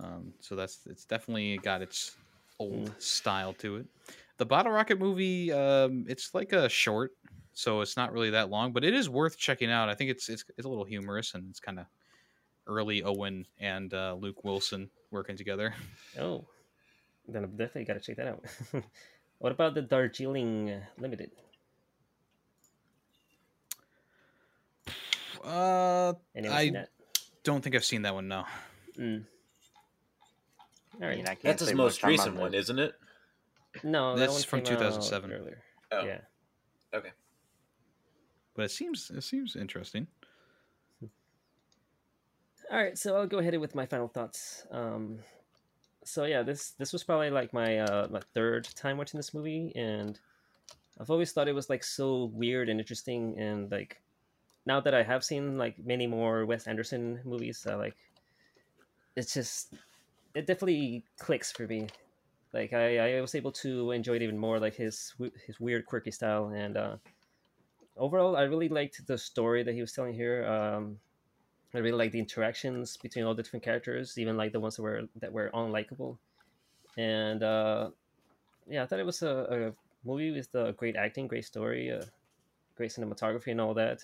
Um, 0.00 0.32
so 0.40 0.56
that's 0.56 0.80
it's 0.86 1.04
definitely 1.04 1.58
got 1.58 1.82
its 1.82 2.16
old 2.58 2.92
style 3.00 3.52
to 3.54 3.76
it. 3.76 3.86
The 4.38 4.46
Bottle 4.46 4.72
Rocket 4.72 4.98
movie, 4.98 5.52
um, 5.52 6.04
it's 6.08 6.34
like 6.34 6.52
a 6.52 6.68
short, 6.68 7.12
so 7.54 7.80
it's 7.80 7.96
not 7.96 8.12
really 8.12 8.30
that 8.30 8.50
long, 8.50 8.72
but 8.72 8.84
it 8.84 8.94
is 8.94 9.08
worth 9.08 9.38
checking 9.38 9.70
out. 9.70 9.88
I 9.88 9.94
think 9.94 10.10
it's 10.10 10.28
it's, 10.28 10.44
it's 10.56 10.66
a 10.66 10.68
little 10.68 10.84
humorous 10.84 11.34
and 11.34 11.48
it's 11.50 11.60
kind 11.60 11.78
of 11.78 11.86
early 12.66 13.02
Owen 13.02 13.46
and 13.58 13.92
uh, 13.94 14.16
Luke 14.18 14.44
Wilson 14.44 14.90
working 15.10 15.36
together. 15.36 15.74
Oh, 16.18 16.46
then 17.28 17.44
I 17.44 17.46
definitely 17.46 17.84
got 17.84 17.94
to 17.94 18.00
check 18.00 18.16
that 18.16 18.26
out. 18.28 18.44
what 19.38 19.52
about 19.52 19.74
the 19.74 19.82
Darjeeling 19.82 20.80
Limited? 20.98 21.30
Uh, 25.44 26.14
Anyone 26.34 26.56
I 26.56 26.86
don't 27.44 27.62
think 27.62 27.76
I've 27.76 27.84
seen 27.84 28.02
that 28.02 28.14
one. 28.14 28.26
No. 28.28 28.44
Mm. 28.98 29.24
All 31.00 31.06
I 31.06 31.14
mean, 31.14 31.20
I 31.24 31.34
can't 31.34 31.42
That's 31.42 31.62
say 31.62 31.70
his 31.70 31.76
most 31.76 32.02
recent 32.02 32.36
one, 32.36 32.52
the- 32.52 32.58
isn't 32.58 32.78
it? 32.78 32.94
No, 33.84 34.14
that 34.14 34.20
That's 34.20 34.32
one 34.32 34.42
from 34.42 34.62
2007. 34.62 35.32
Earlier. 35.32 35.62
Oh. 35.92 36.04
Yeah. 36.04 36.18
Okay. 36.94 37.10
but 38.54 38.64
it 38.64 38.70
seems 38.70 39.10
it 39.14 39.22
seems 39.22 39.54
interesting. 39.54 40.06
All 42.72 42.78
right, 42.82 42.96
so 42.98 43.14
I'll 43.16 43.26
go 43.26 43.38
ahead 43.38 43.56
with 43.60 43.74
my 43.74 43.86
final 43.86 44.08
thoughts. 44.08 44.66
Um, 44.72 45.18
so 46.06 46.24
yeah, 46.24 46.42
this 46.42 46.70
this 46.78 46.92
was 46.92 47.02
probably 47.02 47.30
like 47.30 47.52
my 47.52 47.78
uh, 47.78 48.06
my 48.10 48.20
third 48.32 48.68
time 48.74 48.96
watching 48.96 49.18
this 49.18 49.34
movie, 49.34 49.72
and 49.74 50.18
I've 51.00 51.10
always 51.10 51.32
thought 51.32 51.48
it 51.48 51.54
was 51.54 51.68
like 51.68 51.82
so 51.82 52.26
weird 52.32 52.68
and 52.68 52.78
interesting, 52.78 53.38
and 53.38 53.70
like 53.70 54.00
now 54.66 54.80
that 54.80 54.94
I 54.94 55.02
have 55.02 55.24
seen 55.24 55.58
like 55.58 55.74
many 55.84 56.06
more 56.06 56.46
Wes 56.46 56.66
Anderson 56.66 57.20
movies, 57.24 57.66
uh, 57.68 57.76
like 57.76 57.96
it's 59.16 59.34
just 59.34 59.74
it 60.34 60.46
definitely 60.46 61.04
clicks 61.18 61.50
for 61.50 61.66
me. 61.66 61.88
Like 62.52 62.72
I, 62.72 63.16
I 63.16 63.20
was 63.20 63.34
able 63.34 63.52
to 63.52 63.90
enjoy 63.90 64.14
it 64.14 64.22
even 64.22 64.38
more, 64.38 64.60
like 64.60 64.76
his 64.76 65.12
his 65.44 65.58
weird 65.58 65.86
quirky 65.86 66.12
style, 66.12 66.52
and 66.54 66.76
uh, 66.76 66.96
overall, 67.96 68.36
I 68.36 68.42
really 68.42 68.68
liked 68.68 69.04
the 69.06 69.18
story 69.18 69.64
that 69.64 69.74
he 69.74 69.80
was 69.80 69.92
telling 69.92 70.14
here. 70.14 70.46
Um, 70.46 70.98
I 71.76 71.80
really 71.80 71.98
like 71.98 72.12
the 72.12 72.18
interactions 72.18 72.96
between 72.96 73.26
all 73.26 73.34
the 73.34 73.42
different 73.42 73.62
characters, 73.62 74.16
even 74.16 74.36
like 74.38 74.52
the 74.52 74.60
ones 74.60 74.76
that 74.76 74.82
were 74.82 75.02
that 75.20 75.30
were 75.30 75.50
unlikable. 75.52 76.16
And 76.96 77.42
uh, 77.42 77.90
yeah, 78.66 78.82
I 78.82 78.86
thought 78.86 78.98
it 78.98 79.04
was 79.04 79.22
a, 79.22 79.74
a 79.74 80.08
movie 80.08 80.30
with 80.30 80.54
uh, 80.54 80.72
great 80.72 80.96
acting, 80.96 81.28
great 81.28 81.44
story, 81.44 81.92
uh, 81.92 82.02
great 82.76 82.92
cinematography, 82.92 83.50
and 83.50 83.60
all 83.60 83.74
that. 83.74 84.00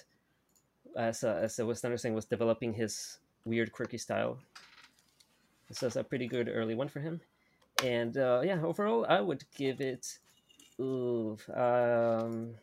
As 0.99 1.25
uh, 1.25 1.41
as 1.43 1.59
Wes 1.59 1.83
Anderson 1.83 2.13
was 2.13 2.27
developing 2.27 2.75
his 2.75 3.19
weird, 3.47 3.73
quirky 3.73 3.97
style, 3.97 4.39
this 5.69 5.81
was 5.81 5.97
a 5.97 6.05
pretty 6.05 6.27
good 6.27 6.51
early 6.53 6.75
one 6.75 6.89
for 6.89 7.01
him. 7.01 7.23
And 7.83 8.19
uh, 8.19 8.43
yeah, 8.45 8.61
overall, 8.63 9.07
I 9.09 9.23
would 9.23 9.45
give 9.57 9.81
it. 9.81 10.19
Ooh, 10.79 11.39
um, 11.55 12.55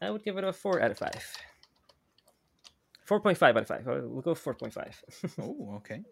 I 0.00 0.10
would 0.10 0.22
give 0.22 0.38
it 0.38 0.44
a 0.44 0.52
four 0.52 0.80
out 0.80 0.92
of 0.92 0.98
five. 0.98 1.36
Four 3.04 3.20
point 3.20 3.38
five 3.38 3.56
out 3.56 3.62
of 3.62 3.68
five. 3.68 3.86
Uh, 3.86 4.00
We'll 4.04 4.22
go 4.22 4.34
four 4.34 4.54
point 4.54 4.72
five. 4.72 5.00
Oh, 5.40 5.74
okay. 5.76 6.02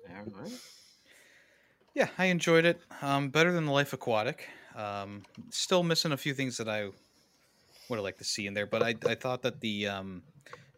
Yeah, 1.94 2.08
I 2.18 2.26
enjoyed 2.26 2.64
it. 2.64 2.80
Um, 3.02 3.30
better 3.30 3.52
than 3.52 3.66
the 3.66 3.72
Life 3.72 3.92
Aquatic. 3.92 4.48
Um, 4.76 5.24
still 5.50 5.82
missing 5.82 6.12
a 6.12 6.16
few 6.16 6.34
things 6.34 6.56
that 6.58 6.68
I 6.68 6.84
would 7.88 7.96
have 7.96 8.04
liked 8.04 8.18
to 8.18 8.24
see 8.24 8.46
in 8.46 8.54
there, 8.54 8.66
but 8.66 8.82
I, 8.82 8.94
I 9.06 9.16
thought 9.16 9.42
that 9.42 9.60
the 9.60 9.88
um, 9.88 10.22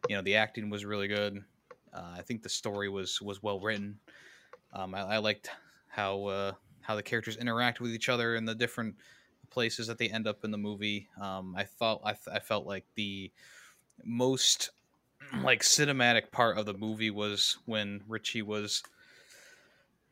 you 0.08 0.16
know 0.16 0.22
the 0.22 0.36
acting 0.36 0.70
was 0.70 0.84
really 0.84 1.08
good. 1.08 1.44
Uh, 1.92 2.14
I 2.16 2.22
think 2.22 2.42
the 2.42 2.48
story 2.48 2.88
was 2.88 3.20
was 3.20 3.42
well 3.42 3.60
written. 3.60 3.98
Um, 4.72 4.94
I, 4.94 5.00
I 5.00 5.18
liked 5.18 5.50
how 5.88 6.24
uh, 6.24 6.52
how 6.80 6.96
the 6.96 7.02
characters 7.02 7.36
interact 7.36 7.80
with 7.80 7.92
each 7.92 8.08
other 8.08 8.34
and 8.36 8.48
the 8.48 8.54
different 8.54 8.96
places 9.50 9.86
that 9.86 9.98
they 9.98 10.08
end 10.08 10.26
up 10.26 10.44
in 10.44 10.50
the 10.50 10.58
movie. 10.58 11.08
Um, 11.20 11.54
I 11.56 11.64
thought 11.64 12.00
I, 12.04 12.14
I 12.32 12.38
felt 12.38 12.66
like 12.66 12.86
the 12.94 13.30
most 14.04 14.70
like 15.42 15.62
cinematic 15.62 16.30
part 16.30 16.58
of 16.58 16.66
the 16.66 16.74
movie 16.74 17.10
was 17.10 17.58
when 17.64 18.02
Richie 18.06 18.42
was 18.42 18.82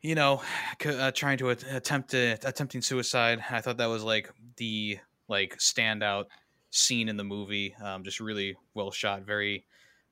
you 0.01 0.15
know, 0.15 0.41
uh, 0.85 1.11
trying 1.11 1.37
to 1.37 1.49
attempt 1.49 2.09
to, 2.11 2.37
attempting 2.43 2.81
suicide. 2.81 3.43
I 3.49 3.61
thought 3.61 3.77
that 3.77 3.85
was 3.85 4.03
like 4.03 4.31
the 4.57 4.99
like 5.27 5.57
standout 5.57 6.25
scene 6.71 7.07
in 7.07 7.17
the 7.17 7.23
movie. 7.23 7.75
Um, 7.81 8.03
just 8.03 8.19
really 8.19 8.57
well 8.73 8.91
shot, 8.91 9.23
very 9.23 9.65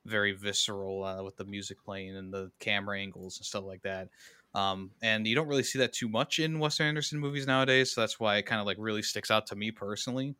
very 0.05 0.31
visceral 0.31 1.03
uh, 1.03 1.21
with 1.23 1.35
the 1.35 1.45
music 1.45 1.83
playing 1.83 2.15
and 2.15 2.33
the 2.33 2.51
camera 2.59 2.99
angles 2.99 3.37
and 3.37 3.45
stuff 3.45 3.65
like 3.65 3.81
that. 3.81 4.09
Um, 4.55 4.91
and 5.01 5.27
you 5.27 5.35
don't 5.35 5.47
really 5.47 5.63
see 5.63 5.79
that 5.79 5.93
too 5.93 6.07
much 6.07 6.39
in 6.39 6.57
Wes 6.57 6.79
Anderson 6.79 7.19
movies 7.19 7.45
nowadays, 7.45 7.91
so 7.91 8.01
that's 8.01 8.19
why 8.19 8.37
it 8.37 8.45
kind 8.45 8.59
of 8.59 8.65
like 8.65 8.77
really 8.79 9.03
sticks 9.03 9.29
out 9.29 9.47
to 9.47 9.55
me 9.55 9.71
personally. 9.71 10.35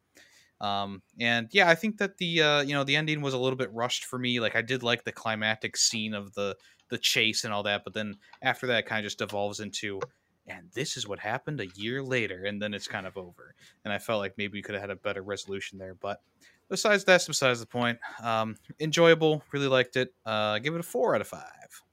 Um, 0.61 1.01
and 1.19 1.47
yeah, 1.51 1.69
I 1.69 1.75
think 1.75 1.97
that 1.97 2.17
the 2.17 2.41
uh, 2.41 2.61
you 2.61 2.73
know 2.73 2.83
the 2.83 2.95
ending 2.95 3.21
was 3.21 3.33
a 3.33 3.37
little 3.37 3.57
bit 3.57 3.73
rushed 3.73 4.05
for 4.05 4.19
me. 4.19 4.39
Like 4.39 4.55
I 4.55 4.61
did 4.61 4.83
like 4.83 5.03
the 5.03 5.11
climactic 5.11 5.77
scene 5.77 6.13
of 6.13 6.33
the 6.33 6.55
the 6.89 6.97
chase 6.97 7.43
and 7.43 7.53
all 7.53 7.63
that, 7.63 7.83
but 7.83 7.93
then 7.93 8.15
after 8.41 8.67
that, 8.67 8.85
kind 8.85 8.99
of 8.99 9.05
just 9.05 9.19
devolves 9.19 9.59
into, 9.59 9.99
and 10.47 10.67
this 10.73 10.97
is 10.97 11.07
what 11.07 11.19
happened 11.19 11.61
a 11.61 11.67
year 11.75 12.01
later, 12.01 12.45
and 12.45 12.61
then 12.61 12.73
it's 12.73 12.87
kind 12.87 13.05
of 13.05 13.15
over. 13.15 13.53
And 13.85 13.93
I 13.93 13.99
felt 13.99 14.19
like 14.19 14.33
maybe 14.37 14.57
we 14.57 14.61
could 14.63 14.73
have 14.73 14.81
had 14.81 14.89
a 14.89 14.95
better 14.95 15.21
resolution 15.21 15.77
there, 15.77 15.93
but 15.93 16.21
besides 16.69 17.03
that's 17.03 17.27
besides 17.27 17.59
the 17.59 17.67
point. 17.67 17.99
Um, 18.21 18.55
enjoyable, 18.79 19.43
really 19.51 19.67
liked 19.67 19.95
it. 19.97 20.13
Uh, 20.25 20.59
give 20.59 20.75
it 20.75 20.79
a 20.79 20.83
four 20.83 21.15
out 21.15 21.21
of 21.21 21.27
five. 21.27 21.83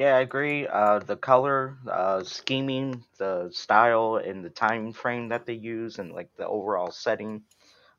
Yeah, 0.00 0.16
I 0.16 0.20
agree. 0.20 0.66
Uh, 0.66 1.00
the 1.00 1.16
color, 1.16 1.78
uh, 1.90 2.24
scheming, 2.24 3.04
the 3.18 3.50
style, 3.52 4.16
and 4.16 4.44
the 4.44 4.50
time 4.50 4.92
frame 4.92 5.28
that 5.28 5.46
they 5.46 5.54
use, 5.54 5.98
and 5.98 6.12
like 6.12 6.30
the 6.36 6.46
overall 6.48 6.90
setting, 6.90 7.44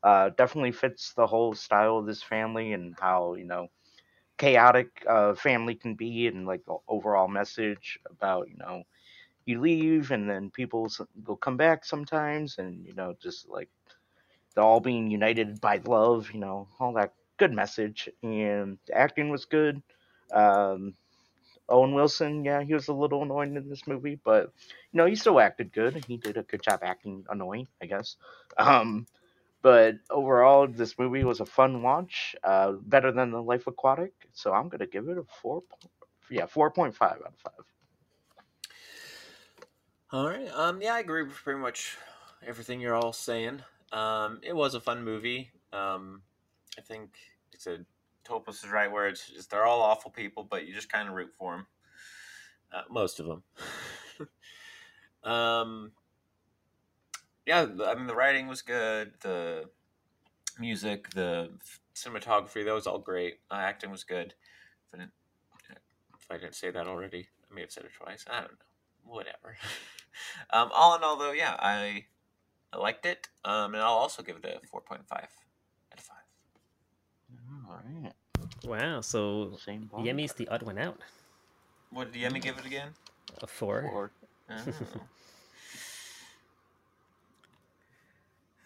uh, 0.02 0.30
definitely 0.30 0.72
fits 0.72 1.14
the 1.14 1.26
whole 1.28 1.54
style 1.54 1.98
of 1.98 2.06
this 2.06 2.22
family 2.22 2.72
and 2.72 2.96
how 3.00 3.34
you 3.34 3.44
know 3.44 3.68
chaotic 4.38 5.04
uh, 5.08 5.34
family 5.34 5.76
can 5.76 5.94
be, 5.96 6.28
and 6.28 6.46
like 6.46 6.64
the 6.66 6.76
overall 6.88 7.28
message 7.28 7.98
about 8.10 8.48
you 8.50 8.56
know 8.58 8.84
you 9.46 9.60
leave 9.60 10.12
and 10.12 10.30
then 10.30 10.50
people 10.50 10.90
will 11.26 11.36
come 11.36 11.56
back 11.58 11.84
sometimes, 11.84 12.58
and 12.58 12.86
you 12.86 12.94
know 12.94 13.14
just 13.22 13.48
like 13.48 13.70
they're 14.54 14.64
all 14.64 14.80
being 14.80 15.10
united 15.10 15.60
by 15.60 15.80
love, 15.86 16.30
you 16.32 16.40
know, 16.40 16.68
all 16.80 16.92
that 16.94 17.14
good 17.38 17.52
message. 17.52 18.08
And 18.22 18.78
the 18.86 18.96
acting 18.96 19.30
was 19.30 19.44
good. 19.46 19.82
Um, 20.32 20.94
Owen 21.68 21.94
Wilson, 21.94 22.44
yeah, 22.44 22.62
he 22.62 22.74
was 22.74 22.88
a 22.88 22.92
little 22.92 23.22
annoying 23.22 23.56
in 23.56 23.68
this 23.68 23.86
movie, 23.86 24.18
but 24.22 24.52
you 24.92 24.98
know, 24.98 25.06
he 25.06 25.14
still 25.14 25.40
acted 25.40 25.72
good. 25.72 26.04
He 26.06 26.16
did 26.16 26.36
a 26.36 26.42
good 26.42 26.62
job 26.62 26.80
acting 26.82 27.24
annoying, 27.28 27.68
I 27.80 27.86
guess. 27.86 28.16
Um, 28.58 29.06
but 29.62 29.96
overall, 30.10 30.66
this 30.66 30.98
movie 30.98 31.24
was 31.24 31.40
a 31.40 31.46
fun 31.46 31.82
watch, 31.82 32.34
uh, 32.42 32.72
better 32.72 33.12
than 33.12 33.30
The 33.30 33.40
Life 33.42 33.66
Aquatic. 33.66 34.12
So 34.32 34.52
I'm 34.52 34.68
gonna 34.68 34.86
give 34.86 35.08
it 35.08 35.18
a 35.18 35.24
four, 35.40 35.62
yeah, 36.30 36.46
four 36.46 36.70
point 36.70 36.94
five 36.96 37.20
out 37.24 37.32
of 37.32 37.38
five. 37.38 37.64
All 40.10 40.26
right. 40.28 40.48
Um. 40.52 40.82
Yeah, 40.82 40.94
I 40.94 41.00
agree 41.00 41.22
with 41.22 41.34
pretty 41.34 41.60
much 41.60 41.96
everything 42.46 42.80
you're 42.80 42.94
all 42.94 43.12
saying. 43.12 43.62
Um. 43.92 44.40
It 44.42 44.54
was 44.54 44.74
a 44.74 44.80
fun 44.80 45.04
movie. 45.04 45.50
Um. 45.72 46.22
I 46.76 46.80
think 46.80 47.16
It's 47.52 47.66
a 47.66 47.84
Topus 48.24 48.64
is 48.64 48.70
right 48.70 48.90
where 48.90 49.08
it's 49.08 49.28
just, 49.28 49.50
they're 49.50 49.66
all 49.66 49.80
awful 49.82 50.10
people, 50.10 50.44
but 50.48 50.66
you 50.66 50.74
just 50.74 50.90
kind 50.92 51.08
of 51.08 51.14
root 51.14 51.32
for 51.38 51.52
them. 51.56 51.66
uh, 52.72 52.82
most 52.90 53.20
of 53.20 53.26
them. 53.26 53.42
um. 55.24 55.92
Yeah, 57.44 57.66
I 57.86 57.94
mean 57.96 58.06
the 58.06 58.14
writing 58.14 58.46
was 58.46 58.62
good, 58.62 59.14
the 59.20 59.64
music, 60.60 61.10
the 61.10 61.50
cinematography, 61.94 62.64
that 62.64 62.72
was 62.72 62.86
all 62.86 62.98
great. 63.00 63.40
Uh, 63.50 63.54
acting 63.54 63.90
was 63.90 64.04
good. 64.04 64.34
If 64.86 64.94
I, 64.94 64.98
didn't, 64.98 65.12
if 66.20 66.30
I 66.30 66.38
didn't 66.38 66.54
say 66.54 66.70
that 66.70 66.86
already, 66.86 67.28
I 67.50 67.54
may 67.54 67.62
have 67.62 67.72
said 67.72 67.84
it 67.84 67.90
twice. 67.98 68.24
I 68.30 68.40
don't 68.40 68.52
know. 68.52 68.56
Whatever. 69.04 69.56
um, 70.50 70.70
all 70.72 70.94
in 70.96 71.02
all, 71.02 71.16
though, 71.16 71.32
yeah, 71.32 71.56
I 71.58 72.04
I 72.72 72.78
liked 72.78 73.04
it. 73.06 73.28
Um, 73.44 73.74
and 73.74 73.82
I'll 73.82 73.90
also 73.92 74.22
give 74.22 74.36
it 74.36 74.44
a 74.44 74.64
four 74.68 74.80
point 74.80 75.06
five 75.08 75.28
out 75.92 75.98
of 75.98 76.04
five. 76.04 76.16
All 77.66 77.71
right, 77.84 78.12
wow, 78.64 79.00
so 79.00 79.56
same. 79.64 79.90
Yemi's 79.98 80.32
the 80.32 80.48
odd 80.48 80.62
one 80.62 80.78
out. 80.78 80.98
What 81.90 82.12
did 82.12 82.22
Yemi 82.22 82.40
give 82.40 82.58
it 82.58 82.64
again? 82.66 82.88
A 83.42 83.46
four. 83.46 83.82
Or 83.92 84.10
Oh. 84.50 84.62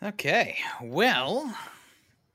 Okay, 0.02 0.58
well, 0.82 1.56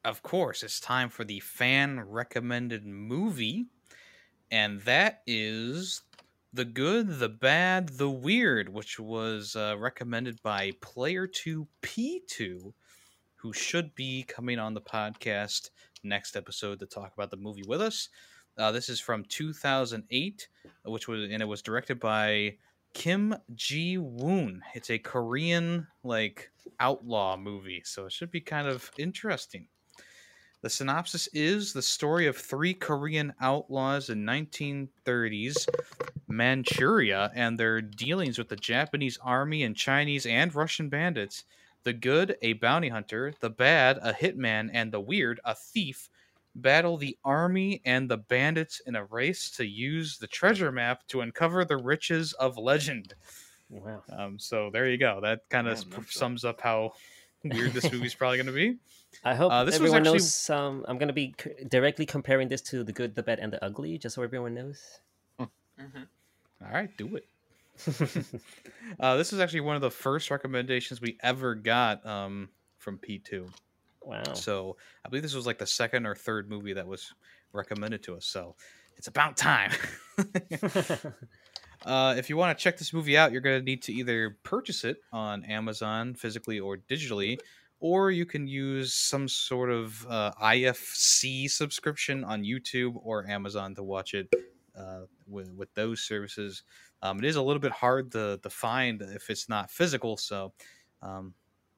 of 0.03 0.23
course, 0.23 0.63
it's 0.63 0.79
time 0.79 1.09
for 1.09 1.23
the 1.23 1.39
fan 1.39 1.99
recommended 1.99 2.85
movie, 2.85 3.67
and 4.49 4.81
that 4.81 5.21
is 5.27 6.01
The 6.53 6.65
Good, 6.65 7.19
the 7.19 7.29
Bad, 7.29 7.89
the 7.89 8.09
Weird, 8.09 8.67
which 8.69 8.99
was 8.99 9.55
uh, 9.55 9.75
recommended 9.77 10.41
by 10.41 10.71
Player2P2, 10.81 12.73
who 13.35 13.53
should 13.53 13.93
be 13.93 14.23
coming 14.23 14.57
on 14.57 14.73
the 14.73 14.81
podcast 14.81 15.69
next 16.03 16.35
episode 16.35 16.79
to 16.79 16.85
talk 16.85 17.13
about 17.13 17.31
the 17.31 17.37
movie 17.37 17.63
with 17.67 17.81
us. 17.81 18.09
Uh, 18.57 18.71
this 18.71 18.89
is 18.89 18.99
from 18.99 19.23
2008, 19.25 20.47
which 20.85 21.07
was 21.07 21.29
and 21.29 21.41
it 21.41 21.47
was 21.47 21.61
directed 21.61 21.99
by 21.99 22.55
Kim 22.93 23.35
Jee-woon. 23.55 24.59
It's 24.73 24.89
a 24.89 24.99
Korean 24.99 25.87
like 26.03 26.51
outlaw 26.79 27.37
movie, 27.37 27.81
so 27.85 28.05
it 28.05 28.11
should 28.11 28.31
be 28.31 28.41
kind 28.41 28.67
of 28.67 28.91
interesting. 28.97 29.67
The 30.61 30.69
synopsis 30.69 31.27
is 31.33 31.73
the 31.73 31.81
story 31.81 32.27
of 32.27 32.37
three 32.37 32.75
Korean 32.75 33.33
outlaws 33.41 34.11
in 34.11 34.23
1930s 34.23 35.67
Manchuria 36.27 37.31
and 37.33 37.59
their 37.59 37.81
dealings 37.81 38.37
with 38.37 38.49
the 38.49 38.55
Japanese 38.55 39.17
army 39.23 39.63
and 39.63 39.75
Chinese 39.75 40.25
and 40.25 40.53
Russian 40.53 40.87
bandits. 40.87 41.45
The 41.83 41.93
good, 41.93 42.37
a 42.41 42.53
bounty 42.53 42.89
hunter, 42.89 43.33
the 43.39 43.49
bad, 43.49 43.97
a 44.01 44.13
hitman, 44.13 44.69
and 44.73 44.91
the 44.91 44.99
weird, 44.99 45.39
a 45.45 45.55
thief, 45.55 46.09
battle 46.53 46.97
the 46.97 47.17
army 47.25 47.81
and 47.85 48.09
the 48.09 48.17
bandits 48.17 48.81
in 48.85 48.95
a 48.95 49.05
race 49.05 49.49
to 49.51 49.65
use 49.65 50.17
the 50.17 50.27
treasure 50.27 50.71
map 50.71 51.07
to 51.07 51.21
uncover 51.21 51.65
the 51.65 51.77
riches 51.77 52.33
of 52.33 52.57
legend. 52.57 53.15
Wow. 53.69 54.03
Um, 54.11 54.37
so 54.37 54.69
there 54.71 54.87
you 54.89 54.97
go. 54.97 55.19
That 55.21 55.41
kind 55.49 55.67
of 55.67 55.77
Yeah, 55.79 55.83
that's 55.85 55.97
right. 55.97 56.09
sums 56.11 56.43
up 56.45 56.59
how 56.61 56.93
weird 57.43 57.71
this 57.73 57.91
movie's 57.91 58.13
probably 58.13 58.37
going 58.37 58.47
to 58.47 58.51
be. 58.53 58.77
I 59.23 59.33
hope 59.33 59.51
Uh, 59.51 59.63
this 59.63 59.73
was 59.79 59.89
everyone 59.89 60.01
actually- 60.01 60.19
knows. 60.19 60.49
Um, 60.49 60.85
I'm 60.87 60.97
gonna 60.97 61.11
be 61.13 61.33
c- 61.41 61.51
directly 61.67 62.05
comparing 62.05 62.47
this 62.47 62.61
to 62.63 62.81
the 62.83 62.93
good, 62.93 63.13
the 63.15 63.23
bad, 63.23 63.39
and 63.39 63.51
the 63.51 63.63
ugly, 63.63 63.97
just 63.97 64.15
so 64.15 64.21
everyone 64.23 64.53
knows. 64.53 64.99
Mhm. 65.39 66.07
All 66.63 66.71
right, 66.71 66.95
do 66.97 67.15
it. 67.17 67.25
Uh, 68.99 69.15
this 69.15 69.31
is 69.31 69.39
actually 69.39 69.61
one 69.61 69.75
of 69.75 69.81
the 69.81 69.89
first 69.89 70.29
recommendations 70.29 70.99
we 70.99 71.17
ever 71.23 71.55
got 71.55 72.05
um, 72.05 72.49
from 72.77 72.97
P2. 72.97 73.49
wow. 74.01 74.21
So 74.33 74.75
I 75.05 75.09
believe 75.09 75.23
this 75.23 75.33
was 75.33 75.45
like 75.45 75.59
the 75.59 75.65
second 75.65 76.05
or 76.05 76.13
third 76.13 76.49
movie 76.49 76.73
that 76.73 76.85
was 76.85 77.13
recommended 77.53 78.03
to 78.03 78.15
us. 78.15 78.25
So 78.25 78.55
it's 78.97 79.07
about 79.07 79.37
time. 79.37 79.71
uh, 81.85 82.15
if 82.17 82.29
you 82.29 82.37
want 82.37 82.57
to 82.57 82.61
check 82.61 82.77
this 82.77 82.93
movie 82.93 83.17
out, 83.17 83.31
you're 83.31 83.41
going 83.41 83.59
to 83.59 83.65
need 83.65 83.81
to 83.83 83.93
either 83.93 84.37
purchase 84.43 84.83
it 84.83 84.97
on 85.11 85.43
Amazon 85.45 86.13
physically 86.13 86.59
or 86.59 86.77
digitally, 86.77 87.39
or 87.79 88.11
you 88.11 88.25
can 88.25 88.47
use 88.47 88.93
some 88.93 89.27
sort 89.27 89.71
of 89.71 90.05
uh, 90.09 90.31
IFC 90.41 91.49
subscription 91.49 92.23
on 92.23 92.43
YouTube 92.43 92.99
or 93.03 93.27
Amazon 93.27 93.73
to 93.75 93.83
watch 93.83 94.13
it 94.13 94.31
uh, 94.77 95.01
with 95.27 95.51
with 95.53 95.73
those 95.73 96.01
services. 96.01 96.63
Um, 97.03 97.19
it 97.19 97.25
is 97.25 97.35
a 97.35 97.41
little 97.41 97.59
bit 97.59 97.71
hard 97.71 98.11
to, 98.11 98.39
to 98.41 98.49
find 98.49 99.01
if 99.01 99.29
it's 99.29 99.49
not 99.49 99.71
physical, 99.71 100.17
so 100.17 100.53
um, 101.01 101.33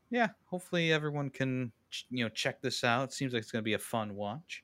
yeah, 0.09 0.30
hopefully 0.45 0.91
everyone 0.91 1.30
can 1.30 1.71
ch- 1.89 2.05
you 2.09 2.24
know 2.24 2.30
check 2.30 2.61
this 2.61 2.84
out. 2.84 3.05
It 3.05 3.13
seems 3.13 3.34
like 3.34 3.41
it's 3.41 3.51
going 3.51 3.61
to 3.61 3.63
be 3.63 3.74
a 3.74 3.80
fun 3.80 4.15
watch. 4.15 4.63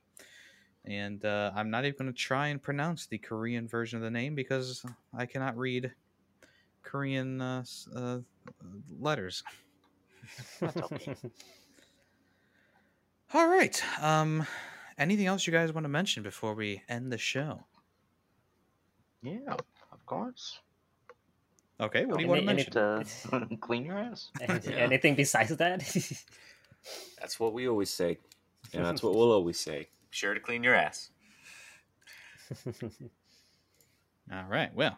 And 0.86 1.24
uh, 1.26 1.52
I'm 1.56 1.70
not 1.70 1.86
even 1.86 1.98
going 1.98 2.12
to 2.12 2.18
try 2.18 2.48
and 2.48 2.62
pronounce 2.62 3.06
the 3.06 3.18
Korean 3.18 3.68
version 3.68 3.98
of 3.98 4.04
the 4.04 4.12
name 4.12 4.34
because 4.36 4.86
I 5.14 5.26
cannot 5.26 5.58
read 5.58 5.92
Korean 6.84 7.42
uh, 7.42 7.64
uh, 7.96 8.20
letters. 9.00 9.44
All 13.34 13.48
right. 13.48 13.84
Um, 14.02 14.46
anything 14.98 15.28
else 15.28 15.46
you 15.46 15.54
guys 15.54 15.72
want 15.74 15.84
to 15.86 15.90
mention 15.90 16.24
before 16.24 16.56
we 16.56 16.82
end 16.90 17.12
the 17.12 17.18
show? 17.18 17.66
Yeah, 19.22 19.58
of 20.10 20.18
course. 20.18 20.60
Okay. 21.80 22.06
What 22.06 22.18
do 22.18 22.24
you 22.24 22.30
want 22.30 22.42
to 22.46 22.46
mention? 22.46 22.74
To 23.50 23.58
clean 23.58 23.86
your 23.86 23.98
ass. 23.98 24.32
Yeah. 24.42 24.58
Anything 24.76 25.16
besides 25.16 25.56
that? 25.56 25.80
That's 27.20 27.40
what 27.40 27.54
we 27.54 27.68
always 27.68 27.90
say, 27.90 28.18
and 28.74 28.84
that's 28.84 29.04
what 29.04 29.14
we'll 29.14 29.32
always 29.32 29.60
say. 29.60 29.80
Be 30.10 30.16
sure 30.18 30.34
to 30.34 30.40
clean 30.40 30.64
your 30.64 30.74
ass. 30.74 31.12
All 34.32 34.46
right. 34.50 34.74
Well, 34.74 34.98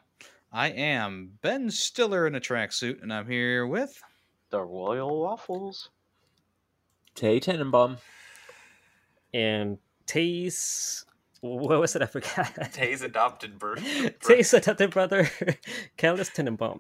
I 0.54 0.70
am 0.70 1.32
Ben 1.42 1.70
Stiller 1.72 2.26
in 2.28 2.36
a 2.36 2.40
tracksuit, 2.40 3.02
and 3.02 3.12
I'm 3.12 3.28
here 3.28 3.68
with. 3.68 4.02
The 4.52 4.62
Royal 4.62 5.22
Waffles. 5.22 5.90
Tay 7.16 7.40
Tenenbaum. 7.40 7.98
and 9.34 9.78
Tay's 10.06 11.06
what 11.42 11.80
was 11.80 11.96
it? 11.96 12.02
I 12.02 12.06
forgot. 12.06 12.72
Tay's 12.72 13.02
adopted 13.02 13.60
birth. 13.60 13.84
Tay's 14.22 14.54
adopted 14.54 14.92
brother, 14.92 15.30
Carlos 15.98 16.30
Tenenbaum. 16.30 16.80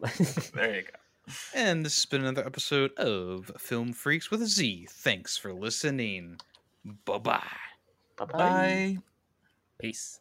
There 0.53 0.75
you 0.75 0.81
go. 0.83 1.33
And 1.53 1.85
this 1.85 1.95
has 1.95 2.05
been 2.05 2.21
another 2.21 2.45
episode 2.45 2.93
of 2.97 3.51
Film 3.57 3.93
Freaks 3.93 4.31
with 4.31 4.41
a 4.41 4.47
Z. 4.47 4.87
Thanks 4.89 5.37
for 5.37 5.53
listening. 5.53 6.37
Bye 7.05 7.17
bye. 7.19 7.43
Bye-bye. 8.17 8.37
Bye. 8.37 8.97
Peace. 9.79 10.20